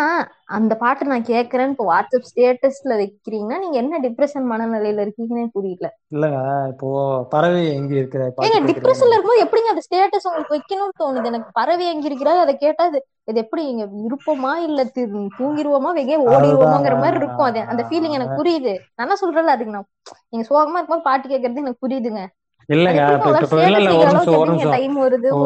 அந்த 0.49 0.73
பாட்டு 0.75 1.05
நான் 1.05 1.25
கேக்குறேன்னு 1.25 1.69
இப்போ 1.69 1.85
வாட்ஸ்அப் 1.85 2.27
ஸ்டேட்டஸ்ல 2.27 2.93
வைக்கிறீங்கன்னா 2.97 3.57
நீங்க 3.59 3.77
என்ன 3.77 3.99
டிப்ரெஷன் 3.99 4.45
மனநிலையில 4.51 5.03
இருக்கீங்கன்னே 5.05 5.45
புரியல. 5.53 5.87
இல்லங்க 6.11 6.39
இப்போ 6.69 6.89
பறவை 7.29 7.73
எங்க 7.73 7.93
இருக்கிற 7.95 8.23
ஏங்க 8.47 8.59
டிப்ரெஷன்ல 8.71 9.13
இருக்கும்போது 9.13 9.43
எப்படிங்க 9.43 9.67
அந்த 9.67 9.83
ஸ்டேட்டஸ் 9.85 10.27
உங்களுக்கு 10.27 10.55
வைக்கணும்னு 10.55 10.99
தோணுது? 10.99 11.25
எனக்கு 11.25 11.51
பறவை 11.53 11.87
எங்க 11.87 12.09
இருக்கிறா 12.09 12.33
அதை 12.39 12.57
கேட்டா 12.57 12.85
இது 12.85 12.99
இது 13.27 13.39
எப்படி 13.39 13.67
இங்க 13.67 13.83
இருப்போமா? 14.07 14.55
இல்ல 14.59 14.83
தி- 14.95 15.09
தூங்கிருவோமாங்கிற 15.39 16.03
அதுதாங்க 16.05 16.35
ஓடிடுவோமாங்கிற 16.35 16.95
மாதிரி 16.97 17.17
இருக்கும். 17.17 17.45
அது 17.45 17.59
அந்த 17.65 17.83
ஃபீலிங் 17.83 18.11
எனக்கு 18.11 18.39
புரியுது. 18.41 18.73
நான் 18.95 19.05
என்ன 19.07 19.17
சொல்றேன்ல 19.21 19.55
அதுக்கு 19.55 19.71
நான் 19.71 19.89
நீங்க 20.29 20.45
சோகமா 20.49 20.77
இருக்கும்போது 20.77 21.01
பாட்டு 21.01 21.27
கேட்கறது 21.27 21.63
எனக்கு 21.63 21.87
புரியுதுங்க. 21.87 22.23
இல்லங்க 22.69 23.01
இப்ப 23.15 23.31
இப்ப 23.35 23.57
இல்ல 23.61 23.77
இல்ல 23.81 23.91
ஒரு 23.95 24.09
நிமிஷம் 24.11 24.35
நிமிஷம். 24.51 24.79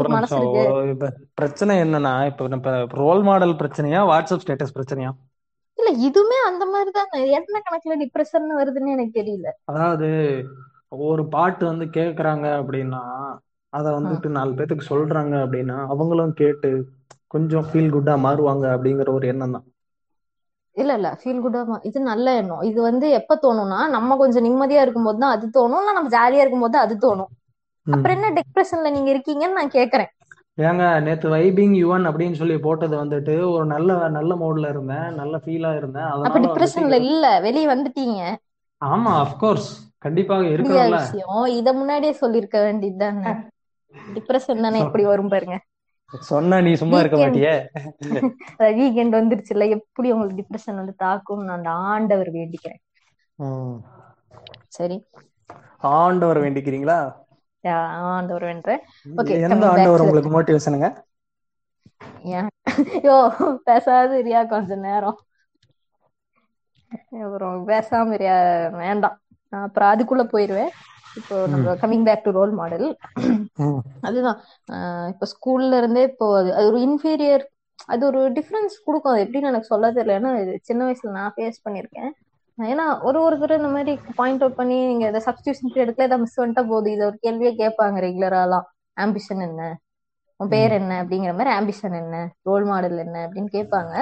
நிமிஷம் 0.09 0.45
இப்ப 0.91 1.09
பிரச்சனை 1.39 1.73
என்னன்னா 1.83 2.13
இப்ப 2.29 2.47
நம்ம 2.53 2.73
ரோல் 2.99 3.23
மாடல் 3.29 3.59
பிரச்சனையா 3.61 4.01
வாட்ஸ்அப் 4.09 4.43
ஸ்டேட்டஸ் 4.43 4.75
பிரச்சனையா? 4.75 5.11
இல்ல 5.79 5.89
இதுவுமே 6.07 6.37
அந்த 6.49 6.63
மாதிரி 6.71 6.91
தான். 6.91 7.09
என்ன 7.39 7.61
கணக்குல 7.61 7.97
டிப்ரெஷன் 8.03 8.47
வருதுன்னு 8.59 8.95
எனக்கு 8.95 9.13
தெரியல. 9.19 9.47
அதாவது 9.69 10.07
ஒரு 11.07 11.23
பாட்டு 11.33 11.63
வந்து 11.65 11.85
கேக்குறாங்க 11.95 12.45
அப்படின்னா 12.59 13.01
அத 13.73 13.85
வந்துட்டு 13.95 14.27
நாலு 14.35 14.51
பேத்துக்கு 14.53 14.89
சொல்றாங்க 14.89 15.33
அப்படின்னா 15.43 15.77
அவங்களும் 15.91 16.33
கேட்டு 16.37 16.71
கொஞ்சம் 17.33 17.67
ஃபீல் 17.67 17.93
குட்டா 17.93 18.13
மாறுவாங்க 18.23 18.65
அப்படிங்கிற 18.75 19.09
ஒரு 19.13 19.27
எண்ணம் 19.31 19.55
தான். 19.55 19.65
இல்ல 20.79 20.91
இல்ல. 20.95 21.09
ஃபீல் 21.19 21.41
குட்டா 21.41 21.59
இது 21.89 21.99
நல்ல 22.05 22.27
எண்ணம். 22.35 22.63
இது 22.69 22.79
வந்து 22.83 23.07
எப்ப 23.19 23.37
தோணும்னா 23.43 23.79
நம்ம 23.95 24.17
கொஞ்சம் 24.17 24.45
நிம்மதியா 24.45 24.83
இருக்கும்போது 24.83 25.19
தான் 25.19 25.35
அது 25.35 25.47
தோணும். 25.57 25.81
இல்ல 25.81 25.93
நம்ம 25.93 26.11
ஜாலியா 26.15 26.43
இருக்கும்போது 26.43 26.79
அது 26.79 26.95
தோணும். 27.01 27.31
அப்புறம் 27.87 28.15
என்ன 28.17 28.29
டிப்ரெஷன்ல 28.39 28.91
நீங்க 28.95 29.09
இருக்கீங்கன்னு 29.13 29.59
நான் 29.59 29.75
கேக்குறேன். 29.77 30.11
ஏங்க 30.61 30.83
நேத்து 31.05 31.27
வைபிங் 31.33 31.75
யுவன் 31.77 32.07
அப்படின்னு 32.09 32.39
சொல்லி 32.39 32.55
போட்டது 32.61 32.95
வந்துட்டு 32.97 33.35
ஒரு 33.49 33.65
நல்ல 33.73 33.87
நல்ல 34.17 34.31
மூட்ல 34.41 34.71
இருந்தேன். 34.73 35.07
நல்ல 35.19 35.37
ஃபீலா 35.43 35.71
இருந்தேன். 35.75 35.93
அப்ப 36.25 36.39
டிப்ரெஷன்ல 36.43 36.97
இல்ல. 37.03 37.23
வெளிய 37.45 37.65
வந்துட்டீங்க. 37.69 38.19
ஆமா 38.81 39.11
அஃப்கோர்ஸ் 39.21 39.69
கண்டிப்பாக 39.99 40.49
புரியாத 40.57 40.89
இருக்கிறோம்ல. 40.89 40.97
விஷயம். 40.97 41.27
இத 41.59 41.73
முன்னாடியே 41.79 42.13
சொல்லிருக்க 42.21 42.57
வேண்டியதுதானே. 42.65 43.31
டிப்ரெஷன் 44.15 44.63
தானே 44.65 44.79
எப்படி 44.85 45.03
வரும் 45.07 45.31
பாருங்க. 45.31 45.55
சொன்னா 46.13 46.57
நீ 46.59 46.71
சும்மா 46.75 46.99
இருக்க. 46.99 47.17
மாட்டியே? 47.19 47.53
வீக்கெண்ட் 48.77 49.17
வந்துருச்சுல்ல 49.17 49.67
எப்படி 49.77 50.07
உங்களுக்கு 50.11 50.39
டிப்ரெஷன் 50.39 50.79
வந்து 50.81 50.95
தாக்கும் 50.97 51.43
நான் 51.43 51.57
அந்த 51.57 51.71
ஆண்டவர் 51.89 52.31
வேண்டிக்கிறேன். 52.31 52.81
சரி. 54.69 54.97
ஆண்டவர் 55.93 56.39
வேண்டிக்கிறீங்களா? 56.39 56.99
ஆண்டவர் 58.09 58.43
வேண்டேன் 58.43 58.83
ஓகே 59.15 59.35
எந்த 59.47 59.63
ஆண்டவர் 59.71 60.03
உங்களுக்கு 60.03 60.33
மோட்டிவேஷனுங்க 60.35 60.89
யோ 63.05 63.15
பேசாது 63.63 64.13
இரியா 64.23 64.41
கொஞ்ச 64.47 64.75
நேரம். 64.83 65.19
அப்புறம் 67.19 67.57
பேசாம 67.67 68.15
இரியா 68.17 68.35
வேண்டாம். 68.77 69.17
அப்புறம் 69.53 69.91
அதுக்குள்ள 69.91 70.23
போயிருவேன். 70.31 70.71
இப்போ 71.19 71.37
நம்ம 71.53 71.75
coming 71.83 72.05
back 72.07 72.25
to 72.25 72.31
role 72.39 72.53
model. 72.59 72.87
அதுதான். 74.07 74.39
இப்ப 75.11 75.27
ஸ்கூல்ல 75.33 75.79
இருந்தே 75.81 76.03
இப்போ 76.11 76.27
அது 76.39 76.67
ஒரு 76.71 76.79
இன்ஃபீரியர் 76.87 77.43
அது 77.93 78.01
ஒரு 78.09 78.21
டிஃபரன்ஸ் 78.37 78.73
கொடுக்கும். 78.85 79.13
அது 79.13 79.23
எப்படின்னு 79.25 79.51
எனக்கு 79.51 79.71
சொல்ல 79.73 79.91
தெரியல. 79.97 80.17
ஏன்னா 80.19 80.31
இது 80.43 80.53
சின்ன 80.69 80.81
வயசுல 80.87 81.13
நான் 81.19 81.35
ஃபேஸ் 81.35 81.63
பண்ணியிருக்கேன். 81.65 82.11
ஏன்னா 82.57 82.85
ஒரு 83.07 83.17
ஒருத்தர் 83.25 83.59
இந்த 83.59 83.69
மாதிரி 83.75 83.91
பாயிண்ட் 84.17 84.41
அவுட் 84.43 84.57
பண்ணி 84.57 84.77
நீங்க 84.89 85.05
இந்த 85.11 85.21
சப்ஸ்டியூஷன் 85.27 85.71
பீரியடுக்குள்ள 85.73 86.07
ஏதாவது 86.07 86.23
மிஸ் 86.23 86.39
பண்ணிட்டா 86.39 86.63
போகுது 86.71 86.89
இது 86.95 87.03
ஒரு 87.09 87.17
கேள்வியே 87.25 87.51
கேட்பாங்க 87.61 87.99
ரெகுலராலாம் 88.05 88.65
ஆம்பிஷன் 88.97 89.43
என்ன? 89.47 89.61
உன் 90.39 90.51
பேர் 90.53 90.73
என்ன? 90.79 90.93
அப்படிங்கிற 91.03 91.31
மாதிரி 91.37 91.51
ஆம்பிஷன் 91.57 91.95
என்ன? 92.01 92.17
ரோல் 92.49 92.65
மாடல் 92.71 92.97
என்ன? 93.05 93.17
அப்படின்னு 93.25 93.49
கேட்பாங்க. 93.55 93.93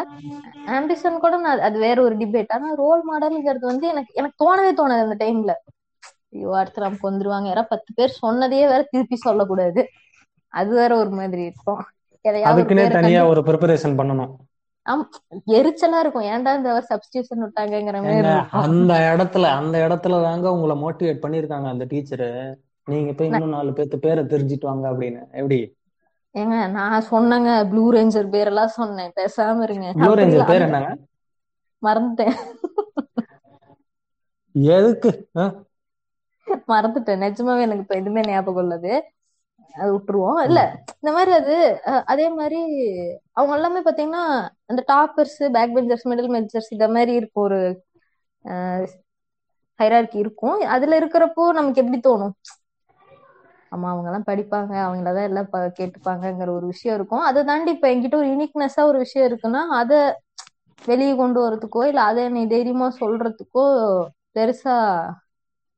ஆம்பிஷன் 0.78 1.22
கூட 1.24 1.38
நான் 1.46 1.64
அது 1.68 1.78
வேற 1.86 1.98
ஒரு 2.08 2.16
டிபேட் 2.22 2.54
ஆனா 2.58 2.68
ரோல் 2.84 3.04
மாடல்ங்கிறது 3.10 3.66
வந்து 3.72 3.88
எனக்கு 3.94 4.12
எனக்கு 4.22 4.42
தோணவே 4.44 4.72
தோணாது 4.80 5.06
அந்த 5.08 5.18
டைம்ல 5.26 5.54
ஐயோ 6.34 6.50
அடுத்து 6.62 6.86
நமக்கு 6.86 7.10
வந்துருவாங்க 7.10 7.48
யாராவது 7.52 7.72
பத்து 7.74 7.92
பேர் 7.94 8.20
சொன்னதையே 8.24 8.66
வேற 8.68 8.82
திருப்பி 8.92 9.18
சொல்லக்கூடாது. 9.28 9.84
அது 10.54 10.72
வேற 10.80 10.92
ஒரு 11.04 11.12
மாதிரி 11.20 11.42
இருக்கும். 11.50 11.82
ஒரு 12.26 12.44
அதுக்குன்னே 12.50 12.84
பேரை 12.84 12.96
தனியா 12.98 13.22
ஒரு 13.32 13.42
ப்ரிப்பரேஷன் 13.48 13.98
பண்ணணும். 14.00 14.34
எரிச்சலா 15.58 16.00
இருக்கும். 16.04 16.28
ஏன்டா 16.34 16.52
இந்த 16.60 16.72
சப்ஸ்டியூஷன் 16.92 17.44
விட்டாங்கங்கிற 17.46 17.98
மாதிரி 18.04 18.36
அந்த 18.64 18.94
இடத்துல 19.14 19.46
அந்த 19.62 19.76
இடத்துல 19.88 20.22
தாங்க 20.28 20.54
உங்களை 20.56 20.76
மோட்டிவேட் 20.84 21.24
பண்ணிருக்காங்க 21.26 21.68
அந்த 21.74 21.86
டீச்சரு 21.94 22.30
நீங்க 22.88 23.12
போய் 23.14 23.30
இன்னும் 23.32 23.56
நாலு 23.56 23.72
பேர்த்து 23.78 23.98
பேரை 24.06 24.22
தெரிஞ்சிட்டு 24.34 24.70
வாங்க 24.70 24.86
அப்படின்னு. 24.92 25.22
எப்படி? 25.40 25.60
ஏங்க 26.36 26.58
நான் 26.78 27.08
சொன்னேங்க 27.12 27.52
ப்ளூ 27.72 27.84
ரேஞ்சர் 27.96 28.34
பேரெல்லாம் 28.36 28.76
சொன்னேன். 28.80 29.12
பேசாம 29.20 29.64
இருங்க. 29.68 29.88
ப்ளூ 30.00 30.12
ரேஞ்சர் 30.20 30.50
பேர் 30.52 30.66
என்னங்க? 30.68 30.92
மறந்துட்டேன். 31.82 32.36
எதுக்கு? 34.76 35.12
மறந்துட்டேன். 36.70 37.24
நிஜமாவே 37.26 37.66
எனக்கு 37.66 37.86
இப்ப 37.86 37.96
எதுவுமே 37.96 38.22
ஞாபகம் 38.28 38.64
இல்லது. 38.64 38.94
அது 39.76 39.90
விட்டுருவோம். 39.94 40.40
இல்ல 40.48 40.60
இந்த 40.94 41.12
மாதிரி 41.16 41.32
அது 41.38 41.56
அதே 42.08 42.28
மாதிரி 42.32 42.60
அவங்க 43.38 43.54
எல்லாமே 43.58 43.82
பாத்தீங்கன்னா 43.88 44.24
அந்த 44.66 44.82
toppers 44.90 45.38
back 45.56 45.76
benchers 45.76 46.08
middle 46.12 46.34
benchers 46.36 46.74
இந்த 46.76 46.88
மாதிரி 46.90 47.14
இருக்கும் 47.20 47.46
ஒரு 47.46 47.60
ஹைரார்கி 49.80 50.18
இருக்கும். 50.24 50.44
அதுல 50.76 51.00
இருக்கிறப்போ 51.02 51.44
நமக்கு 51.58 51.82
எப்படி 51.84 52.00
தோணும்? 52.04 52.36
ஆமா 53.72 53.88
அவங்க 53.92 54.10
எல்லாம் 54.10 54.28
படிப்பாங்க. 54.28 54.74
அவங்களதான் 54.86 55.28
எல்லாம் 55.30 55.50
கேட்டுப்பாங்கங்கிற 55.80 56.50
ஒரு 56.56 56.66
விஷயம் 56.74 56.98
இருக்கும். 56.98 57.26
அதை 57.30 57.42
தாண்டி 57.44 57.72
இப்ப 57.76 57.88
என்கிட்ட 57.94 58.18
ஒரு 58.18 58.30
யூனிக்னஸா 58.32 58.84
ஒரு 58.86 59.00
விஷயம் 59.06 59.28
இருக்குன்னா 59.30 59.64
அதை 59.80 60.00
வெளியே 60.82 61.14
கொண்டு 61.16 61.40
வரதுக்கோ 61.44 61.82
இல்ல 61.88 62.02
அதை 62.04 62.24
நீ 62.30 62.42
தைரியமா 62.48 62.88
சொல்றதுக்கோ 63.00 63.66
பெருசா 64.36 64.76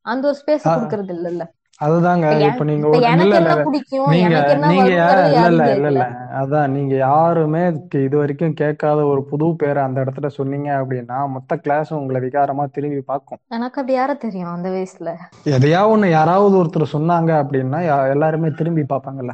அந்த 0.10 0.24
ஒரு 0.28 0.38
ஸ்பேஸ். 0.42 0.68
கொடுக்கறது 0.70 1.14
இல்லல்ல. 1.16 1.44
அதுதாங்க 1.82 2.26
இப்ப 2.46 2.64
நீங்க 2.70 2.86
ஒரு 2.88 2.98
இல்ல 3.18 3.36
இல்ல 3.36 3.52
நீங்க 4.14 4.38
நீங்க 4.72 4.90
இல்ல 5.28 5.46
இல்ல 5.50 5.66
இல்ல 5.76 5.90
இல்ல. 5.92 6.06
அதான் 6.40 6.74
நீங்க 6.76 6.94
யாருமே 7.04 7.62
இது 8.00 8.16
வரைக்கும் 8.18 8.58
கேட்காத 8.62 9.06
ஒரு 9.12 9.22
புது 9.30 9.48
பேரை 9.56 9.82
அந்த 9.84 9.98
இடத்துல 10.04 10.30
சொன்னீங்க 10.38 10.70
அப்படின்னா 10.82 11.20
மொத்த 11.36 11.58
கிளாஸ் 11.58 11.92
உங்களை 11.94 12.22
விகாரமா 12.26 12.66
திரும்பி 12.76 13.02
பார்க்கும். 13.04 13.40
எனக்கு 13.56 13.80
அப்படி 13.82 13.96
யார 13.98 14.14
தெரியும் 14.18 14.54
அந்த 14.54 14.70
வயசுல? 14.70 15.12
எதையா 15.54 15.82
ஒண்ணு 15.94 16.10
யாராவது 16.12 16.58
ஒருத்தர் 16.62 16.94
சொன்னாங்க 16.96 17.32
அப்படின்னா 17.44 17.82
எல்லாருமே 18.14 18.52
திரும்பி 18.54 18.84
இல்ல 19.18 19.34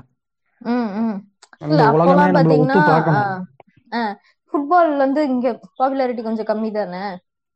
இந்த 1.66 1.84
உலகமே 1.96 2.26
நம்மள 2.28 2.56
ஒத்து 2.64 2.80
பார்க்கணும் 2.90 3.44
ஃபுட்பால் 4.54 4.92
வந்து 4.98 5.22
இங்க 5.30 5.48
பாப்புலாரிட்டி 5.80 6.22
கொஞ்சம் 6.24 6.50
கம்மி 6.50 6.70
தானே. 6.72 7.02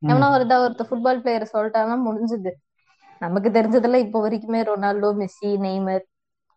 எவனா 0.02 0.28
வருதா 0.34 0.58
ஒருத்தர் 0.64 0.90
ஃபுட்பால் 0.90 1.22
பிளேயர் 1.24 1.54
சொல்லிட்டாங்கன்னா 1.54 1.98
முடிஞ்சது. 2.06 2.52
நமக்கு 3.22 3.50
தெரிஞ்சதுல 3.50 4.00
இப்போ 4.06 4.20
வரைக்குமே 4.26 4.62
ரொனால்டோ 4.70 5.10
மெஸ்ஸி 5.20 5.52
நெய்மர் 5.66 6.04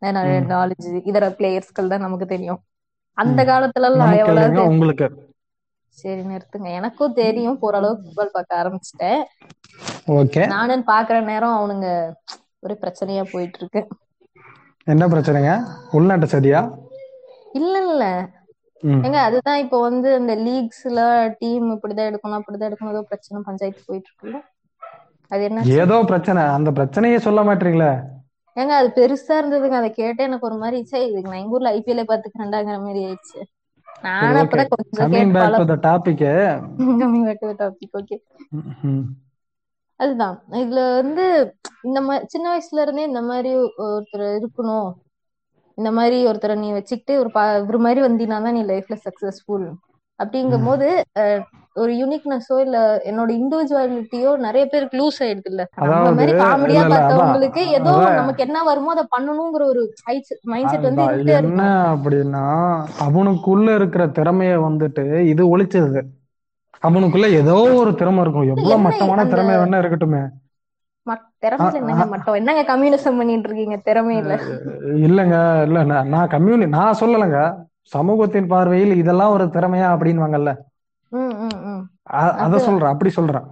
நிறைய. 0.02 0.38
நாலேஜ் 0.52 0.88
இதர 1.10 1.24
பிளேயர்ஸ்கள் 1.38 1.90
தான் 1.92 2.04
நமக்கு 2.04 2.26
தெரியும். 2.26 2.60
அந்த. 3.18 3.40
காலத்துல 3.50 3.88
எல்லாம் 3.90 4.14
எவ்வளவு 4.20 4.62
உங்களுக்கு. 4.70 5.06
சரி 5.96 6.22
நிறுத்துங்க. 6.28 6.68
எனக்கும் 6.78 7.16
தெரியும். 7.20 7.58
ஓரளவுக்கு 7.66 8.04
ஃபுட்பால் 8.06 8.34
பார்க்க 8.36 8.60
ஆரம்பிச்சிட்டேன். 8.60 9.20
ஓகே. 10.20 10.42
நானும் 10.54 10.84
பாக்குற 10.90 11.16
நேரம் 11.30 11.56
அவனுங்க 11.58 11.88
ஒரு 12.64 12.74
பிரச்சனையா 12.82 13.24
போயிட்டு 13.32 13.58
இருக்கு 13.60 13.80
என்ன 14.86 15.04
பிரச்சனைங்க? 15.12 15.50
உள்நாட்டு 15.96 16.26
சதியா 16.32 16.60
இல்ல 17.58 17.74
இல்ல. 17.86 18.04
ஏங்க 19.02 19.18
அதுதான் 19.26 19.60
இப்போ 19.64 19.78
வந்து 19.80 20.08
இந்த 20.20 20.34
லீக்ஸ்ல 20.46 21.00
டீம் 21.40 21.66
இப்படிதான் 21.74 22.08
எடுக்கணும் 22.10 22.38
அப்படிதான் 22.38 22.68
எடுக்கணும் 22.70 22.94
ஏதோ 22.94 23.02
பிரச்சனை 23.10 23.42
பஞ்சாயத்து 23.48 23.82
போயிட்டு 23.88 24.08
இருக்குல்ல 24.10 24.38
அது 25.32 25.42
என்ன 25.48 25.64
ஏதோ 25.82 25.96
பிரச்சனை. 26.10 26.42
அந்த 26.56 26.70
பிரச்சனையே 26.78 27.18
சொல்ல 27.26 27.40
மாட்டீங்களே? 27.48 27.92
ஏங்க 28.56 28.72
அது 28.78 28.88
பெருசா 28.96 29.34
இருந்ததுங்க. 29.40 29.76
அதை 29.80 29.90
கேட்டு 30.00 30.26
எனக்கு 30.28 30.48
ஒரு 30.48 30.56
மாதிரி 30.62 30.78
சரி 30.90 31.06
இதுக்கு 31.10 31.30
நான் 31.32 31.42
எங்க 31.42 31.56
ஊர்ல 31.58 31.72
ஐபிஎல் 31.78 32.10
பாத்துக்கிறேன்டாங்கிற 32.10 32.78
மாதிரி 32.86 33.00
ஆயிடுச்சு. 33.06 33.40
நானும் 34.06 34.42
அப்பதான் 34.42 34.72
கொஞ்சம் 34.72 35.82
டாபிக் 35.86 36.24
ஓகே 38.00 38.16
அதுதான். 40.00 40.36
இதுல 40.62 40.80
வந்து 41.00 41.24
இந்த 41.88 41.98
மாதிரி 42.06 42.24
சின்ன 42.34 42.46
வயசுல 42.52 42.84
இருந்தே 42.84 43.04
இந்த 43.10 43.22
மாதிரி 43.30 43.50
ஒருத்தர் 43.86 44.26
இருக்கணும். 44.38 44.90
இந்த 45.78 45.90
மாதிரி 45.98 46.16
ஒருத்தரை 46.30 46.54
நீ 46.62 46.68
வச்சுக்கிட்டு 46.76 47.14
ஒரு 47.22 47.30
பா 47.36 47.42
இவர் 47.62 47.78
மாதிரி 47.86 48.00
வந்தீங்கன்னா 48.06 48.40
தான் 48.46 48.56
நீ 48.58 48.62
லைஃப்ல 48.72 48.96
சக்சஸ்ஃபுல் 49.06 49.66
அப்படிங்கும் 50.20 50.66
போது 50.66 50.88
ஒரு 51.76 51.92
யூனிக்னஸோ 51.92 52.56
இல்ல 52.60 52.78
என்னோட 53.10 53.30
இண்டிவிஜுவாலிட்டியோ 53.38 54.30
நிறைய 54.38 54.64
பேருக்கு 54.66 54.98
லூஸ் 55.00 55.20
ஆயிடுது 55.22 55.50
இல்ல 55.52 55.62
அதாவது 55.82 56.16
மாதிரி 56.18 56.32
காமெடியா 56.42 56.80
இல்ல 56.80 56.88
இல்ல 56.88 56.96
பார்த்தவங்களுக்கு 56.96 57.62
ஏதோ 57.78 57.94
நமக்கு 58.18 58.44
என்ன 58.46 58.62
வருமோ 58.62 58.92
அதை 58.94 59.04
பண்ணணுங்கிற 59.14 59.64
ஒரு 59.72 59.82
மைண்ட் 60.44 60.70
செட் 60.70 60.88
வந்து 60.88 61.06
என்ன 61.40 61.62
அப்படின்னா 61.94 62.44
அவனுக்குள்ள 63.06 63.74
இருக்கிற 63.74 64.06
திறமைய 64.18 64.58
வந்துட்டு 64.68 65.04
இது 65.32 65.42
ஒழிச்சது. 65.52 66.02
அவனுக்குள்ள 66.82 67.26
ஏதோ 67.40 67.56
ஒரு 67.80 67.90
திறமை 67.94 68.22
இருக்கும். 68.22 68.48
எவ்வளவு 68.52 68.84
மட்டமான 68.86 69.22
அந்த 69.22 69.34
திறமை 69.34 69.56
வேணா 69.60 69.80
இருக்கட்டுமே. 69.82 70.22
என்னங்க 71.80 72.04
மட்டம்? 72.06 72.38
என்னங்க 72.40 72.62
கம்யூனிசம் 72.72 73.18
பண்ணிட்டு 73.20 73.48
இருக்கீங்க 73.48 73.76
திறமையில? 73.88 74.34
இல்லைங்க 75.06 75.36
இல்ல 75.66 75.78
நான் 75.92 76.10
நான் 76.14 76.32
கம்யூனி 76.34 76.66
நான் 76.76 76.98
சொல்லலைங்க. 77.00 77.40
சமூகத்தின் 77.92 78.50
பார்வையில் 78.52 78.92
இதெல்லாம் 79.02 79.34
ஒரு 79.36 79.44
திறமையா 79.56 79.88
அப்படின்வாங்கல்ல? 79.94 80.52
அத 82.44 82.58
சொல்றேன் 82.66 82.92
அப்படி 82.92 83.10
சொல்றேன் 83.18 83.48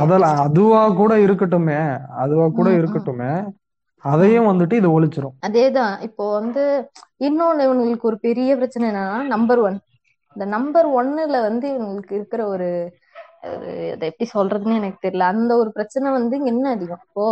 அதெல்லாம் 0.00 0.38
அதுவா 0.46 0.82
கூட 1.00 1.12
இருக்கட்டுமே 1.24 1.80
அதுவா 2.24 2.46
கூட 2.58 2.68
இருக்கட்டுமே 2.80 3.30
அதையும் 4.04 4.48
வந்துட்டு 4.50 4.74
இது 4.80 4.88
ஒழிச்சிரும். 4.96 5.34
அதேதான். 5.46 5.94
இப்போ 6.06 6.24
வந்து 6.38 6.62
இன்னொன்னு 7.26 7.64
இவங்களுக்கு 7.66 8.08
ஒரு 8.10 8.18
பெரிய 8.26 8.50
பிரச்சனை 8.58 8.84
என்னன்னா 8.90 9.18
நம்பர் 9.34 9.60
ஒன் 9.66 9.78
இந்த 10.36 10.46
நம்பர் 10.56 10.88
ஒன்னுல 10.98 11.36
வந்து 11.48 11.66
இவங்களுக்கு 11.74 12.16
இருக்கிற 12.18 12.42
ஒரு 12.54 12.68
அதை 13.90 14.04
எப்படி 14.10 14.26
சொல்றதுன்னு 14.34 14.78
எனக்கு 14.80 15.04
தெரியல. 15.06 15.26
அந்த 15.34 15.52
ஒரு 15.62 15.70
பிரச்சனை 15.76 16.06
வந்து 16.18 16.34
இங்க 16.38 16.50
என்ன 16.54 16.70
அதிகம்? 16.76 17.02
இப்போ 17.06 17.24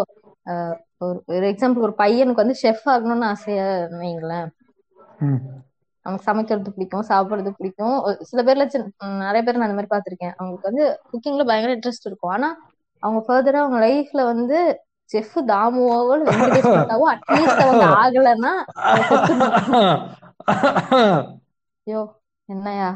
ஒரு 1.07 1.19
ஒரு 1.35 1.45
எக்ஸாம்பிள் 1.53 1.87
ஒரு 1.89 1.95
பையனுக்கு 2.03 2.43
வந்து 2.43 2.61
ஷெஃப் 2.63 2.87
ஆகணும்னு 2.95 3.27
ஆசையா 3.33 3.67
வைங்களேன் 4.03 4.51
அவனுக்கு 6.07 6.29
சமைக்கிறது 6.31 6.73
பிடிக்கும் 6.73 7.09
சாப்பிடுறது 7.09 7.51
பிடிக்கும். 7.59 7.97
சில 8.31 8.41
பேர்ல 8.43 8.65
நிறைய 9.23 9.43
பேர் 9.43 9.59
நான் 9.59 9.69
அந்த 9.69 9.77
மாதிரி 9.79 9.93
பார்த்திருக்கேன். 9.95 10.35
அவங்களுக்கு 10.37 10.71
வந்து 10.71 10.85
குக்கிங்ல 11.11 11.47
பயங்கர 11.47 11.75
இன்ட்ரெஸ்ட் 11.77 12.09
இருக்கும். 12.11 12.33
ஆனா 12.33 12.49
அவங்க 13.03 13.21
ஃபர்தரா 13.27 13.63
அவங்க 13.63 13.79
லைஃப்ல 13.87 14.23
வந்து 14.25 14.59
செஃப் 15.11 15.35
தாமுவாவோ 15.51 16.15
வெங்கடேஷ் 16.29 16.71
அட்லீஸ்ட் 17.09 17.65
அவங்க 17.65 17.85
ஆகலைன்னா 18.03 18.53
ஐயோ 21.87 22.01
என்னையா 22.49 22.89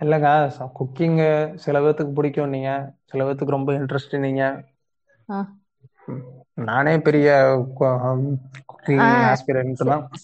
இல்லைங்க 0.00 0.30
குக்கிங் 0.78 1.18
சில 1.54 1.80
பேர்த்துக்கு 1.80 2.12
பிடிக்கும் 2.12 2.48
நீங்க 2.48 2.70
சில 3.04 3.24
பேர்த்துக்கு 3.24 3.56
ரொம்ப 3.58 3.72
இன்ட்ரெஸ்ட் 3.72 4.14
நீங்க. 4.18 4.42
நானே 6.58 6.94
பெரிய 7.00 7.28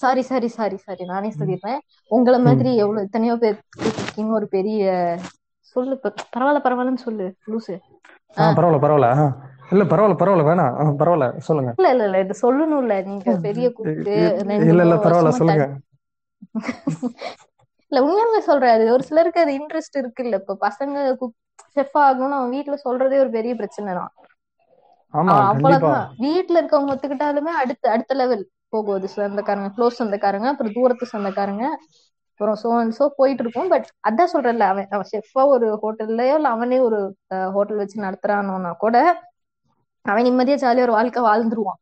சாரி 0.00 0.22
சாரி 0.22 0.48
சாரி 0.50 0.78
சாரி 0.80 1.04
நானே 1.04 1.30
சொல்லிடுறேன். 1.32 1.80
உங்களை. 2.10 2.38
மாதிரி 2.46 2.70
எவ்வளவு 2.82 3.06
எத்தனையோ 3.06 3.34
பேர் 3.38 3.58
குக்கிங் 3.84 4.32
ஒரு 4.38 4.46
பெரிய 4.50 4.82
சொல்லு 5.76 5.94
பரவாயில்ல 6.30 6.62
பரவாயில்லன்னு 6.64 7.04
சொல்லு 7.04 7.26
லூசு. 7.46 7.74
பரவாயில்ல 8.56 8.80
பரவாயில்ல. 8.84 9.08
இல்ல 9.72 9.82
பரவாயில்ல 9.86 10.16
பரவாயில்ல 10.20 10.48
வேணாம். 10.48 10.72
பரவாயில்ல 11.00 11.28
சொல்லுங்க. 11.46 11.72
இல்ல 11.76 11.88
இல்ல 11.94 12.04
இல்ல 12.08 12.18
இது 12.24 12.34
சொல்லணும்ல. 12.42 12.94
நீங்க 13.04 13.28
பெரிய 13.44 13.66
ரெண்டு 13.90 14.14
இல்ல 14.66 14.82
இல்ல 14.86 14.96
பரவாயில்ல 15.04 15.32
சொல்லுங்க. 15.40 15.66
இல்ல 17.92 18.00
உண்மையாலுமே 18.04 18.40
சொல்றேன். 18.46 18.74
அது 18.76 18.84
ஒரு 18.94 19.04
சிலருக்கு 19.08 19.42
அது 19.42 19.52
இன்ட்ரெஸ்ட் 19.58 19.98
இருக்கு 20.00 20.24
இல்ல 20.24 20.36
இப்ப 20.40 20.56
பசங்க 20.62 20.96
செஃப் 21.74 21.96
ஆகணும்னு 22.00 22.38
அவன் 22.38 22.54
வீட்டுல 22.54 22.76
சொல்றதே 22.84 23.18
ஒரு 23.18 23.30
பெரிய 23.36 23.52
பிரச்சனை 23.60 23.92
தான் 23.94 24.12
அவ்வளவுதான் 25.14 26.04
வீட்டுல 26.18 26.60
இருக்கவங்க 26.60 26.94
ஒத்துக்கிட்டாலுமே 26.94 27.52
அடுத்த 27.62 27.90
அடுத்த 27.90 28.14
லெவல் 28.14 28.44
போகுது. 28.68 29.06
சொந்தக்காரங்க 29.14 29.70
க்ளோஸ் 29.76 30.00
சொந்தக்காரங்க 30.00 30.48
அப்புறம் 30.48 30.72
தூரத்து 30.72 31.06
சொந்தக்காரங்க 31.06 31.64
அப்புறம் 32.32 32.56
சோ 32.62 32.68
அண்ட் 32.76 32.96
சோ 32.98 33.06
போயிட்டு 33.16 33.42
இருக்கும் 33.42 33.68
பட் 33.68 33.88
அதான் 34.08 34.32
சொல்றேன்ல 34.32 34.66
அவன் 34.66 34.88
அவன் 34.90 35.08
ஷெஃபா 35.10 35.42
ஒரு 35.46 35.66
ஹோட்டல்லயோ 35.82 36.36
இல்ல 36.36 36.48
அவனே 36.48 36.78
ஒரு 36.80 36.98
ஹோட்டல் 37.54 37.76
வச்சு 37.76 38.04
நடத்துறானோன்னா 38.04 38.72
கூட 38.76 38.96
அவன் 40.04 40.26
நிம்மதியா 40.26 40.56
ஜாலியா 40.56 40.82
ஒரு 40.82 40.92
வாழ்க்கை 40.92 41.22
வாழ்ந்துருவான். 41.22 41.80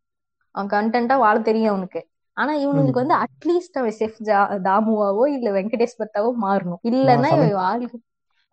அவன் 0.54 0.70
கண்டென்ட்டா 0.70 1.16
வாழ 1.18 1.36
தெரியும் 1.40 1.72
அவனுக்கு. 1.72 2.00
ஆனா 2.36 2.52
ம். 2.52 2.60
இவனுங்களுக்கு 2.62 3.02
வந்து 3.04 3.16
அட்லீஸ்ட் 3.16 3.78
அவன் 3.78 3.96
செஃப் 3.98 4.18
தாமுவாவோ 4.66 5.24
இல்ல 5.28 5.50
வெங்கடேஷ் 5.50 5.98
பட்டாவோ 5.98 6.30
மாறணும். 6.44 6.80
இல்லன்னா 6.90 7.30
இவன் 7.36 7.58
வாழ்க்கை 7.62 7.98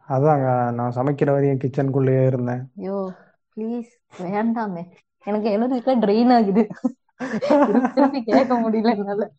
அதாங்க 0.10 0.48
நான் 0.72 0.96
சமைக்கிற 0.96 1.30
வரையும் 1.32 1.62
கிச்சனுக்குள்ளேயே 1.64 2.26
இருந்தேன். 2.26 2.62
ஐயோ. 2.78 2.98
ப்ளீஸ் 3.58 3.92
வேண்டாமே. 4.22 4.84
எனக்கு 5.26 5.50
எனர்ஜிக்கா 5.50 5.94
ட்ரெயின் 6.00 6.34
ஆகுது. 6.34 6.64
திருப்பி 7.96 8.24
கேட்க 8.24 8.62
முடியல 8.62 8.96
என்னால. 8.96 9.30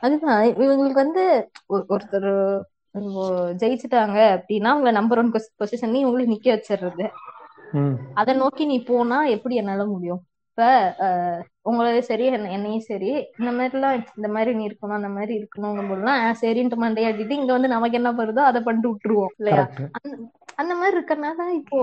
அதுதான் 0.00 0.44
இவங்களுக்கு 0.46 0.92
வந்து 0.92 1.24
ஒரு- 1.72 1.84
ஒருத்தர் 1.88 2.30
ஜெயிச்சுட்டாங்க 3.62 4.18
அப்படின்னா 4.36 4.70
அவங்கள 4.74 4.92
நம்பர் 4.92 5.18
ஒன் 5.18 5.32
பொசிஷன்லயும் 5.32 6.06
இவங்களுக்கு 6.06 6.34
நிக்க 6.34 6.48
வச்சிடுறது 6.52 7.06
அதை 8.14 8.34
நோக்கி 8.34 8.64
நீ 8.64 8.82
போனா 8.82 9.24
எப்படி 9.24 9.54
என்னால 9.54 9.84
முடியும்? 9.86 10.20
இப்ப 10.50 10.66
உங்களையும் 11.64 11.98
சரி 12.00 12.24
என்ன- 12.26 12.50
என்னையும் 12.50 12.80
சரி 12.80 13.10
இந்த 13.38 13.50
மாதிரிலாம் 13.52 14.04
இந்த 14.16 14.28
மாதிரி 14.28 14.54
நீ 14.54 14.66
இருக்கணும் 14.66 14.98
அந்த 14.98 15.08
மாதிரி 15.08 15.34
இருக்கணுங்கும் 15.38 15.90
போதுலாம் 15.90 16.20
ஆ, 16.22 16.34
சரின்ட்டு 16.40 16.78
மண்டையாட்டிட்டு 16.80 17.30
இங்க 17.30 17.52
வந்து 17.52 17.68
நமக்கு 17.68 17.96
என்ன 17.96 18.12
வருதோ 18.12 18.38
அதை 18.38 18.60
பண்ணிட்டு 18.62 18.90
விட்டுருவோம். 18.90 19.32
இல்லையா? 19.36 19.68
அந்த 20.54 20.74
மாதிரி 20.74 20.96
இருக்கறனால 20.98 21.48
இப்போ 21.54 21.78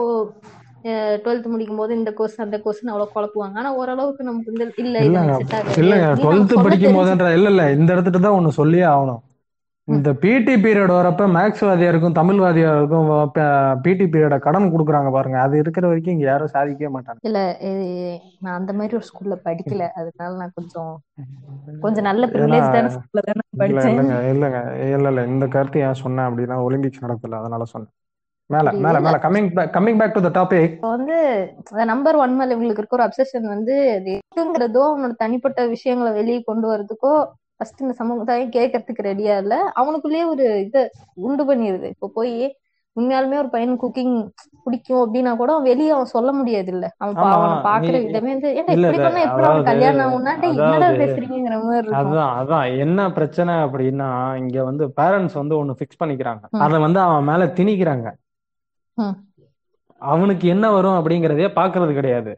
டுவெல்த் 1.23 1.47
முடிக்கும் 1.47 1.81
போது 1.81 1.93
இந்த 1.99 2.11
கோர்ஸ் 2.13 2.37
அந்த 2.45 2.57
கோர்ஸ் 2.63 2.81
அவ்வளவு 2.85 3.13
குழப்புவாங்க. 3.13 3.55
ஆனா 3.55 3.69
ஓரளவுக்கு 3.79 4.27
நமக்கு 4.29 4.51
வந்து 4.53 4.67
இல்ல 4.77 4.97
இல்லங்க 5.05 5.31
அப்படின்னு 5.35 5.99
டுவெல்த் 6.17 6.53
படிக்கும் 6.65 6.97
போதுன்ற 6.97 7.27
இல்ல 7.37 7.47
இல்ல 7.53 7.63
இந்த 7.77 7.89
இடத்துட்டு 7.95 8.19
தான் 8.19 8.37
ஒண்ணு 8.39 8.51
சொல்லியே 8.59 8.85
ஆகணும். 8.91 9.21
இந்த 9.87 10.09
பிடி 10.21 10.53
பீரியட் 10.63 10.93
வரப்ப 10.93 11.23
மேக்ஸ் 11.35 11.63
வாதியாருக்கும் 11.63 12.17
தமிழ் 12.19 12.39
வாதியாருக்கும் 12.43 13.09
பிடி 13.85 14.05
பீரியட 14.05 14.35
கடன் 14.39 14.71
கொடுக்குறாங்க 14.73 15.09
பாருங்க. 15.15 15.37
அது 15.45 15.55
இருக்கிற 15.63 15.85
வரைக்கும் 15.87 16.15
இங்க 16.15 16.27
யாரும் 16.27 16.53
சாதிக்கவே 16.53 16.91
மாட்டாங்க. 16.95 17.21
இல்ல 17.27 17.39
நான் 18.41 18.57
அந்த 18.59 18.71
மாதிரி 18.77 18.93
ஒரு 18.99 19.07
ஸ்கூல்ல 19.09 19.35
படிக்கல. 19.45 19.83
அதனால 19.99 20.31
நான் 20.41 20.55
கொஞ்சம் 20.57 20.93
கொஞ்சம் 21.83 22.07
நல்ல 22.09 22.23
இல்ல 23.61 23.79
இல்லங்க 23.83 24.13
இல்லங்க. 24.31 24.59
இல்ல 24.87 25.07
இல்ல 25.11 25.21
இந்த 25.31 25.45
கருத்து 25.47 25.83
ஏன் 25.85 26.01
சொன்னேன் 26.01 26.27
அப்படின்னா 26.29 26.57
ஒலிம்பிக்ஸ் 26.65 27.03
நடக்கல. 27.05 27.39
அதனால 27.41 27.65
சொன்னேன். 27.73 27.93
மேல 28.49 28.71
மேல 28.77 28.97
மேல. 28.99 29.17
Coming 29.23 29.49
back 29.53 29.71
coming 29.75 29.99
back 29.99 30.15
to 30.15 30.21
the 30.23 30.31
topic 30.37 30.73
வந்து 30.89 31.17
நம்பர் 31.91 32.17
ஒன் 32.17 32.33
மேல 32.37 32.53
இவங்களுக்கு 32.53 32.81
இருக்க 32.81 32.97
ஒரு 32.97 33.05
அப்சஷன் 33.05 33.47
வந்து 33.53 33.75
அது 33.93 34.13
எதுங்கிறதோ 34.31 34.81
அவனோட 34.87 35.15
தனிப்பட்ட 35.21 35.61
விஷயங்களை 35.73 36.11
வெளியே 36.17 36.41
கொண்டு 36.43 36.67
வரதுக்கோ 36.71 37.13
ஃபர்ஸ்ட் 37.55 37.83
இந்த 37.83 37.93
சமூகத்தையும் 37.99 38.53
கேட்கறதுக்கு 38.55 39.07
ரெடியா 39.07 39.33
இல்ல. 39.43 39.55
அவனுக்குள்ளேயே 39.79 40.25
ஒரு 40.31 40.45
இதை 40.65 40.81
உண்டு 41.25 41.43
பண்ணிடுது 41.49 41.87
இப்போ 41.93 42.09
போய் 42.15 42.35
உண்மையாலுமே 42.95 43.37
ஒரு 43.39 43.49
பையன் 43.53 43.79
குக்கிங் 43.81 44.15
பிடிக்கும் 44.65 44.99
அப்படின்னா 45.03 45.31
கூட 45.37 45.51
அவன் 45.53 45.69
வெளியே 45.69 45.91
அவன் 45.93 46.11
சொல்ல 46.11 46.31
முடியாது 46.33 46.69
இல்ல 46.73 46.85
அவன் 47.01 47.15
அவனை 47.29 47.55
பாக்குற 47.65 47.95
விதமே 48.03 48.31
வந்து 48.33 48.49
இல்ல 48.71 48.87
இப்படி 48.87 48.99
பண்ணா 48.99 49.21
எப்படி 49.23 49.45
அதாவது 49.45 49.69
கல்யாணம் 49.69 50.03
ஆகும்னா? 50.05 50.33
என்னடா 50.49 50.67
அதாவது 50.79 50.99
பேசுறீங்கிற 51.01 51.55
மாதிரி 51.61 51.79
இருக்கும். 51.81 51.99
அதான் 52.01 52.33
அதான். 52.41 52.65
என்ன 52.83 53.07
பிரச்சனை 53.17 53.53
அப்படின்னா 53.65 54.09
இங்க 54.41 54.57
வந்து 54.63 54.85
பேரண்ட்ஸ் 54.99 55.39
வந்து 55.41 55.57
ஒண்ணு 55.61 55.77
ஃபிக்ஸ் 55.79 56.01
பண்ணிக்கிறாங்க. 56.01 56.43
அத 56.65 56.79
வந்து 56.85 57.01
அவன் 57.05 57.27
மேல 57.29 57.47
திணிக்கிறாங்க. 57.57 58.07
அவனுக்கு 60.01 60.45
என்ன 60.53 60.65
வரும் 60.71 60.97
அப்படிங்கறதே 60.99 61.47
பாக்குறது 61.55 61.91
கிடையாது. 61.93 62.31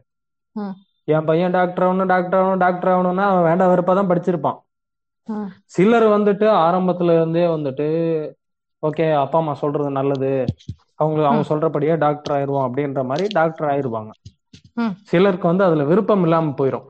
என் 1.08 1.26
பையன் 1.28 1.54
டாக்டர் 1.56 1.84
ஆகணும் 1.86 2.10
டாக்டர் 2.12 2.38
ஆகணும் 2.38 2.62
டாக்டர் 2.64 2.92
ஆகணும்னா 2.92 3.24
அவன் 3.30 3.46
வேண்டாம் 3.48 3.72
வெறுப்பா 3.72 3.94
தான் 3.94 4.10
படிச்சிருப்பான். 4.10 4.58
சிலர் 5.74 6.06
வந்துட்டு 6.14 6.46
ஆரம்பத்துல 6.64 7.14
இருந்தே 7.18 7.44
வந்துட்டு 7.54 7.86
ஓகே 8.82 9.06
அப்பா 9.22 9.38
அம்மா 9.38 9.54
சொல்றது 9.60 9.90
நல்லது. 9.98 10.30
அவங்க 10.96 11.20
அவங்க 11.26 11.44
சொல்றபடியே 11.50 11.94
டாக்டர் 12.04 12.34
ஆயிருவோம் 12.36 12.66
அப்படின்ற 12.66 13.00
மாதிரி 13.10 13.26
டாக்டர் 13.38 13.68
ஆயிருவாங்க. 13.70 14.12
சிலருக்கு 15.10 15.46
வந்து 15.46 15.64
அதுல 15.64 15.84
விருப்பம் 15.90 16.24
இல்லாம 16.26 16.54
போயிடும் 16.58 16.86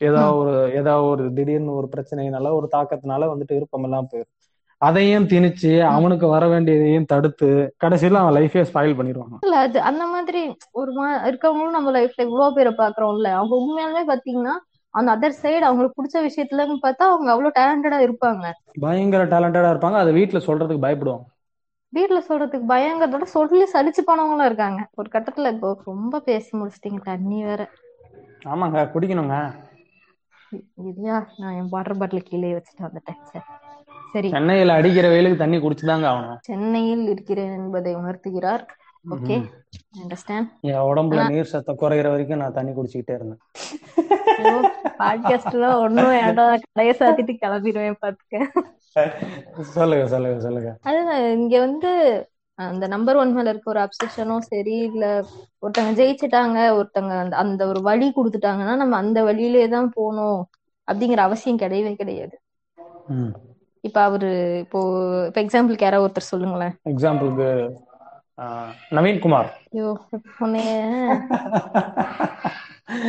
ஏதோ 0.00 0.20
ம் 0.24 0.36
ஒரு 0.40 0.50
ஏதோ 0.78 0.92
ஒரு 1.06 1.22
திடீர்னு 1.36 1.72
ஒரு 1.78 1.88
பிரச்சனைனால 1.94 2.52
ஒரு 2.58 2.66
தாக்கத்தினால 2.74 3.28
வந்துட்டு 3.30 3.56
விருப்பம் 3.56 3.86
இல்லாம 3.86 4.08
போயிடும் 4.12 4.34
அதையும் 4.80 5.26
திணிச்சு 5.26 5.70
அவனுக்கு 5.88 6.26
வர 6.28 6.46
வேண்டியதையும் 6.48 7.06
தடுத்து 7.06 7.48
கடைசியில 7.84 8.20
அவன் 8.20 8.36
லைஃபே 8.36 8.62
ஸ்பாயில் 8.68 8.98
பண்ணிடுவாங்க 8.98 9.36
இல்ல 9.42 9.56
அது 9.58 9.80
அந்த 9.80 10.06
மாதிரி 10.06 10.42
ஒரு 10.72 10.92
மா 10.92 11.06
இருக்கவங்களும் 11.26 11.70
நம்ம 11.70 11.90
லைஃப்ல 11.90 12.22
இவ்வளவு 12.22 12.54
பேரை 12.54 12.72
பாக்குறோம்ல 12.78 13.30
அவங்க 13.32 13.54
உண்மையாலுமே 13.56 14.04
பாத்தீங்கன்னா 14.08 14.54
அந்த 14.94 15.10
அதர் 15.12 15.40
சைடு 15.40 15.60
அவங்களுக்கு 15.60 15.98
பிடிச்ச 15.98 16.18
விஷயத்துலன்னு 16.22 16.76
பார்த்தா 16.84 17.04
அவங்க 17.08 17.30
அவ்வளவு 17.32 17.56
டேலண்டடா 17.56 17.98
இருப்பாங்க. 17.98 18.44
பயங்கர 18.80 19.24
டேலண்டடா 19.24 19.70
இருப்பாங்க. 19.70 19.96
அதை 19.96 20.12
வீட்டுல 20.14 20.38
சொல்றதுக்கு 20.38 20.84
பயப்படுவாங்க. 20.86 21.26
வீட்ல 21.92 22.20
சொல்றதுக்கு 22.20 22.66
பயங்கரத்தோட 22.68 23.22
சொல்லி 23.28 23.66
சலிச்சு 23.74 24.02
போனவங்களும் 24.06 24.46
இருக்காங்க. 24.46 24.80
ஒரு 24.94 25.10
கட்டத்துல 25.12 25.52
இப்போ 25.52 25.68
ரொம்ப 25.84 26.20
பேசி 26.20 26.50
முடிச்சிட்டீங்க 26.58 27.02
தண்ணி 27.02 27.44
வேற. 27.44 27.62
ஆமாங்க 28.46 28.90
குடிக்கணுங்க. 28.94 29.36
இல்லையா? 30.82 31.26
நான் 31.38 31.54
என் 31.54 31.70
வாட்டர் 31.70 31.98
பாட்டில் 31.98 32.22
கீழே 32.22 32.52
வச்சுட்டு 32.52 32.86
வந்துட்டேன் 32.86 33.20
சரி. 33.24 33.46
சரி. 34.12 34.28
சென்னையில 34.28 34.72
அடிக்கிற 34.72 35.06
வெயிலுக்கு 35.08 35.42
தண்ணி 35.42 35.56
குடிச்சுதாங்க 35.56 36.06
ஆகணும். 36.12 36.38
சென்னையில் 36.40 37.04
இருக்கிறேன் 37.08 37.52
என்பதை 37.52 37.96
உணர்த்துகிறார். 37.96 38.64
ஓகே. 39.14 39.36
அண்டர்ஸ்டாண்ட் 40.02 40.48
என் 40.60 40.86
உடம்புல 40.90 41.28
நீர் 41.28 41.52
சத்தம் 41.52 41.80
குறையிற 41.80 42.08
வரைக்கும் 42.10 42.42
நான் 42.42 42.52
தண்ணி 42.52 42.72
குடிச்சுக்கிட்டே 42.72 43.16
இருந்தேன். 43.18 43.42
பாட்காஸ்ட்ல 44.98 45.68
ஒன்னும் 45.82 46.10
வேண்டாம். 46.10 46.64
கடையை 46.72 46.94
சாத்திட்டு 46.98 47.34
கிளம்பிடுவேன் 47.44 48.00
பாத்துக்க. 48.04 48.42
சொல்லுங்க 49.76 50.06
சொல்லுங்க 50.06 50.38
சொல்லுங்க. 50.40 50.70
அதுதான் 50.82 51.22
இங்க 51.30 51.58
வந்து 51.58 51.90
அந்த 52.58 52.84
நம்பர் 52.86 53.16
ஒன் 53.16 53.32
மேல 53.32 53.50
இருக்க 53.50 53.70
ஒரு 53.70 53.80
அப்சஷனும் 53.80 54.46
சரி 54.52 54.76
இல்ல 54.78 55.04
ஒருத்தங்க 55.62 55.90
ஜெயிச்சிட்டாங்க 56.00 56.58
ஒருத்தங்க 56.78 57.12
அந்த 57.18 57.36
அந்த 57.36 57.66
ஒரு 57.66 57.80
வழி 57.80 58.12
கொடுத்துட்டாங்கன்னா 58.16 58.76
நம்ம 58.76 58.96
அந்த 58.96 59.22
வழியிலே 59.22 59.68
தான் 59.68 59.92
போகணும் 59.94 60.40
அப்படிங்கிற 60.88 61.16
அவசியம் 61.16 61.58
கிடையவே 61.58 61.92
கிடையாது. 61.94 62.36
இப்ப 63.86 63.98
அவரு 64.02 64.30
இப்போ 64.64 64.80
இப்ப 65.26 65.38
எக்ஸாம்பிளுக்கு 65.42 65.86
யாராவது 65.86 66.06
ஒருத்தர் 66.06 66.32
சொல்லுங்களேன். 66.32 66.74
எக்ஸாம்பிளுக்கு 66.92 67.48
நவீன்குமார். 68.96 69.48
ஐயோ 69.72 69.88
உன்னைய 70.44 70.72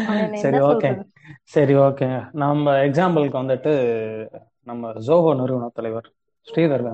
உன்னை 0.10 0.40
சரி 0.44 0.60
ஓகே. 0.70 0.90
சரி 1.56 1.76
ஓகே. 1.88 2.08
நம்ம 2.44 2.74
எக்ஸாம்பிளுக்கு 2.86 3.42
வந்துட்டு 3.42 3.74
நம்ம 4.70 4.92
ஜோஹோ 5.08 5.32
நிறுவன 5.42 5.70
தலைவர் 5.74 6.08
ஸ்ரீதர் 6.48 6.86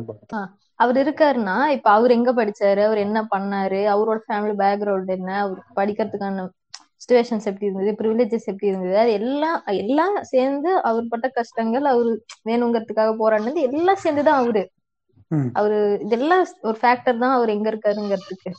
அவர் 0.83 0.97
இருக்காருன்னா 1.03 1.57
இப்ப 1.75 1.87
அவர் 1.97 2.11
எங்க 2.11 2.31
படிச்சாரு? 2.33 2.81
அவர் 2.87 2.99
என்ன 3.07 3.19
பண்ணாரு? 3.33 3.79
அவரோட 3.93 4.19
ஃபேமிலி 4.27 4.55
பேக்ரவுண்ட் 4.63 5.11
என்ன? 5.17 5.31
அவர் 5.43 5.59
படிக்கிறதுக்கான 5.75 6.47
சுச்சுவேஷன்ஸ் 7.01 7.47
எப்படி 7.49 7.67
இருந்தது 7.67 7.91
ப்ரிவிலேஜஸ் 7.99 8.47
எப்படி 8.47 8.69
இருந்தது 8.71 8.95
அது 8.97 9.11
எல்லாம் 9.19 9.59
எல்லாம் 9.81 10.15
சேர்ந்து 10.31 10.71
அவர் 10.83 11.11
பட்ட 11.11 11.29
கஷ்டங்கள் 11.37 11.85
அவரு 11.91 12.11
வேணுங்கிறதுக்காக 12.45 13.13
போராடினது 13.19 13.61
எல்லாம் 13.69 14.03
சேர்ந்துதான் 14.03 14.41
அவரு. 14.41 14.63
அவரு 15.55 15.77
இதெல்லாம் 16.05 16.43
ஒரு 16.61 16.77
ஃபேக்டர் 16.81 17.21
தான் 17.23 17.35
அவர் 17.35 17.53
எங்க 17.55 17.67
இருக்காருங்கிறதுக்கு 17.71 18.51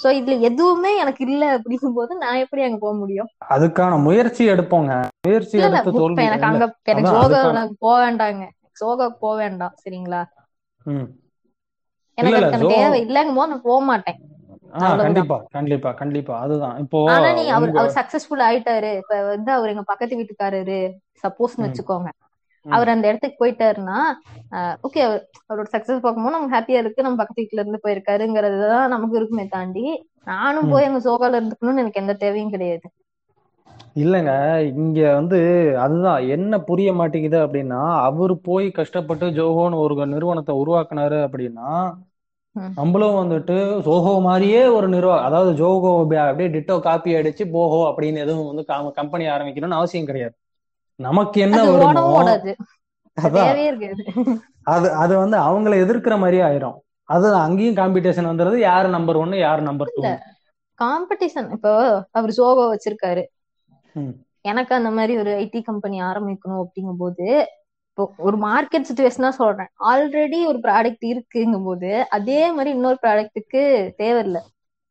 சோ 0.00 0.08
இதுல 0.18 0.36
எதுவுமே 0.48 0.92
எனக்கு 1.02 1.22
இல்ல 1.26 1.44
அப்படிங்கும் 1.56 1.96
போது 1.96 2.12
நான் 2.18 2.42
எப்படி 2.44 2.62
அங்க 2.62 2.78
போக 2.78 2.94
முடியும் 2.98 3.30
அதுக்கான 3.48 3.92
முயற்சி 4.04 4.42
எடுப்போங்க 4.52 4.92
முயற்சி 5.20 5.56
எடுத்து 5.60 5.92
எனக்கு. 6.28 6.48
அங்க 6.48 6.64
எனக்கு 6.86 7.12
யோகா 7.12 7.40
அதுக்கான 7.42 7.64
போக 7.80 7.94
வேண்டாங்க 8.04 8.42
யோகாக்கு 8.82 9.18
போக 9.20 9.34
வேண்டாம் 9.36 9.76
சரிங்களா. 9.82 10.22
எனக்கு 12.18 12.40
தேவை 12.72 12.98
இல்லைங்கும் 13.04 13.38
போது 13.38 13.50
நான் 13.50 13.66
போக 13.66 13.80
மாட்டேன். 13.86 14.18
கண்டிப்பா 15.02 15.36
கண்டிப்பா 15.54 15.90
கண்டிப்பா 16.00 16.34
அதுதான் 16.44 16.76
இப்போ 16.84 16.98
ஆனா 17.12 17.28
நீ 17.36 17.44
அவர் 17.50 17.70
அவர் 17.74 17.92
சக்சஸ்ஃபுல் 17.98 18.42
ஆயிட்டாரு 18.46 18.90
இப்ப 19.00 19.14
வந்து 19.28 19.50
அவர் 19.56 19.72
எங்க 19.72 19.84
பக்கத்து 19.90 20.18
வீட்டுக்காரரு 20.18 20.80
சப்போஸ்னு. 21.24 21.66
வச்சுக்கோங்க. 21.66 22.08
அவர் 22.66 22.92
அந்த 22.92 23.04
இடத்துக்கு 23.10 23.40
போயிட்டாருன்னா 23.40 23.98
ஓகே 24.86 25.00
அவரோட 25.44 25.66
சக்சஸ் 25.74 26.02
பார்க்கும்போது 26.02 26.36
நமக்கு 26.36 26.56
ஹாப்பியா 26.56 26.80
இருக்கு 26.82 27.06
நம்ம 27.06 27.18
பக்கத்து 27.20 27.42
வீட்டுல 27.42 27.62
இருந்து 27.62 27.84
போயிருக்காருங்கிறது 27.84 28.58
தான் 28.66 28.92
நமக்கு 28.94 29.18
இருக்குமே 29.20 29.46
தாண்டி 29.50 29.84
நானும். 30.30 30.70
போய் 30.72 30.88
அங்க 30.88 31.00
சோகால 31.06 31.38
இருந்துக்கணும்னு 31.40 31.84
எனக்கு 31.84 32.02
எந்த 32.02 32.16
தேவையும் 32.22 32.54
கிடையாது 32.54 32.86
இல்லைங்க 33.98 34.32
இங்க 34.78 35.00
வந்து 35.14 35.38
அதுதான் 35.82 36.20
என்ன 36.34 36.60
புரிய 36.68 36.90
மாட்டேங்குது 36.98 37.38
அப்படின்னா 37.44 37.78
அவர் 38.06 38.34
போய் 38.44 38.66
கஷ்டப்பட்டு 38.78 39.26
ஜோஹோன்னு 39.36 39.82
ஒரு 39.84 39.94
நிறுவனத்தை 40.12 40.54
உருவாக்குனாரு 40.62 41.18
அப்படின்னா. 41.26 41.70
நம்மளும் 42.78 43.18
வந்துட்டு 43.20 43.56
ஜோஹோ 43.86 44.12
மாதிரியே 44.26 44.62
ஒரு 44.76 44.86
நிறுவனம் 44.94 45.26
அதாவது 45.28 45.50
ஜோஹோ 45.60 45.90
அப்படியே 46.00 46.48
டிட்டோ 46.56 46.76
காப்பி 46.86 47.16
அடிச்சு 47.20 47.44
போஹோ 47.56 47.80
அப்படின்னு 47.90 48.24
எதுவும் 48.24 48.50
வந்து 48.50 48.64
கம்பெனி 49.00 49.26
ஆரம்பிக்கணும்னு 49.34 49.80
அவசியம் 49.80 50.08
கிடையாது. 50.10 50.34
நமக்கு 51.00 51.38
என்ன 51.46 51.58
வருமோ 51.70 52.20
அது 54.66 54.88
அது 55.02 55.14
வந்து 55.22 55.36
அவங்கள 55.48 55.74
எதிர்க்கிற 55.84 56.14
மாதிரியே 56.22 56.44
ஆயிரும். 56.48 56.78
அது 57.08 57.26
அங்கேயும் 57.44 57.78
காம்படிஷன் 57.78 58.30
வந்துடுது 58.30 58.56
யாரு 58.70 58.88
நம்பர் 58.96 59.20
ஒன்னு 59.22 59.36
யாரு 59.38 59.62
நம்பர் 59.68 59.92
டூ 59.96 60.02
காம்படிஷன் 60.78 61.48
இப்போ 61.54 61.72
அவர் 62.18 62.36
ஜோகோ 62.38 62.64
வச்சிருக்காரு. 62.72 63.22
எனக்கு 64.50 64.72
அந்த 64.74 64.90
மாதிரி 64.96 65.14
ஒரு 65.22 65.30
ஐடி 65.44 65.60
கம்பெனி 65.68 65.96
ஆரம்பிக்கணும் 66.08 66.60
அப்படிங்கும் 66.62 67.00
போது 67.00 67.26
இப்போ 67.98 68.12
ஒரு 68.18 68.36
மார்க்கெட் 68.38 68.86
சுச்சுவேஷனா 68.88 69.28
சொல்றேன். 69.38 69.68
ஆல்ரெடி 69.90 70.38
ஒரு 70.46 70.58
ப்ராடக்ட் 70.66 71.04
இருக்குங்கும் 71.04 71.64
போது 71.64 71.88
அதே 72.16 72.40
மாதிரி 72.52 72.70
இன்னொரு 72.76 72.98
ப்ராடக்ட்டுக்கு 73.02 73.62
தேவையில்லை. 73.96 74.40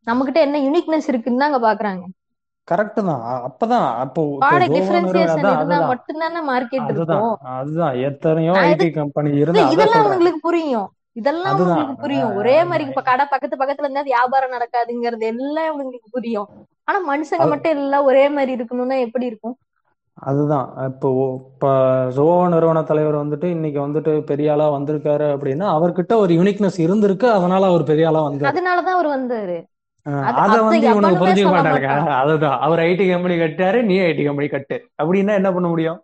நம்ம 0.07 0.25
கிட்ட 0.25 0.39
என்ன 0.41 0.57
யூனிக்னஸ் 0.57 1.07
இருக்குன்னு 1.07 1.39
தான் 1.39 1.49
அங்க 1.51 1.61
பாக்குறாங்க. 1.67 2.03
கரெக்ட் 2.67 2.99
தான். 3.09 3.21
அப்பதான். 3.47 3.85
அப்போ 4.03 4.21
மார்க்கெட் 6.49 6.89
இருக்கும். 6.93 7.31
அதுதான். 7.55 7.93
எத்தனையோ 8.09 8.55
ஐடி 8.65 8.89
கம்பெனி 8.97 9.31
இல்ல 9.31 9.41
இருந்து 9.43 9.63
இதெல்லாம் 9.75 10.05
உங்களுக்கு 10.07 10.41
புரியும். 10.47 10.89
இதெல்லாம் 11.15 11.55
உங்களுக்கு 11.57 11.95
புரியும். 12.03 12.33
ஒரே 12.41 12.57
மாதிரி 12.71 12.85
இப்ப 12.89 13.03
கடை 13.11 13.27
பக்கத்து 13.33 13.61
பக்கத்துல 13.61 13.87
இருந்தா 13.87 14.05
வியாபாரம் 14.11 14.55
நடக்காதுங்கிறது 14.57 15.27
எல்லாம் 15.33 15.71
உங்களுக்கு 15.75 16.09
புரியும். 16.17 16.49
ஆனா 16.87 16.99
மனுஷங்க 17.11 17.47
மட்டும் 17.53 17.75
எல்லாம் 17.77 18.09
ஒரே 18.11 18.25
மாதிரி 18.29 18.51
இருக்கணும்னா 18.57 18.99
எப்படி 19.07 19.25
இருக்கும்? 19.31 19.57
அதுதான். 20.17 20.67
இப்போ 20.89 21.07
இப்போ 21.47 21.69
ஜோஹோ 22.15 22.47
நிறுவன 22.53 22.83
தலைவர் 22.83 23.21
வந்துட்டு 23.21 23.47
இன்னைக்கு 23.55 23.79
வந்துட்டு 23.85 24.23
பெரிய 24.23 24.51
ஆளா 24.53 24.67
வந்திருக்காரு 24.75 25.27
அப்படின்னா 25.35 25.67
அவர்கிட்ட 25.77 26.13
ஒரு 26.17 26.33
யூனிக்னஸ் 26.33 26.79
இருந்திருக்கு 26.85 27.27
அதனால 27.29 27.65
அவர் 27.65 27.83
பெரிய 27.83 28.07
ஆளா 28.07 28.21
வந்தாரு. 28.27 28.49
அதனாலதான் 28.51 28.97
அவர் 28.97 29.09
வந்தாரு. 29.15 29.57
அது 30.41 30.57
வந்து 30.63 30.87
இவனுக்கு 30.89 31.21
புரிஞ்சுக்க 31.21 31.53
மாட்டான் 31.55 32.11
அதுதான். 32.21 32.59
அவர் 32.59 32.79
ஐடி 32.89 33.05
கம்பெனி 33.11 33.37
கட்டாரு 33.39 33.79
நீ 33.83 33.95
ஐடி 33.99 34.25
கம்பெனி 34.27 34.47
கட்டு. 34.47 34.77
அப்படின்னா 35.01 35.33
என்ன 35.39 35.51
பண்ண 35.53 35.67
முடியும்? 35.67 35.99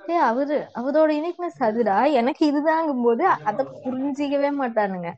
ஏய் 0.00 0.26
அவரு 0.30 0.56
அவரோட 0.80 1.10
யூனிக்னஸ் 1.18 1.60
அதுடா. 1.68 1.96
எனக்கு 2.20 2.42
இதுதாங்கும் 2.50 3.04
போது 3.06 3.24
அத 3.50 3.66
புரிஞ்சிக்கவே 3.84 4.50
மாட்டானுங்க. 4.60 5.08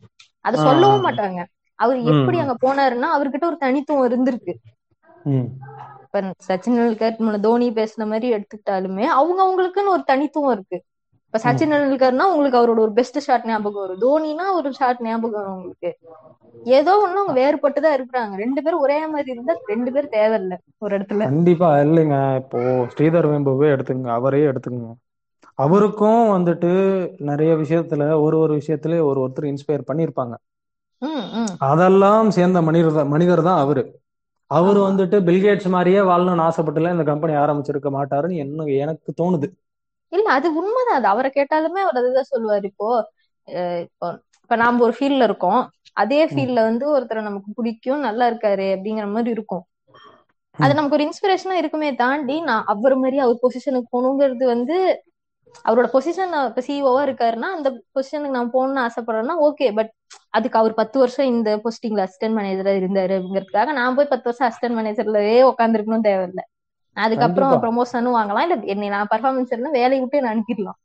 அத 0.45 0.57
சொல்லவும் 0.67 1.07
மாட்டாங்க. 1.07 1.41
அவர் 1.79 1.99
எப்படி 2.13 2.39
அங்க 2.39 2.55
போனாருன்னா 2.67 3.09
அவர்கிட்ட 3.17 3.45
ஒரு 3.45 3.59
தனித்துவம் 3.67 4.09
இருந்திருக்கு. 4.11 4.55
இப்ப 6.13 6.21
சச்சின் 6.49 6.77
டெண்டுல்கர் 6.77 7.19
முன்ன 7.19 7.41
தோனி 7.41 7.73
பேசுன 7.73 8.07
மாதிரி 8.07 8.29
எடுத்துக்கிட்டாலுமே 8.35 9.03
அவங்க 9.03 9.41
அவங்களுக்குன்னு 9.43 9.89
ஒரு 9.89 10.03
தனித்துவம் 10.07 10.53
இருக்கு. 10.53 10.83
இப்ப 11.25 11.39
சச்சின் 11.43 11.71
டெண்டுல்கர்னா 11.73 12.25
உங்களுக்கு 12.33 12.59
அவரோட 12.61 12.79
ஒரு 12.79 12.93
பெஸ்ட் 12.93 13.19
ஷாட் 13.19 13.47
ஞாபகம் 13.47 13.83
வரும். 13.83 14.01
தோனினா 14.01 14.47
ஒரு 14.55 14.73
ஷாட் 14.73 15.03
ஞாபகம் 15.03 15.31
வரும் 15.31 15.55
உங்களுக்கு. 15.55 15.99
ஏதோ 16.65 16.93
ஒண்ணு 17.05 17.19
அவங்க 17.19 17.35
வேறுபட்டுதான் 17.41 17.97
இருக்கிறாங்க. 17.99 18.35
ரெண்டு 18.35 18.63
பேரும் 18.63 18.81
ஒரே 18.81 19.07
மாதிரி 19.07 19.31
இருந்தா 19.31 19.55
ரெண்டு 19.67 19.93
பேரும் 19.93 20.11
தேவையில்ல 20.11 20.57
ஒரு 20.79 20.99
இடத்துல. 20.99 21.19
கண்டிப்பா 21.19 21.77
இல்லைங்க. 21.77 22.37
இப்போ 22.37 22.59
ஸ்ரீதர் 22.95 23.29
வேம்புவே 23.33 23.69
எடுத்துங்க 23.77 24.09
அவரே 24.09 24.43
எடுத்துக்கங்க. 24.45 24.91
அவருக்கும் 25.59 26.23
வந்துட்டு 26.37 26.71
நிறைய 27.19 27.55
விஷயத்துல 27.55 28.21
ஒரு 28.21 28.39
ஒரு 28.39 28.55
விஷயத்துல 28.57 29.03
ஒரு 29.03 29.21
ஒருத்தர் 29.25 29.49
இன்ஸ்பயர் 29.53 30.35
உம் 31.03 31.47
அதெல்லாம் 31.59 32.31
சேர்ந்த 32.31 32.63
மனிதர் 32.63 33.07
மனிதர் 33.07 33.43
தான் 33.43 33.61
அவரு. 33.61 33.83
அவர் 34.51 34.79
வந்துட்டு 34.81 35.17
பில்கேட்ஸ் 35.27 35.69
மாதிரியே 35.69 36.01
வாழணும்னு 36.03 36.47
ஆசைப்பட்டுல 36.47 36.93
இந்த 36.93 37.05
கம்பெனி 37.05 37.35
ஆரம்பிச்சிருக்க 37.35 37.91
மாட்டாருன்னு 37.99 38.43
என்ன 38.45 38.67
எனக்கு 38.85 39.11
தோணுது. 39.21 39.49
இல்ல 40.13 40.27
அது 40.33 40.49
உண்மைதான். 40.55 40.99
அது 40.99 41.07
அவரை 41.07 41.31
கேட்டாலுமே 41.35 41.81
அவர் 41.81 42.01
அதுதான் 42.01 42.31
சொல்லுவாரு. 42.33 42.65
இப்போ 42.65 42.89
இப்போ 43.87 44.07
இப்ப 44.41 44.57
நாம 44.57 44.83
ஒரு 44.83 44.95
ஃபீல்ட்ல 44.99 45.23
இருக்கோம். 45.23 45.61
அதே 45.97 46.21
ஃபீல்ட்ல 46.27 46.61
வந்து 46.65 46.85
ஒருத்தரை 46.95 47.23
நமக்கு 47.23 47.51
பிடிக்கும் 47.55 48.07
நல்லா 48.09 48.25
இருக்காரு 48.31 48.67
அப்படிங்கிற 48.77 49.07
மாதிரி 49.13 49.31
இருக்கும். 49.31 49.65
அது 50.59 50.73
நமக்கு 50.75 50.97
ஒரு 50.97 51.07
இன்ஸ்பிரேஷனா 51.07 51.57
இருக்குமே 51.61 51.89
தாண்டி 51.95 52.37
நான் 52.41 52.67
அவர் 52.67 52.95
மாதிரி 52.97 53.19
அவர் 53.19 53.43
பொசிஷனுக்கு 53.43 53.93
போகணுங்கிறது 53.95 54.45
வந்து 54.55 54.77
அவரோட 55.69 55.87
பொசிஷன் 55.95 56.35
இப்ப 56.49 56.63
சிஓவா 56.67 57.01
இருக்காருன்னா 57.07 57.49
அந்த 57.57 57.69
பொசிஷனுக்கு 57.95 58.37
நான் 58.39 58.55
போகணும்னு 58.55 58.85
ஆசைப்படுறேன்னா 58.87 59.37
ஓகே 59.49 59.67
பட் 59.79 59.93
அதுக்கு 60.31 60.59
அவர் 60.61 60.79
பத்து 60.81 60.97
வருஷம் 60.99 61.31
இந்த 61.35 61.51
போஸ்டிங்ல 61.65 62.05
அசிஸ்டன்ட் 62.07 62.37
மேனேஜரா 62.39 62.73
இருந்தாரு 62.81 63.15
அப்படிங்கிறதுக்காக 63.19 63.73
நான் 63.81 63.97
போய் 63.99 64.13
பத்து 64.13 64.29
வருஷம் 64.31 64.49
அசிஸ்டன்ட் 64.49 64.79
மேனேஜர்லயே 64.79 65.39
உட்காந்துருக்கணும் 65.51 66.07
தேவையில்லை. 66.09 66.45
அதுக்கப்புறம் 66.97 67.53
ப்ரொமோஷனும் 67.65 68.17
வாங்கலாம். 68.19 68.45
இல்ல 68.47 68.57
என்னை 68.75 68.89
நான் 68.95 69.11
பர்ஃபார்மன்ஸ் 69.13 69.53
இருந்தா 69.55 69.73
வேலையை 69.81 70.01
விட்டு 70.03 70.21
என்ன 70.21 70.33
அனுப்பிடலாம். 70.35 70.79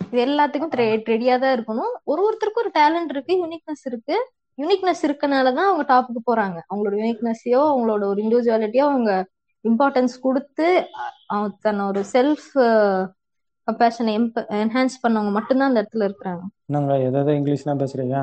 இது 0.00 0.20
எல்லாத்துக்கும் 0.26 0.72
ரெடியா 1.10 1.34
தான் 1.42 1.54
இருக்கணும். 1.56 1.92
ஒரு 2.10 2.20
ஒருத்தருக்கும் 2.26 2.64
ஒரு 2.64 2.72
டேலண்ட் 2.80 3.12
இருக்கு 3.14 3.34
யூனிக்னஸ் 3.42 3.84
இருக்கு. 3.90 4.16
யூனிக்னஸ் 4.58 5.02
இருக்கனாலதான் 5.08 5.68
அவங்க 5.70 5.84
டாப்புக்கு 5.92 6.22
போறாங்க. 6.30 6.58
அவங்களோட 6.70 6.96
யூனிக்னஸையோ 7.02 7.60
அவங்களோட 7.70 8.02
ஒரு 8.12 8.20
இண்டிவிஜுவாலிட்டியோ 8.24 8.84
அவங்க 8.90 9.10
இம்பார்ட்டன்ஸ் 9.64 10.14
கொடுத்து 10.20 10.66
தன்னை 11.64 11.82
ஒரு 11.84 12.00
செல்ஃப் 12.14 12.48
கம்பேஷனை 13.68 14.12
என்ஹான்ஸ் 14.62 14.96
பண்ணவங்க 15.02 15.32
மட்டும்தான் 15.36 15.70
அந்த 15.70 15.82
இடத்துல 15.82 16.06
இருக்கிறாங்க. 16.08 16.42
என்னங்க 16.68 16.94
எதாவது 17.08 17.36
இங்கிலீஷ்லாம் 17.38 17.82
பேசுறீங்க 17.82 18.16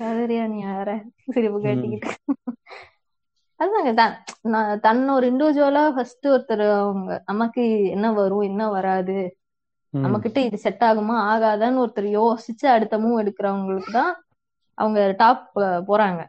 சரியா 0.00 0.44
நீ 0.52 0.58
வேற 0.72 0.90
சிரிப்பு 1.34 1.58
கேட்டுக்கிட்டு 1.64 2.10
அதுதாங்க 3.60 3.92
தான் 3.94 4.14
தன்னை 4.80 5.10
ஒரு 5.14 5.26
இண்டிவிஜுவலா 5.30 5.82
ஃபர்ஸ்ட் 5.94 6.26
ஒருத்தர் 6.32 6.64
அவங்க 6.78 7.10
நமக்கு 7.26 7.62
என்ன 7.94 8.06
வரும் 8.12 8.46
என்ன 8.50 8.62
வராது 8.68 9.16
நம்ம 9.94 10.16
கிட்ட 10.18 10.38
இது 10.40 10.56
செட் 10.64 10.84
ஆகுமா 10.88 11.16
ஆகாதான்னு 11.32 11.82
ஒருத்தர் 11.84 12.08
யோசிச்சு 12.16 12.66
அடுத்த 12.74 12.98
மூவ் 12.98 13.20
எடுக்கிறவங்களுக்கு 13.22 13.92
தான் 13.92 14.12
அவங்க 14.78 15.00
டாப் 15.16 15.44
போறாங்க. 15.88 16.20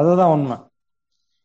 அதுதான் 0.00 0.32
உண்மை. 0.34 0.56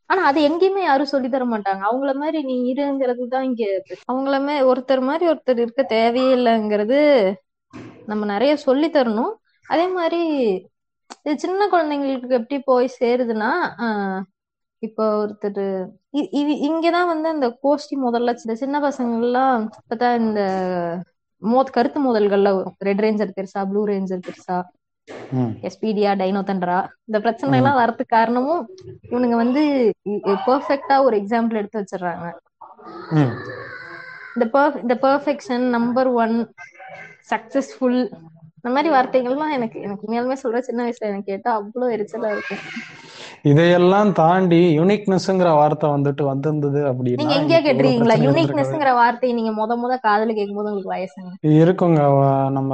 ஆனா 0.09 0.21
அது 0.23 0.39
எங்கேயுமே 0.41 0.81
யாரும் 0.83 1.11
சொல்லி 1.11 1.29
தர 1.29 1.43
மாட்டாங்க. 1.45 1.81
அவங்கள 1.83 2.11
மாதிரி 2.15 2.39
நீ 2.43 2.73
இருங்கிறது 2.73 3.23
தான் 3.27 3.43
இங்க 3.43 3.63
அவங்களமே 4.07 4.55
ஒருத்தர் 4.69 5.01
மாதிரி 5.01 5.25
ஒருத்தர் 5.29 5.59
இருக்க 5.59 5.83
தேவையே 5.93 6.31
இல்லைங்கிறது 6.35 6.99
நம்ம 8.05 8.25
நிறைய 8.25 8.53
சொல்லி 8.59 8.87
தரணும். 8.89 9.33
அதே 9.65 9.87
மாதிரி 9.89 10.21
இது 11.25 11.33
சின்ன 11.39 11.67
குழந்தைங்களுக்கு 11.67 12.39
எப்படி 12.39 12.57
போய் 12.63 12.87
சேருதுன்னா 12.99 13.49
ஆஹ் 13.85 14.21
இப்போ 14.83 15.03
ஒருத்தர் 15.17 15.61
இ- 16.13 16.31
இங்கதான் 16.67 17.07
வந்து 17.07 17.27
அந்த 17.29 17.47
கோஷ்டி 17.63 17.95
முதல்ல 17.99 18.33
இந்த 18.39 18.55
சின்ன 18.55 18.79
பசங்க 18.79 19.13
எல்லாம் 19.21 19.59
பார்த்தா 19.81 20.09
இந்த 20.19 20.41
மோத் 21.41 21.69
கருத்து 21.69 21.99
மோதல்கள்ல 21.99 22.49
வரும். 22.55 22.75
ரெட் 22.79 23.01
ரேஞ்சர் 23.01 23.35
பெருசா 23.37 23.61
ப்ளூ 23.69 23.81
ரேஞ்சர் 23.85 24.25
பெருசா 24.27 24.57
எஸ்பிடியா 25.67 26.11
டைனோ 26.19 26.41
தண்டரா 26.41 26.77
இந்த 27.07 27.17
பிரச்சனை 27.19 27.57
எல்லாம் 27.59 27.79
வரதுக்கு 27.79 28.15
காரணமும் 28.15 28.63
இவனுங்க 29.09 29.37
வந்து 29.37 29.61
பெர்ஃபெக்ட்டா 30.45 30.97
ஒரு 31.05 31.15
எக்ஸாம்பிள் 31.21 31.59
எடுத்து 31.61 31.81
வச்சிடுறாங்க. 31.81 32.27
இந்த 34.35 34.45
பர்ஃப் 34.53 34.77
இந்த 34.77 34.95
பெர்ஃபெக்ஷன் 35.03 35.65
நம்பர் 35.69 36.09
ஒன் 36.17 36.35
சக்சஸ்ஃபுல் 37.31 37.99
இந்த 38.57 38.71
மாதிரி 38.75 38.89
வார்த்தைகள்லாம் 38.93 39.55
எனக்கு 39.55 39.77
எனக்கு 39.81 40.05
உண்மையாலுமே 40.05 40.37
சொல்ற 40.43 40.59
சின்ன 40.67 40.81
வயசுல 40.83 41.09
எனக்கு 41.09 41.31
கேட்டா 41.31 41.51
அவ்வளவு 41.59 41.93
எரிச்சலா 41.95 42.29
இருக்கும் 42.35 42.63
இதையெல்லாம் 43.45 44.11
தாண்டி 44.13 44.59
யுனிக்னஸ்ங்கிற 44.77 45.49
வார்த்தை 45.53 45.87
வந்துட்டு 45.89 46.23
வந்திருந்தது 46.23 46.79
நீங்க 46.79 46.91
அப்படின்னா 46.91 47.35
எங்கேயா 47.35 47.59
இன்னைக்கு 47.59 47.73
இவ்வளவு 47.73 47.97
கேட்டிருக்கீங்களா 47.97 48.15
யூனிக்னஸ்ங்கிற 48.25 48.91
வார்த்தையை 48.95 49.33
நீங்க 49.35 49.51
முத 49.51 49.77
முத 49.79 49.95
காதுல 50.05 50.33
கேட்கும்போது 50.33 50.69
உங்களுக்கு 50.69 50.93
வயசுங்க. 50.93 51.31
இருக்குங்க. 51.59 52.01
நம்ம 52.49 52.71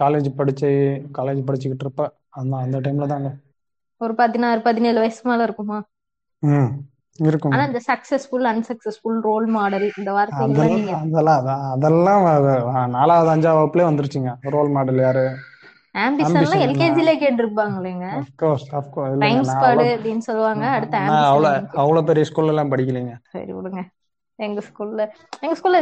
காலேஜ் 0.00 0.28
படிச்சு 0.36 0.70
காலேஜ் 1.18 1.46
படிச்சுக்கிட்டு 1.48 1.86
இருப்ப. 1.86 2.04
அந்த 2.32 2.56
அந்த 2.58 2.78
டைம்ல 2.80 3.06
தாங்க. 3.06 3.30
ஒரு 4.00 4.14
பதினாறு 4.14 4.60
பதினேழு 4.62 4.98
வயசு 4.98 5.22
மேல 5.24 5.42
இருக்குமா? 5.42 5.78
ம் 6.42 6.70
இருக்குங்க. 7.18 7.54
ஆனா 7.54 7.64
இந்த 7.64 7.80
சக்சஸ்ஃபுல் 7.88 8.46
அன்சக்சஸ்ஃபுல் 8.50 9.18
ரோல் 9.20 9.46
மாடல் 9.48 9.86
இந்த 9.92 10.10
நீங்க 10.72 10.92
அதெல்லாம் 11.00 11.46
அதெல்லாம் 11.72 12.24
நாலாவது 12.90 13.30
அஞ்சாவது 13.34 13.58
வகுப்புலயே 13.58 13.88
வந்துருச்சுங்க. 13.88 14.32
ரோல் 14.50 14.70
மாடல் 14.70 15.00
யாரு? 15.00 15.26
ஆம்பிஷன்லாம் 15.94 16.64
எல்கேஜிலே 16.66 17.14
கேட்டிருப்பாங்களேங்க. 17.22 18.06
அஃப்கோர்ஸ் 18.20 18.66
அஃப்கோர்ஸ் 18.80 19.14
இல்லைங்க 19.14 19.24
டைம் 19.26 19.40
நான் 19.40 19.48
ஸ்குவாடு 19.52 19.80
அவ்வளோ 19.80 19.94
அப்படின்னு 19.96 20.24
சொல்லுவாங்க. 20.28 20.64
அடுத்து 20.76 20.98
ஆம்பிஷன் 21.00 21.72
அவ்வளோ 21.82 22.02
பெரிய 22.10 22.26
ஸ்கூல்ல 22.28 22.54
எல்லாம் 22.54 22.72
படிக்கலைங்க. 22.74 23.14
சரி 23.34 23.50
விடுங்க. 23.56 23.82
எங்க 24.38 24.60
ஸ்கூல்ல 24.68 25.02
எங்க 25.42 25.54
ஸ்கூல்ல 25.58 25.80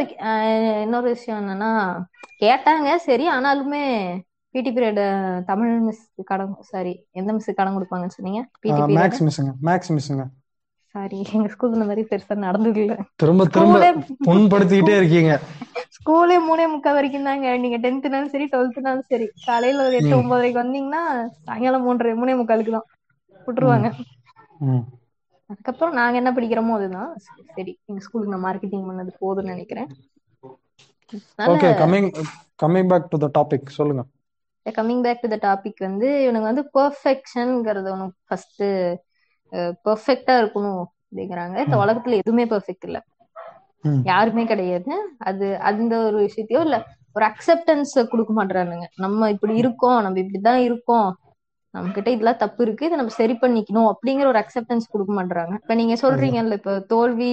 இன்னொரு 0.84 1.08
விஷயம் 1.16 1.40
என்னன்னா 1.42 1.72
கேட்டாங்க 2.44 2.96
சரி 3.08 3.26
ஆனாலுமே 3.34 3.82
பிடி 4.54 4.70
பீரியட் 4.76 5.02
தமிழ் 5.50 5.72
மிஸ் 5.86 6.02
கடன் 6.30 6.56
சாரி 6.72 6.94
எந்த 7.20 7.30
மிஸ் 7.36 7.56
கடன் 7.58 7.76
கொடுப்பாங்கன்னு 7.76 8.16
சொன்னீங்க? 8.18 8.42
பிடி 8.62 8.72
பீரியட் 8.80 8.98
மேக்ஸ் 9.00 9.22
மிஸ்ஸுங்க 9.26 9.52
மேக்ஸ் 9.68 9.92
மிஸ்ஸுங்க 9.96 10.26
சாரி 10.94 11.18
எங்க 11.36 11.48
ஸ்கூல்ல 11.54 11.76
இந்த 11.78 11.88
மாதிரி 11.88 12.02
பெருசா 12.10 12.34
நடந்தது 12.46 12.80
இல்ல. 12.84 12.94
திரும்ப 13.22 13.46
திரும்ப 13.54 13.78
புண்படுத்திக்கிட்டே 14.28 14.94
இருக்கீங்க. 15.00 15.32
ஸ்கூலே 15.98 16.36
மூணே 16.48 16.64
முக்கால் 16.72 16.96
வரைக்கும் 16.96 17.28
தாங்க. 17.28 17.48
நீங்க 17.62 17.78
டென்த்னாலும் 17.84 18.32
சரி 18.34 18.46
டுவெல்த்னாலும் 18.52 19.08
சரி. 19.12 19.26
காலையில 19.48 19.86
ஒரு 19.88 19.96
எட்டு 20.00 20.14
ஒன்பதரைக்கு 20.20 20.62
வந்தீங்கன்னா 20.62 21.02
சாயங்காலம் 21.46 21.86
மூன்றரை 21.86 22.14
மூணே 22.20 22.34
முக்காலுக்கு 22.40 22.74
தான். 22.76 22.88
விட்டுருவாங்க. 23.46 23.88
அதுக்கப்புறம் 25.50 25.96
நாங்க 25.98 26.16
என்ன 26.20 26.30
படிக்கிறோமோ 26.36 26.74
அதுதான். 26.78 27.10
சரி 27.56 27.72
எங்க 27.88 28.00
ஸ்கூலுக்கு 28.06 28.34
நான் 28.34 28.46
மார்க்கெட்டிங் 28.46 28.88
பண்ணது 28.88 29.12
போதும்னு 29.22 29.52
நினைக்கிறேன். 29.54 29.88
Okay 31.52 31.68
coming 31.82 32.08
coming 32.62 32.90
back 32.92 33.10
to 33.12 33.18
the 33.24 33.28
topic 33.38 33.76
சொல்லுங்க. 33.78 34.02
Coming 34.66 35.04
back 35.04 35.22
to 35.22 35.28
the 35.34 35.38
topic 35.46 35.80
வந்து 35.86 36.08
இவனுங்க 36.24 36.48
வந்து 36.50 36.64
பெர்ஃபெக்ஷன்ங்கிறது 36.76 37.88
ஒன்று 37.94 38.08
ஃபர்ஸ்ட் 38.26 38.64
பெர்ஃபெக்டா 39.86 40.34
இருக்கணும் 40.42 40.82
அப்படிங்கிறாங்க. 41.04 41.56
இந்த 41.66 41.76
உலகத்துல 41.84 42.18
எதுவுமே 42.22 42.44
பெர்ஃபெக்ட் 42.52 42.88
இல்ல. 42.88 42.98
யாருமே 44.04 44.44
கிடையாது. 44.46 44.92
அது 45.28 45.46
அந்த 45.70 45.92
ஒரு 46.06 46.18
விஷயத்தையோ 46.26 46.60
இல்ல 46.66 46.76
ஒரு 47.16 47.24
அக்செப்டன்ஸ் 47.30 47.92
கொடுக்க 48.12 48.32
மாட்டானுங்க 48.34 48.86
நம்ம 48.98 49.30
இப்படி 49.34 49.54
இருக்கோம் 49.62 49.98
நம்ம 50.04 50.20
இப்படிதான் 50.22 50.62
இருக்கோம். 50.68 51.08
நம்ம 51.74 51.90
கிட்ட 51.92 52.08
இதெல்லாம் 52.10 52.40
தப்பு 52.40 52.60
இருக்கு 52.64 52.86
இதை 52.86 52.96
நம்ம 52.98 53.12
சரி 53.16 53.34
பண்ணிக்கணும் 53.36 53.88
அப்படிங்கிற 53.92 54.26
ஒரு 54.26 54.40
அக்செப்டன்ஸ் 54.40 54.86
கொடுக்க 54.88 55.12
மாட்டாங்க 55.16 55.54
இப்ப 55.60 55.74
நீங்க 55.74 55.94
சொல்றீங்கல்ல 56.02 56.56
இப்ப 56.60 56.74
தோல்வி 56.92 57.30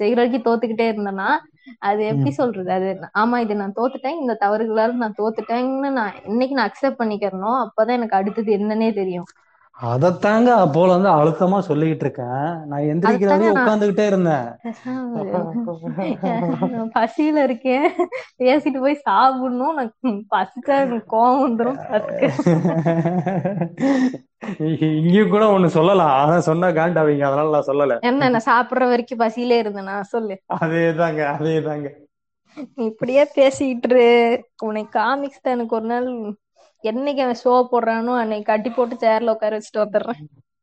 செய்கிற 0.00 0.18
வரைக்கும் 0.20 0.46
தோத்துக்கிட்டே 0.46 0.86
இருந்தேன்னா 0.90 1.28
அது 1.82 2.00
எப்படி 2.10 2.30
சொல்றது? 2.32 2.70
அது 2.72 2.88
ஆமா 3.20 3.36
இது 3.44 3.54
நான் 3.56 3.76
தோத்துட்டேன் 3.78 4.20
இந்த 4.20 4.34
தவறுகளால 4.40 4.96
நான் 5.02 5.18
தோத்துட்டேன்னு 5.20 5.90
நான் 5.98 6.18
இன்னைக்கு 6.30 6.56
நான் 6.56 6.70
அக்செப்ட் 6.70 7.00
பண்ணிக்கிறனோ 7.00 7.52
அப்பதான் 7.64 7.98
எனக்கு 7.98 8.18
அடுத்தது 8.20 8.50
என்னன்னே 8.58 8.90
தெரியும். 8.94 9.28
அதத்தாங்க 9.78 10.48
அப்போல 10.54 10.94
வந்து 10.96 11.08
அழுத்தமா 11.10 11.58
சொல்லிக்கிட்டு 11.68 12.04
இருக்கேன் 12.06 12.42
நான் 12.70 12.84
எந்திரிக்கிற 12.90 13.30
அதுதாங்க 13.30 13.30
வரையும் 13.30 13.54
நான் 13.54 13.64
உட்காந்துக்கிட்டே 13.64 14.06
இருந்தேன். 14.06 14.46
பசியில 16.96 17.42
இருக்கேன். 17.42 17.86
பேசிட்டு 18.38 18.80
போய் 18.80 18.94
சாப்பிடணும். 19.08 19.74
நான் 19.74 19.92
பசிச்சா 20.34 20.76
எனக்கு 20.84 21.16
கோவம் 21.16 21.56
பாத்துக்க. 21.90 22.30
இங்கேயும் 24.98 25.30
கூட 25.30 25.44
ஒண்ணு 25.46 25.66
சொல்லலாம். 25.78 26.14
ஆனா 26.20 26.40
சொன்னா 26.40 26.68
காண்டாவீங்க. 26.68 27.22
அதனால 27.22 27.50
நான் 27.50 27.68
சொல்லல. 27.70 27.98
என்ன 28.00 28.28
நான் 28.28 28.48
சாப்பிடுற 28.52 28.88
வரைக்கும் 28.88 29.18
பசியிலே 29.18 29.62
இருந்தேனா. 29.62 30.00
சொல்லு. 30.14 30.36
அதேதாங்க 30.60 31.22
அதேதாங்க. 31.34 31.90
இப்படியே 32.88 33.22
பேசிக்கிட்டு 33.34 33.88
இரு. 33.88 34.08
உனக்கு 34.62 35.00
காமிக்ஸ் 35.00 35.40
தான் 35.40 35.54
எனக்கு 35.54 35.76
ஒரு 35.76 35.86
நாள் 35.86 36.08
என்னைக்கு 36.84 37.20
அவன் 37.20 37.42
ஷோ 37.42 37.52
போடுறானோ 37.72 38.14
அன்னைக்கு 38.20 38.46
கட்டி 38.46 38.70
போட்டு 38.70 38.96
சேர்ல 39.04 39.34
உட்கார 39.34 39.58
வச்சுட்டு 39.58 39.84
வந்துடுறேன். 39.84 40.20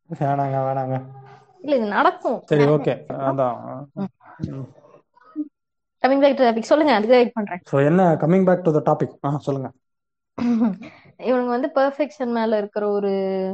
வேணாங்க 0.09 0.57
வேணாங்க. 0.67 0.95
இல்ல 1.63 1.74
இது 1.76 1.88
நடக்கும். 1.89 2.39
சரி 2.49 2.65
ஓகே 2.72 2.93
அதான். 3.28 3.57
கமிங் 6.03 6.22
பேக் 6.24 6.38
டு 6.38 6.43
டாபிக் 6.43 6.69
சொல்லுங்க 6.69 6.93
அதுக்கு 6.93 7.15
வெயிட் 7.15 7.36
பண்றேன். 7.36 7.61
ஸோ 7.72 7.86
என்ன 7.86 8.03
coming 8.22 8.45
back 8.45 8.63
to 8.63 8.72
the 8.72 8.82
topic 8.89 9.15
ஆ 9.26 9.32
சொல்லுங்க. 9.39 9.69
இவனுங்க 11.19 11.51
வந்து 11.55 11.69
பெர்ஃபெக்ஷன் 11.76 12.32
மேல 12.32 12.57
இருக்கிற 12.57 12.84
ஒரு 12.89 13.11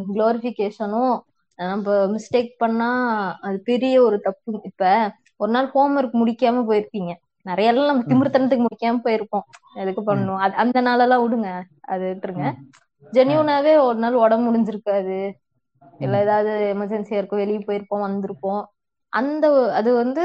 குளோரிபிகேஷனும் 0.09 1.15
நம்ம 1.59 1.95
மிஸ்டேக் 2.07 2.51
பண்ணா 2.57 2.89
அது 3.41 3.57
பெரிய 3.61 3.95
ஒரு 4.01 4.18
தப்பு. 4.20 4.59
இப்ப 4.63 4.84
ஒரு 5.38 5.51
நாள் 5.51 5.68
ஹோம்ஒர்க் 5.74 6.20
முடிக்காம 6.22 6.63
போயிருப்பீங்க. 6.70 7.11
நிறைய 7.50 7.72
எல்லாம் 7.72 7.89
நம்ம 7.91 8.08
திமிர்த்தனத்துக்கு 8.12 8.66
முடிக்காம 8.66 9.02
போயிருப்போம். 9.06 9.45
எதுக்கு 9.82 10.02
பண்ணணும்? 10.08 10.41
அந்த 10.64 10.82
நாளெல்லாம் 10.88 11.24
விடுங்க. 11.24 11.52
அது 11.93 12.06
விட்டுருங்க 12.12 12.48
ஜென்யூனாவே 13.14 13.74
ஒரு 13.88 13.98
நாள் 14.04 14.22
உடம்பு 14.24 14.48
முடிஞ்சிருக்காது. 14.48 15.20
இல்ல 16.04 16.16
ஏதாவது 16.26 16.52
எமர்ஜென்சியா 16.74 17.20
இருக்கும் 17.20 17.41
வெளியே 17.43 17.60
போயிருப்போம் 17.68 18.06
வந்திருப்போம். 18.08 18.62
அந்த 19.14 19.48
அது 19.80 19.89
வந்து 20.02 20.24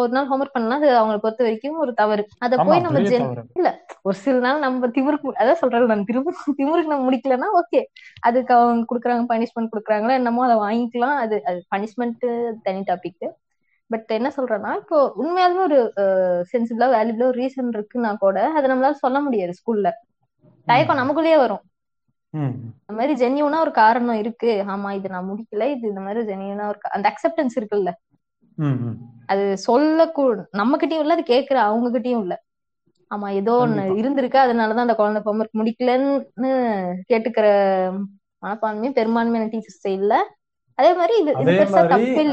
ஒரு 0.00 0.10
நாள் 0.14 0.28
ஹோம்ஒர்க் 0.28 0.54
பண்ணலாம். 0.54 0.80
அது 0.80 0.90
அவங்களை 0.98 1.18
பொறுத்த 1.22 1.42
வரைக்கும் 1.46 1.80
ஒரு 1.82 1.92
தவறு. 1.98 2.22
அதை 2.44 2.56
போய் 2.68 2.82
நம்ம 2.84 3.00
ஜென் 3.12 3.26
இல்ல 3.58 3.70
ஒரு 4.02 4.16
சில 4.22 4.36
நாள் 4.38 4.62
நம்ம 4.64 4.88
திமிருக்கு 4.96 5.34
அதான் 5.42 5.60
சொல்றேன் 5.62 5.92
நான் 5.92 6.08
திரும்ப 6.10 6.34
திமிருக்கு 6.60 6.92
நம்ம 6.92 7.04
முடிக்கலன்னா 7.08 7.48
ஓகே 7.60 7.80
அதுக்கு 8.28 8.52
அவங்க 8.54 8.86
குடுக்குறாங்க 8.90 9.24
பனிஷ்மெண்ட் 9.32 9.72
குடுக்குறாங்களா 9.74 10.16
என்னமோ 10.20 10.44
அதை 10.48 10.56
வாங்கிக்கலாம். 10.66 11.16
அது 11.24 11.36
அது 11.50 11.60
பனிஷ்மெண்ட் 11.74 12.26
தனி 12.62 12.82
டாபிக் 12.90 13.26
பட் 13.92 14.10
என்ன 14.10 14.28
சொல்றேன்னா 14.36 14.70
இப்போ 14.76 14.98
உண்மையாலுமே 15.16 15.62
ஒரு 15.62 15.78
சென்சிபிளா 16.52 16.88
வேல்யூபிளா 16.94 17.26
ஒரு 17.26 17.38
ரீசன் 17.38 17.70
இருக்குன்னா 17.76 18.16
கூட 18.16 18.38
அதை 18.50 18.66
நம்மளால 18.70 18.96
சொல்ல 19.04 19.20
முடியாது 19.20 19.54
ஸ்கூல்ல 19.58 19.90
தயக்கம் 20.66 21.00
நமக்குள்ளேயே 21.00 21.36
வரும். 21.36 21.62
ம். 22.34 22.54
இந்த 22.80 22.94
மாதிரி 22.98 23.14
ஜென்யூனா 23.22 23.58
ஒரு 23.60 23.70
காரணம் 23.72 24.14
இருக்கு. 24.14 24.64
ஆமா 24.68 24.92
இது 24.92 25.08
நான் 25.08 25.28
முடிக்கல 25.30 25.64
இது 25.66 25.88
இந்த 25.88 26.00
மாதிரி 26.00 26.20
ஜென்யூனா 26.30 26.66
ஒரு 26.68 26.78
அந்த 26.90 27.06
அக்செப்டன்ஸ் 27.12 27.56
இருக்குல்ல. 27.56 27.90
அது 29.26 29.44
சொல்ல 29.58 30.06
நம்ம 30.52 30.76
கிட்டயும் 30.76 31.04
இல்ல 31.04 31.12
அது 31.12 31.24
கேக்குற 31.26 31.58
அவங்க 31.68 31.98
கிட்டயும் 31.98 32.22
இல்ல. 32.22 32.34
ஆமா 33.10 33.28
ஏதோ 33.32 33.52
ஒண்ணு 33.64 33.82
இருந்திருக்கு 34.00 34.38
அதனாலதான் 34.44 34.86
அந்த 34.86 34.94
குழந்தை 34.94 35.20
ஹோம்ஒர்க் 35.24 35.58
முடிக்கலன்னு 35.60 36.50
கேட்டுக்கிற 37.10 37.46
மனப்பான்மையும் 38.42 38.96
பெரும்பான்மையான 38.98 39.50
டீச்சர்ஸ் 39.52 39.88
இல்ல. 39.90 40.12
அதே 40.78 40.90
மாதிரி 40.98 41.14
இது 41.20 41.32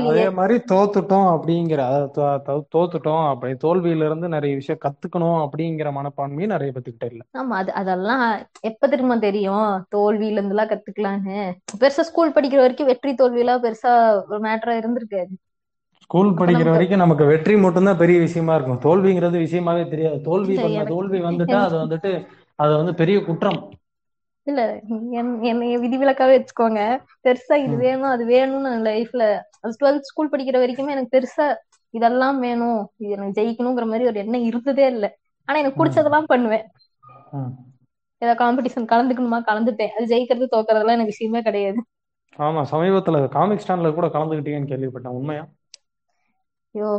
அதே 0.04 0.26
மாதிரி 0.36 0.56
தோத்துட்டோம் 0.70 1.28
அப்படிங்கிற 1.34 1.82
அதாவது 1.88 2.62
தோத்துட்டோம் 2.76 3.24
அப்படி 3.30 3.54
தோல்வியில 3.64 4.06
இருந்து 4.06 4.28
நிறைய 4.28 4.54
விஷயம் 4.56 4.82
கத்துக்கணும் 4.86 5.40
அப்படிங்கிற 5.44 5.90
மனப்பான்மையும் 5.98 6.54
நிறைய 6.54 6.70
பேத்துக்கிட்ட 6.72 7.08
இல்ல. 7.12 7.22
ஆமா 7.34 7.56
அது 7.56 7.72
அதெல்லாம் 7.74 8.24
எப்ப 8.62 8.88
தெரியுமா 8.88 9.18
தெரியும்? 9.20 9.68
தோல்வியில 9.96 10.40
இருந்து 10.40 10.56
எல்லாம் 10.56 10.72
கத்துக்கலான்னு. 10.72 11.38
பெருசா 11.82 12.06
ஸ்கூல் 12.10 12.36
படிக்கிற 12.36 12.62
வரைக்கும் 12.62 12.88
வெற்றி 12.88 13.14
தோல்வி 13.14 13.40
எல்லாம் 13.40 13.64
பெருசா 13.64 13.94
மேட்டரா 14.46 14.76
இருந்திருக்காது. 14.82 15.34
ஸ்கூல் 16.04 16.30
படிக்கிற 16.38 16.70
வரைக்கும் 16.70 17.04
நமக்கு 17.04 17.26
வெற்றி 17.26 17.56
மட்டும்தான் 17.58 17.98
பெரிய 17.98 18.20
விஷயமா 18.20 18.54
இருக்கும். 18.56 18.84
தோல்விங்கிறது 18.86 19.38
விஷயமாவே 19.46 19.84
தெரியாது. 19.90 20.20
தோல்வி 20.22 20.56
தோல்வி 20.94 21.20
வந்துட்டா 21.28 21.60
அது 21.68 21.78
வந்துட்டு 21.84 22.12
அது 22.60 22.72
வந்து 22.76 22.94
பெரிய 22.94 23.18
குற்றம். 23.24 23.60
இல்ல 24.50 24.62
என்- 25.20 25.42
என்னைய 25.44 25.76
விதிவிலக்காவே 25.80 26.36
வச்சுக்கோங்க. 26.36 26.82
பெருசா 27.24 27.56
இது 27.66 27.76
வேணும் 27.78 28.12
அது 28.12 28.24
வேணும்னு 28.28 28.72
லைஃப்ல 28.88 29.24
டுவெல்த் 29.80 30.08
ஸ்கூல் 30.10 30.32
படிக்கிற 30.32 30.58
வரைக்குமே 30.64 30.96
எனக்கு 30.96 31.14
பெருசா 31.16 31.48
இதெல்லாம் 31.94 32.40
வேணும். 32.40 32.82
இது 32.98 33.12
எனக்கு 33.12 33.38
ஜெயிக்கணுங்கிற 33.40 33.86
மாதிரி 33.86 34.06
ஒரு 34.06 34.20
எண்ணம் 34.20 34.44
இருந்ததே 34.44 34.86
இல்ல. 34.88 35.06
ஆனா 35.48 35.60
எனக்கு 35.60 35.80
பிடிச்சதெல்லாம் 35.80 36.28
பண்ணுவேன். 36.28 36.66
ஏதாவது 38.22 38.40
காம்படிஷன் 38.44 38.92
கலந்துக்கணுமா 38.92 39.40
கலந்துப்பேன் 39.50 39.94
அது 39.96 40.12
ஜெயிக்கிறது 40.14 40.54
தோக்கறதெல்லாம் 40.56 40.98
எனக்கு 40.98 41.14
விஷயமே 41.14 41.42
கிடையாது. 41.42 41.80
ஆமா 42.40 42.62
சமீபத்துல 42.72 43.18
காமிக் 43.30 43.64
ஸ்டாண்ட்ல 43.64 43.94
கூட 43.94 44.08
கலந்துக்கிட்டீங்கன்னு 44.08 44.72
கேள்விப்பட்டேன். 44.72 45.16
உண்மையா? 45.20 45.44
ஐயோ 46.76 46.90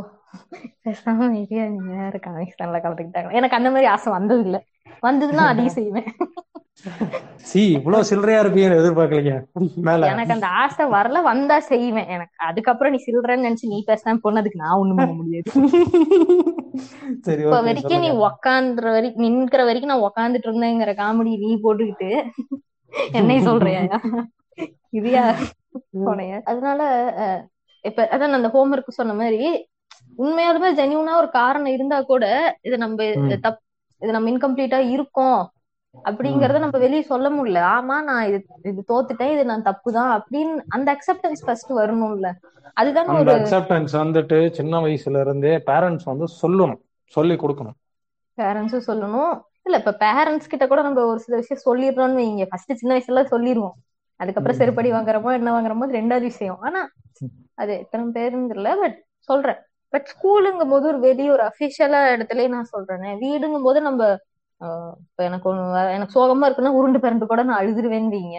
பேசாம 0.85 1.27
நீங்க 1.29 1.55
வேற 1.91 2.13
காமிக்ஸ்ல 2.25 2.81
கலந்துக்கிட்டாங்க? 2.85 3.31
எனக்கு 3.33 3.57
அந்த 3.59 3.69
மாதிரி 3.69 3.87
ஆசை 3.93 4.09
வந்தது 4.13 4.43
இல்ல 4.43 4.57
வந்ததுன்னா 5.03 5.45
அதையும் 5.51 5.77
செய்வேன். 5.77 6.09
சி 7.45 7.61
இவ்வளவு 7.77 8.07
சில்லறையா 8.09 8.41
இருப்பீங்கன்னு 8.41 8.79
எதிர்பார்க்கலைங்க. 8.81 9.33
மேல. 9.87 10.09
எனக்கு 10.09 10.35
அந்த 10.35 10.47
ஆசை 10.61 10.85
வரல 10.93 11.17
வந்தா 11.23 11.57
செய்வேன். 11.69 12.09
எனக்கு 12.09 12.35
அதுக்கப்புறம் 12.47 12.93
நீ 12.93 12.99
சில்றன்னு 13.05 13.47
நினைச்சு 13.47 13.73
நீ 13.73 13.79
பேசாம 13.87 14.21
போனதுக்கு 14.23 14.63
நான் 14.63 14.79
ஒண்ணும் 14.79 15.01
பண்ண 15.01 15.13
முடியாது. 15.19 15.49
சரி 17.25 17.41
இப்ப 17.41 17.57
வரைக்கும் 17.61 18.03
நீ 18.03 18.09
உக்காந்துற 18.27 18.87
வரைக்கும் 18.91 19.25
நின்கிற 19.25 19.61
வரைக்கும் 19.63 19.93
நான் 19.93 20.07
உக்காந்துட்டு 20.07 20.47
இருந்தேங்கிற 20.49 20.93
காமெடி 20.97 21.33
நீ 21.43 21.51
போட்டுக்கிட்டு 21.63 22.09
என்னைய 23.13 23.41
சொல்றியா? 23.41 23.81
இதுயா? 24.93 25.23
உனைய 26.05 26.33
அதனால 26.45 26.81
இப்ப 27.85 28.01
அதான் 28.11 28.29
நான் 28.29 28.39
அந்த 28.39 28.51
ஹோம்ஒர்க் 28.55 28.89
சொன்ன 28.91 29.13
மாதிரி 29.13 29.41
உண்மையாலுமே 30.19 30.69
ஜென்யூனா 30.77 31.13
ஒரு 31.15 31.29
காரணம் 31.31 31.73
இருந்தா 31.73 31.97
கூட 32.03 32.25
இது 32.61 32.75
நம்ம 32.77 33.07
தப் 33.43 33.59
இது 34.01 34.11
நம்ம 34.11 34.29
இன்கம்ப்ளீட்டா 34.31 34.79
இருக்கோம். 34.93 35.41
அப்படிங்கறத 35.95 36.59
நம்ம 36.59 36.77
வெளியே 36.77 37.01
சொல்ல 37.01 37.27
முடியல. 37.29 37.61
ஆமா 37.75 37.95
நான் 38.03 38.25
இது 38.25 38.37
இது 38.63 38.81
தோத்துட்டேன் 38.91 39.33
இது 39.33 39.43
நான் 39.45 39.63
தப்புதான் 39.63 40.11
அப்படின்னு 40.17 40.53
அந்த 40.67 40.87
அக்செப்டன்ஸ் 40.95 41.43
ஃபர்ஸ்ட் 41.45 41.71
வரணும்ல. 41.71 42.29
அந்த 42.73 43.13
ஒரு 43.13 43.31
அக்செப்டன்ஸ் 43.31 43.93
வந்துட்டு 43.93 44.51
சின்ன 44.51 44.79
வயசுல 44.79 45.19
இருந்தே 45.19 45.53
பேரண்ட்ஸ் 45.69 46.09
வந்து 46.11 46.27
சொல்லணும் 46.41 46.81
சொல்லி 47.13 47.35
கொடுக்கணும். 47.35 47.77
பேரண்ட்ஸும் 48.37 48.87
சொல்லணும். 48.87 49.33
இல்ல 49.63 49.77
இப்ப 49.77 49.95
பேரண்ட்ஸ் 49.99 50.51
கிட்ட 50.51 50.67
கூட 50.67 50.81
நம்ம 50.81 51.05
ஒரு 51.05 51.19
சில 51.19 51.37
விஷயம் 51.37 51.65
சொல்லிடுறோம்னு 51.65 52.21
வைங்க. 52.21 52.45
ஃபர்ஸ்ட் 52.49 52.73
சின்ன 52.73 52.91
வயசுல 52.95 53.23
சொல்லிடுவோம். 53.25 53.75
அதுக்கப்புறம். 54.19 54.59
செருப்படி 54.59 54.89
வாங்குறோமோ 54.95 55.31
என்ன 55.31 55.49
வாங்குறோமோ 55.55 55.85
ரெண்டாவது 55.97 56.27
விஷயம். 56.31 56.59
ஆனா 56.59 56.81
அது 57.53 57.73
எத்தனை 57.77 58.05
பேருங்கல 58.17 58.69
பட் 58.79 58.97
சொல்றேன். 59.29 59.59
பட் 59.93 60.07
ஸ்கூலுங்கும் 60.11 60.71
போது 60.73 60.85
ஒரு 60.87 60.99
வெளிய 60.99 61.31
ஒரு 61.31 61.43
அபிஷியலா 61.43 61.99
இடத்துலயே 62.15 62.47
நான் 62.47 62.73
சொல்றேனே. 62.75 63.11
வீடுங்கும் 63.23 63.65
போது 63.67 63.81
நம்ம 63.81 64.01
இப்ப 64.61 65.23
எனக்கு 65.23 65.55
ஒண்ணு 65.55 65.91
எனக்கு 65.91 66.13
சோகமா 66.15 66.49
இருக்குன்னா 66.49 66.67
உருண்டு 66.67 66.99
பிறண்டு 66.99 67.25
கூட 67.25 67.43
நான் 67.43 67.65
அழுதுருவேன் 67.65 68.11
வைங்க. 68.11 68.37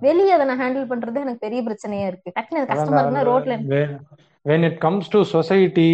வெளியே 0.00 0.30
அதை 0.30 0.46
நான் 0.46 0.60
ஹேண்டில் 0.60 0.90
பண்றது 0.90 1.14
எனக்கு 1.14 1.36
பெரிய 1.40 1.62
பிரச்சனையா 1.62 2.06
இருக்கு. 2.06 2.32
டக்குனு 2.40 2.66
கஷ்டமா 2.66 3.02
இருக்குன்னா 3.02 3.24
ரோட்ல 3.24 3.98
when 4.44 4.62
it 4.62 4.78
comes 4.78 5.10
to 5.10 5.22
society 5.22 5.88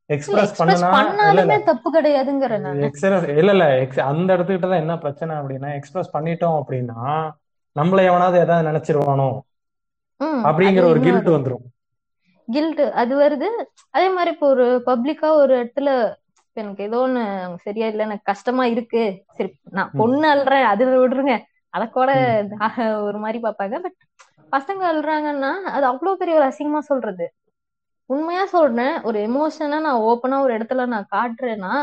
express 0.05 0.63
பண்ணாலுமே 0.63 1.63
தப்பு 1.63 2.01
கிடையாதுங்கிற 2.01 2.59
நான். 2.59 2.81
எக்ஸ்பிரஸ் 2.81 3.27
இல்ல 3.27 3.51
இல்ல. 3.51 3.83
Ex- 3.83 3.99
அந்த 3.99 4.37
இடத்துக்கிட்ட 4.37 4.59
தான் 4.59 4.79
என்ன 4.79 4.97
பிரச்சனை 4.97 5.35
அப்படின்னா 5.35 5.73
எக்ஸ்பிரஸ் 5.73 6.15
பண்ணிட்டோம் 6.15 6.61
அப்படின்னா 6.61 7.31
நம்மள 7.79 8.03
எவனாவது 8.03 8.39
ஏதாவது 8.39 8.69
நினைச்சிருவானோ? 8.69 9.39
அப்படிங்கிற 10.23 10.85
ஒரு 10.85 10.99
கில்ட் 10.99 11.29
வந்துரும். 11.29 11.72
கில்ட் 12.47 12.81
அது 13.01 13.13
வருது. 13.17 13.49
அதே 13.93 14.07
மாதிரி 14.09 14.31
இப்போ 14.31 14.47
ஒரு 14.49 14.65
பப்ளிக்கா 14.87 15.29
ஒரு 15.37 15.53
இடத்துல 15.59 15.89
எனக்கு 16.57 16.81
ஏதோ 16.83 16.97
ஒண்ணு 17.01 17.21
சரியா 17.63 17.87
இல்ல 17.87 18.03
எனக்கு 18.03 18.29
கஷ்டமா 18.31 18.63
இருக்கு. 18.73 19.03
சரி 19.37 19.49
நான். 19.71 19.91
பொண்ணு 19.99 20.25
அல்றேன் 20.33 20.65
அது 20.71 20.83
விடுறேங்க 20.93 21.35
அத 21.73 21.83
கூட 21.91 22.09
ஒரு 23.07 23.17
மாதிரி 23.21 23.39
பார்ப்பாங்க. 23.43 23.75
பட் 23.85 23.97
பசங்க 24.53 24.81
அல்றாங்கன்னா 24.89 25.51
அது 25.73 25.85
அவ்வளவு 25.91 26.19
பெரிய 26.19 26.35
ஒரு 26.35 26.45
அசிங்கமா 26.49 26.81
சொல்றது. 26.87 27.25
உண்மையா 28.09 28.43
சொல்றேன் 28.49 28.95
ஒரு 29.07 29.17
எமோஷனா 29.25 29.79
நான் 29.81 30.05
ஓப்பனா 30.07 30.37
ஒரு 30.41 30.53
இடத்துல 30.57 30.85
நான் 30.89 31.11
காட்டுறேன்னா 31.11 31.73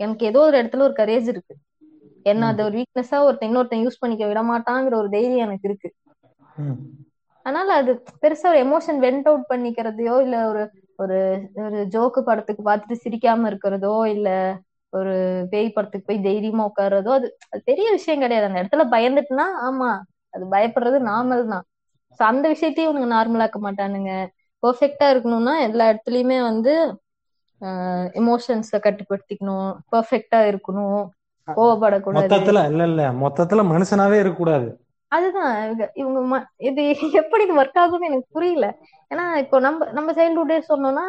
எனக்கு 0.00 0.24
ஏதோ 0.26 0.40
ஒரு 0.44 0.56
இடத்துல 0.60 0.86
ஒரு 0.86 0.94
கரேஜ் 0.96 1.28
இருக்கு. 1.28 1.54
என்ன. 2.26 2.48
அது 2.48 2.60
ஒரு 2.64 2.74
வீக்னஸா 2.78 3.18
ஒருத்தன் 3.26 3.48
இன்னொருத்தன் 3.48 3.84
யூஸ் 3.84 4.00
பண்ணிக்க 4.00 4.24
விட 4.26 4.42
மாட்டாங்கிற 4.50 4.94
ஒரு 4.96 5.10
தைரியம் 5.10 5.46
எனக்கு 5.46 5.68
இருக்கு. 5.68 5.90
அதனால 7.46 7.68
அது 7.80 7.92
பெருசா 8.22 8.46
ஒரு 8.50 8.58
எமோஷன் 8.64 8.98
வெண்ட் 9.04 9.28
அவுட் 9.30 9.46
பண்ணிக்கிறதையோ 9.50 10.14
இல்ல 10.24 10.36
ஒரு 10.50 10.62
ஒரு 10.98 11.18
ஒரு 11.62 11.78
ஜோக்கு 11.94 12.20
படத்துக்கு 12.24 12.62
பார்த்துட்டு 12.64 13.02
சிரிக்காம 13.04 13.46
இருக்கிறதோ 13.50 13.94
இல்ல 14.14 14.28
ஒரு 14.92 15.12
பேய் 15.52 15.74
படத்துக்கு 15.74 16.08
போய் 16.08 16.24
தைரியமா 16.24 16.62
உட்கார்றதோ 16.68 17.10
அது 17.12 17.28
அது 17.48 17.60
பெரிய 17.70 17.88
விஷயம் 17.96 18.22
கிடையாது. 18.22 18.48
அந்த 18.48 18.62
இடத்துல 18.62 18.84
பயந்துட்டுனா 18.94 19.46
ஆமா 19.66 19.90
அது 20.34 20.44
பயப்படுறது 20.52 20.98
நார்மல் 21.06 21.44
தான். 21.52 21.64
சோ 22.20 22.26
அந்த 22.28 22.46
விஷயத்தையும் 22.48 22.88
இவனுங்க 22.88 23.08
நார்மலாக்க 23.14 23.58
மாட்டானுங்க. 23.62 24.12
பெர்ஃபெக்டா 24.62 25.06
இருக்கணும்னா 25.12 25.54
எல்லா 25.66 25.84
இடத்துலயுமே 25.92 26.38
வந்து 26.42 26.72
எமோஷன்ஸ 28.20 28.70
கட்டுப்படுத்திக்கணும். 28.86 29.70
பெர்ஃபெக்டா 29.92 30.40
இருக்கணும். 30.50 31.02
கோவப்படக்கூடாது. 31.48 32.18
மொத்தத்துல 32.18 32.62
இல்ல 32.70 32.82
இல்ல. 32.90 33.02
மொத்தத்துல 33.22 33.62
மனுஷனாவே 33.70 34.18
இருக்கக்கூடாது. 34.20 34.68
அதுதான் 35.12 35.52
இவங்க 35.62 35.84
இவங்க 36.20 36.38
இது 36.68 36.82
எப்படி 37.22 37.44
இது 37.46 37.58
ஒர்க் 37.60 37.80
ஆகும்னு 37.82 38.10
எனக்கு 38.10 38.34
புரியல. 38.36 38.66
ஏன்னா 39.10 39.24
இப்போ 39.36 39.56
நம்ம 39.60 39.88
நம்ம 39.92 40.10
சைல்ட்ஹுட்டே 40.18 40.58
சொன்னோம்னா 40.68 41.06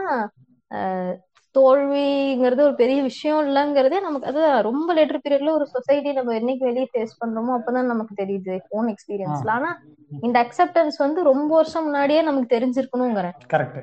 தோல்விங்கிறது 1.55 2.61
ஒரு 2.61 2.75
பெரிய 2.75 2.99
விஷயம் 3.01 3.39
இல்லைங்கிறதே 3.45 3.97
நமக்கு 3.99 4.29
அதுதான் 4.29 4.59
ரொம்ப 4.67 4.89
லேட்டர் 4.93 5.21
பீரியட்ல 5.23 5.55
ஒரு 5.57 5.65
சொசைட்டி 5.67 6.11
நம்ம 6.11 6.35
என்னைக்கு 6.39 6.63
வெளியே 6.65 6.87
ஃபேஸ் 6.91 7.17
பண்றோமோ 7.21 7.55
அப்பதான் 7.57 7.91
நமக்கு 7.93 8.13
தெரியுது 8.21 8.55
ஓன் 8.69 8.91
எக்ஸ்பீரியன்ஸ்ல 8.93 9.51
ஆனா 9.51 9.71
இந்த 10.21 10.37
அக்செப்டன்ஸ் 10.43 10.97
வந்து 10.97 11.21
ரொம்ப 11.23 11.49
வருஷம் 11.55 11.85
முன்னாடியே 11.85 12.21
நமக்கு 12.21 12.53
தெரிஞ்சிருக்கணுங்கிறேன் 12.55 13.35
கரெக்ட் 13.53 13.79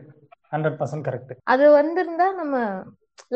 ஹண்ட்ரட் 0.52 0.78
பர்சன்ட் 0.80 1.06
கரெக்ட் 1.08 1.34
அது 1.46 1.66
வந்திருந்தா 1.72 2.28
நம்ம 2.40 2.56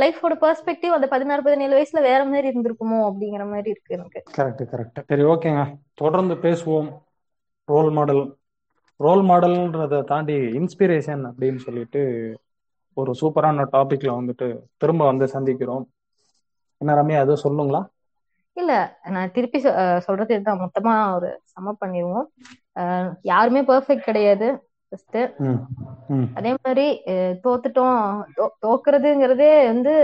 லைஃபோட 0.00 0.34
பெர்ஸ்பெக்டிவ் 0.44 0.96
அந்த 0.96 1.06
பதினாறு 1.12 1.42
பதினேழு 1.42 1.74
வயசுல 1.78 2.02
வேற 2.10 2.20
மாதிரி 2.24 2.46
இருந்திருக்குமோ 2.50 2.98
அப்படிங்கிற 3.08 3.44
மாதிரி 3.52 3.68
இருக்கு 3.74 3.96
எனக்கு. 3.98 4.20
கரெக்ட் 4.38 4.62
கரெக்ட் 4.72 5.00
சரி 5.10 5.24
ஓகேங்க 5.32 5.62
தொடர்ந்து 5.94 6.36
பேசுவோம். 6.46 6.90
ரோல் 7.68 7.90
மாடல் 7.90 8.22
ரோல் 9.00 9.22
மாடல்ன்றதை 9.30 10.00
தாண்டி 10.04 10.36
இன்ஸ்பிரேஷன் 10.60 11.22
அப்படின்னு 11.28 11.60
சொல்லிட்டு 11.66 12.02
ஒரு 12.96 13.10
சூப்பரான 13.20 13.64
டாபிக்ல 13.74 14.10
வந்துட்டு 14.18 14.48
திரும்ப 14.76 15.02
வந்து 15.10 15.26
சந்திக்கிறோம். 15.34 15.84
என்ன 16.80 16.94
ரம்யா 16.98 17.18
எதுவும் 17.24 17.44
சொல்லுங்களா? 17.46 17.80
இல்ல 18.56 18.72
நான் 19.14 19.32
திருப்பி 19.36 19.58
சொல்றது 20.06 20.32
இதுதான். 20.34 20.62
மொத்தமா 20.64 20.94
ஒரு 21.14 21.28
சம 21.52 21.74
பண்ணிடுவோம். 21.80 22.26
யாருமே 23.22 23.62
பெர்ஃபெக்ட் 23.70 24.08
கிடையாது. 24.08 24.48
ஃபர்ஸ்ட் 24.92 25.18
அதே 26.38 26.50
மாதிரி 26.56 26.84
தோத்துட்டோம். 27.44 27.98
தோக்குறதுங்கிறதே 28.64 29.52
வந்து 29.66 29.94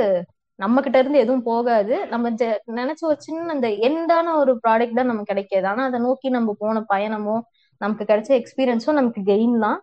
நம்ம 0.58 0.80
கிட்ட 0.80 0.98
இருந்து 0.98 1.18
எதுவும் 1.18 1.44
போகாது. 1.44 1.94
நம்ம 2.10 2.30
நினைச்சு 2.78 3.04
வச்சுன்னு 3.10 3.54
அந்த 3.56 3.68
எண்டான 3.88 4.34
ஒரு 4.34 4.52
ப்ராடக்ட் 4.64 4.98
தான் 4.98 5.10
நமக்கு 5.10 5.32
கிடைக்காது. 5.32 5.66
ஆனா 5.66 5.82
அதை 5.84 5.98
நோக்கி 6.00 6.28
நம்ம 6.36 6.54
போன 6.60 6.82
பயணமும் 6.92 7.42
நமக்கு 7.80 8.04
கிடைச்ச 8.04 8.30
எக்ஸ்பீரியன்ஸும் 8.38 8.98
நமக்கு 9.00 9.20
கெயின் 9.24 9.56
தான். 9.66 9.78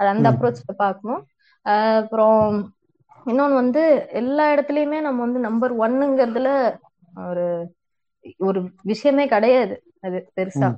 அது 0.00 0.08
அந்த. 0.08 0.26
அப்ரோச்ல 0.32 0.74
பார்க்கணும். 0.78 1.22
அப்புறம் 1.66 2.46
இன்னொன்னு 3.26 3.54
வந்து 3.54 3.82
எல்லா 4.20 4.44
இடத்துலயுமே 4.54 4.98
நம்ம 5.00 5.20
வந்து 5.26 5.40
நம்பர் 5.40 5.74
ஒன்னுங்கிறதுல 5.78 6.48
ஒரு 7.24 7.44
ஒரு 8.40 8.60
விஷயமே 8.90 9.24
கிடையாது. 9.26 9.74
அது 10.02 10.18
பெருசா. 10.36 10.68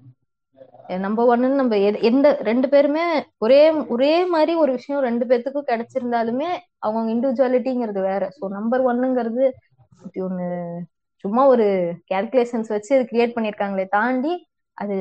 நம்பர் 1.05 1.30
ஒன்னு 1.32 1.49
நம்ம 1.61 1.76
எந்த 2.09 2.28
ரெண்டு 2.49 2.66
பேருமே 2.72 3.05
ஒரே 3.39 3.61
ஒரே 3.95 4.14
மாதிரி 4.35 4.53
ஒரு 4.62 4.72
விஷயம் 4.78 5.05
ரெண்டு 5.09 5.24
பேர்த்துக்கும் 5.28 5.70
கிடைச்சிருந்தாலுமே 5.70 6.51
அவங்க 6.87 7.09
இண்டிவிஜுவாலிட்டிங்கிறது 7.14 8.01
வேற. 8.11 8.24
ஸோ 8.39 8.45
நம்பர் 8.59 8.82
ஒன்னுங்கிறது 8.91 9.45
இப்படி 10.05 10.22
ஒண்ணு 10.28 10.49
சும்மா 11.24 11.43
ஒரு 11.53 11.66
கேல்குலேஷன்ஸ் 12.12 12.72
வச்சு 12.74 12.93
அது 12.97 13.05
கிரியேட் 13.12 13.37
பண்ணிருக்காங்களே 13.37 13.87
தாண்டி 13.97 14.32
அது 14.78 14.97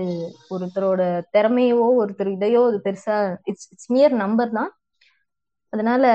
ஒருத்தரோட 0.56 1.02
திறமையோ 1.36 1.86
ஒருத்தர் 2.02 2.30
இதையோ 2.36 2.62
அது 2.70 2.80
பெருசா 2.88 3.16
இட்ஸ் 3.52 3.68
இட்ஸ் 3.74 3.92
மியர் 3.96 4.16
நம்பர் 4.24 4.52
தான். 4.58 4.72
அதனால 5.74 6.06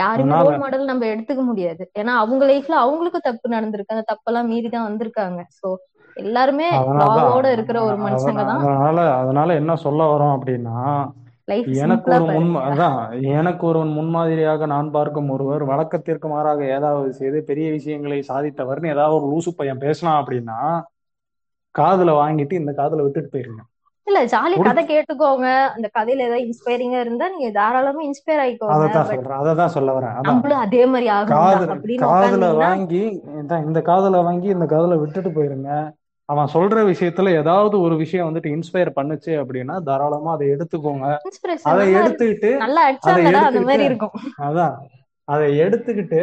யாருமே 0.00 0.34
ரோல் 0.42 0.60
மாடல் 0.62 0.90
நம்ம 0.90 1.06
எடுத்துக்க 1.12 1.42
முடியாது. 1.50 1.84
ஏன்னா 2.00 2.12
அவங்க 2.24 2.42
லைஃப்ல 2.50 2.74
அவங்களுக்கு 2.84 3.20
தப்பு 3.28 3.46
நடந்திருக்கு. 3.56 3.94
அந்த 3.96 4.06
தப்பெல்லாம் 4.12 4.50
மீறி 4.52 4.68
தான் 4.74 4.88
வந்திருக்காங்க. 4.88 5.40
சோ 5.58 5.68
எல்லாருமே 6.16 6.66
லாவோட 7.00 7.46
இருக்கிற 7.52 7.78
ஒரு 7.82 7.96
மனுஷங்க 7.98 8.42
தான். 8.44 8.62
அதனால 8.64 8.98
அதனால 9.20 9.54
என்ன 9.54 9.76
சொல்ல 9.84 10.02
வரோம் 10.10 10.34
அப்படின்னா 10.36 10.78
எனக்கு 11.78 12.10
ஒரு 12.16 12.26
முன் 12.34 12.52
அதான் 12.62 12.98
எனக்கு 13.34 13.64
ஒரு 13.66 13.80
முன்மாதிரியாக 13.96 14.66
நான் 14.66 14.88
பார்க்கும் 14.90 15.28
ஒருவர் 15.30 15.62
வழக்கத்திற்கு 15.64 16.28
மாறாக 16.28 16.64
ஏதாவது 16.76 17.08
செய்து 17.12 17.38
பெரிய 17.44 17.66
விஷயங்களை 17.70 18.18
சாதித்தவர்னு 18.28 18.92
ஏதாவது 18.92 19.16
ஒரு 19.18 19.26
லூசு 19.32 19.50
பையன் 19.54 19.82
பேசினான் 19.82 20.20
அப்படின்னா 20.20 20.58
காதுல 21.74 22.10
வாங்கிட்டு 22.18 22.54
இந்த 22.54 22.72
காதுல 22.72 23.04
விட்டுட்டு 23.04 23.32
போயிருங்க. 23.32 23.62
இல்ல 24.06 24.20
ஜாலி 24.32 24.56
கதை 24.60 24.82
கேட்டுக்கோங்க. 24.84 25.46
அந்த 25.74 25.86
கதையில 25.94 26.24
ஏதாவது 26.24 26.46
இன்ஸ்பைரிங்கா 26.46 26.98
இருந்தா 27.00 27.26
நீங்க 27.28 27.50
தாராளமா 27.54 28.02
இன்ஸ்பயர் 28.04 28.42
ஆயிக்கோங்க. 28.42 28.74
பட் 28.84 29.08
சொல்றேன். 29.10 29.38
அததான் 29.40 29.74
சொல்ல 29.76 29.90
வரேன். 29.92 30.12
அதான். 30.12 30.28
நம்மளும் 30.28 30.62
அதே 30.64 30.82
மாதிரி 30.86 31.06
ஆகணும்டா 31.10 32.06
காதுல 32.06 32.48
வாங்கி 32.60 33.02
இந்த 33.68 33.82
காதுல 33.88 34.22
வாங்கி 34.24 34.48
இந்த 34.56 34.66
காதுல 34.66 34.98
விட்டுட்டு 34.98 35.30
போயிருங்க. 35.30 35.70
அவன் 36.28 36.52
சொல்ற 36.52 36.76
விஷயத்துல 36.88 37.32
ஏதாவது 37.38 37.76
ஒரு 37.80 37.94
விஷயம் 37.96 38.28
வந்துட்டு 38.28 38.52
இன்ஸ்பயர் 38.54 38.90
பண்ணுச்சு 38.96 39.32
அப்படின்னா 39.40 39.74
தாராளமா 39.88 40.30
அதை 40.32 40.46
எடுத்துக்கோங்க. 40.54 41.06
அதை 41.72 41.84
எடுத்துக்கிட்டு 41.96 42.50
இருக்கும். 43.88 44.14
அதான். 44.46 44.76
அதை 45.28 45.48
எடுத்துக்கிட்டு 45.58 46.22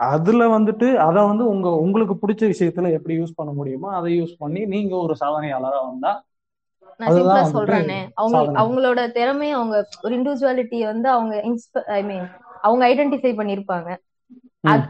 அதுல 0.00 0.42
வந்துட்டு 0.48 0.88
அதை 1.04 1.20
வந்து 1.26 1.44
உங்க 1.48 1.68
உங்களுக்கு 1.80 2.14
பிடிச்ச 2.20 2.42
விஷயத்துல 2.52 2.90
எப்படி 2.92 3.14
யூஸ் 3.18 3.36
பண்ண 3.36 3.50
முடியுமோ 3.52 3.88
அதை 3.96 4.10
யூஸ் 4.14 4.34
பண்ணி 4.38 4.60
நீங்க 4.66 4.94
ஒரு 4.96 5.14
சாதனையாளரா 5.20 5.80
வந்தா 5.86 6.12
நான் 7.00 7.10
சிம்பிளா 7.10 7.42
சொல்றேனே. 7.52 7.98
அவங்க 8.14 8.38
அவங்களோட 8.60 9.00
திறமையை 9.12 9.54
அவங்க 9.56 9.76
ஒரு 10.02 10.12
இண்டிவிஜுவாலிட்டியை 10.16 10.86
வந்து 10.86 11.08
அவங்க 11.10 11.34
இன்ஸ்ப 11.48 11.82
ஐ 11.92 12.00
மீன் 12.04 12.26
அவங்க 12.62 12.82
ஐடென்டிஃபை 12.88 13.32
பண்ணிருப்பாங்க 13.38 13.90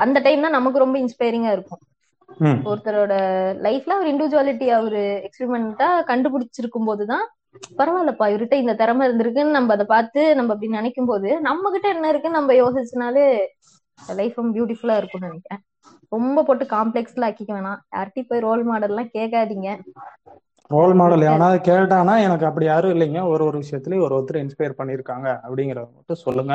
அந்த 0.04 0.18
டைம் 0.20 0.40
தான் 0.40 0.56
நமக்கு 0.58 0.78
ரொம்ப 0.78 0.96
இன்ஸ்பைரிங்கா 0.98 1.52
இருக்கும். 1.52 1.82
ஒருத்தரோட 2.70 3.12
லைஃப்ல 3.62 3.96
ஒரு 4.00 4.08
இண்டிவிஜுவாலிட்டி 4.12 4.66
அவரு 4.70 5.02
எக்ஸ்பெரிமெண்டா 5.26 5.88
கண்டுபிடிச்சிருக்கும் 6.10 6.88
போதுதான் 6.90 7.24
பரவாயில்லப்பா 7.78 8.26
இவர்கிட்ட 8.30 8.52
இந்த 8.52 8.74
திறமை 8.74 9.06
இருந்திருக்குன்னு 9.08 9.56
நம்ம 9.58 9.72
அதை 9.72 9.86
பார்த்து 9.86 10.20
நம்ம 10.34 10.52
அப்படி 10.52 10.78
நினைக்கும் 10.78 11.06
போது 11.06 11.40
நம்ம 11.40 11.70
கிட்ட 11.70 11.88
என்ன 11.88 12.08
இருக்குன்னு 12.08 12.38
நம்ம 12.38 12.52
யோசிச்சனாலே 12.52 13.26
லைஃப் 13.98 14.38
பியூட்டிஃபுல்லா 14.56 14.96
இருக்கும்னு 14.96 15.30
நினைக்கிறேன். 15.30 15.62
ரொம்ப 16.08 16.42
போட்டு 16.42 16.64
காம்ப்ளெக்ஸ்ல 16.76 17.26
ஆக்கிக்க 17.28 17.52
வேணாம். 17.56 17.80
யார்கிட்டயும் 17.96 18.30
போய் 18.30 18.44
ரோல் 18.46 18.62
மாடல் 18.62 18.92
எல்லாம் 18.92 19.12
கேட்காதீங்க. 19.16 19.68
ரோல் 20.70 20.94
மாடல் 20.94 21.26
எவனாவது 21.28 21.58
கேட்டானா 21.70 22.14
எனக்கு 22.26 22.48
அப்படி 22.48 22.66
யாரும் 22.66 22.92
இல்லைங்க. 22.94 23.20
ஒரு 23.32 23.42
ஒரு 23.44 23.56
விஷயத்துலயும் 23.62 24.04
ஒரு 24.06 24.14
ஒருத்தர் 24.16 24.42
இன்ஸ்பயர் 24.44 24.78
பண்ணியிருக்காங்க 24.80 25.28
அப்படிங்கறத 25.44 25.88
மட்டும் 25.96 26.22
சொல்லுங்க. 26.26 26.54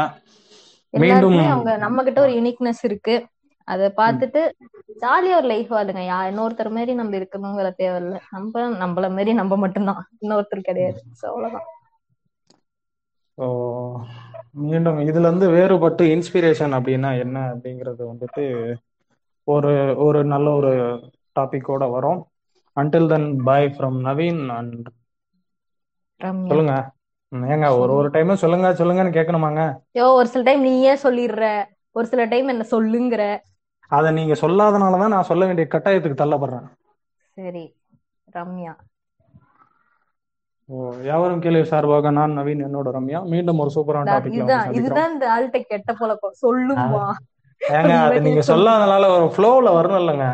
மீண்டும் 0.93 1.39
அவங்க 1.53 1.77
நம்ம 1.77 2.03
கிட்ட 2.03 2.21
ஒரு 2.21 2.31
யூனிக்னஸ் 2.31 2.83
இருக்கு. 2.83 3.15
அத 3.67 3.93
பார்த்துட்டு 3.97 4.41
ஜாலியா 5.01 5.35
ஒரு 5.35 5.47
லைஃப் 5.47 5.69
வாழுங்க. 5.73 6.01
யா 6.09 6.19
இன்னொருத்தர் 6.29 6.69
மாதிரி 6.69 6.93
நம்ம 6.93 7.17
இருக்கணுங்கிற 7.17 7.69
தேவையில்ல. 7.77 8.17
நம்ம 8.31 8.67
நம்மள 8.85 9.09
மாதிரி 9.09 9.33
நம்ம 9.33 9.55
மட்டும்தான். 9.55 10.01
இன்னொருத்தர் 10.21 10.61
கிடையாது. 10.61 10.99
சோ 11.21 11.25
அவ்வளவுதான். 11.25 11.67
ஓ, 13.37 13.45
மீண்டும் 14.63 14.99
இதுல 14.99 15.27
இருந்து 15.27 15.47
வேறுபட்டு 15.49 16.03
இன்ஸ்பிரேஷன் 16.15 16.75
அப்படின்னா 16.77 17.19
என்ன 17.19 17.53
அப்படிங்கிறது 17.53 18.03
வந்துட்டு 18.11 18.43
ஒரு 19.47 19.71
ஒரு 19.97 20.23
நல்ல 20.23 20.47
ஒரு 20.51 20.71
டாபிக்கோட 21.39 21.91
வரும். 21.91 22.21
Until 22.77 23.07
then 23.07 23.43
bye 23.43 23.73
from 23.77 23.97
Naveen 24.01 24.49
and 24.49 24.87
சொல்லுங்க. 26.47 26.75
ஏங்க 27.53 27.77
ஒரு 27.77 27.93
ஒரு 27.93 28.09
டைம் 28.09 28.35
சொல்லுங்க 28.35 28.67
சொல்லுங்கன்னு 28.71 29.15
கேட்கணுமாங்க? 29.17 29.61
யோ 29.97 30.05
ஒரு 30.13 30.27
சில 30.27 30.43
டைம் 30.43 30.61
நீயே 30.61 30.93
சொல்லிடுற. 30.95 31.45
ஒரு 31.91 32.07
சில 32.07 32.25
டைம் 32.25 32.47
என்ன 32.47 32.63
சொல்லுங்கிற. 32.71 33.23
அதை 33.91 34.09
நீங்க 34.11 34.33
சொல்லாதனால 34.41 34.99
தான் 34.99 35.13
நான் 35.13 35.29
சொல்ல 35.29 35.45
வேண்டிய 35.45 35.67
கட்டாயத்துக்கு 35.71 36.21
தள்ளப்படுறேன். 36.21 36.67
சரி 37.37 37.65
ரம்யா. 38.27 38.73
ஓ 40.69 40.75
யாவரும் 41.03 41.41
கேள்வி 41.41 41.63
சார்பாக 41.65 42.11
நான் 42.11 42.37
நவீன் 42.37 42.65
என்னோட 42.65 42.89
ரம்யா. 42.95 43.19
மீண்டும் 43.31 43.59
ஒரு 43.63 43.71
சூப்பரான 43.75 44.05
டா- 44.05 44.15
டாபிக்ல 44.15 44.45
வந்து 44.45 44.77
இதுதான் 44.79 45.11
இந்த 45.13 45.25
ஆள்கிட்ட 45.33 45.59
கெட்ட 45.65 45.91
பழக்கம் 45.93 46.41
சொல்லுமா 46.43 47.05
ஏங்க 47.61 47.91
அது 48.05 48.17
நீங்க 48.25 48.41
சொல்லாதனால 48.47 49.03
ஒரு 49.13 49.27
ஃப்ளோல 49.33 49.67
வரணும் 49.75 50.01
இல்லைங்க. 50.01 50.25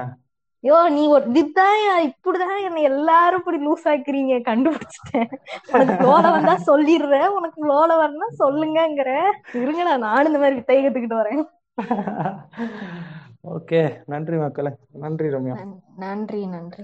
யோ 0.64 0.78
நீ 0.96 1.04
ஒரு 1.12 1.26
இதுதான் 1.32 1.78
இப்படிதான் 2.08 2.64
என்ன 2.66 2.82
எல்லாரும் 2.90 3.40
இப்படி 3.42 3.60
லூஸ் 3.64 3.86
ஆக்குறீங்க 3.92 4.34
கண்டுபிடிச்சிட்டேன். 4.48 5.30
உனக்கு 5.72 5.94
ஃப்ளோல 6.00 6.26
வந்தா 6.36 6.56
சொல்லிடுறேன். 6.68 7.30
உனக்கு 7.38 7.58
ஃப்ளோல 7.62 7.90
வரனா 8.02 8.28
சொல்லுங்கங்கிற. 8.42 9.10
இருங்கடா 9.62 9.96
நானும் 10.06 10.30
இந்த 10.30 10.42
மாதிரி 10.44 10.60
வித்தை 10.60 10.78
கத்துக்கிட்டு 10.80 11.22
வரேன். 11.22 11.44
ஓகே. 13.48 14.02
நன்றி 14.08 14.38
மக்களே. 14.38 14.72
நன்றி 14.92 15.28
ரம்யா. 15.28 15.56
நன்றி 15.98 16.46
நன்றி. 16.46 16.84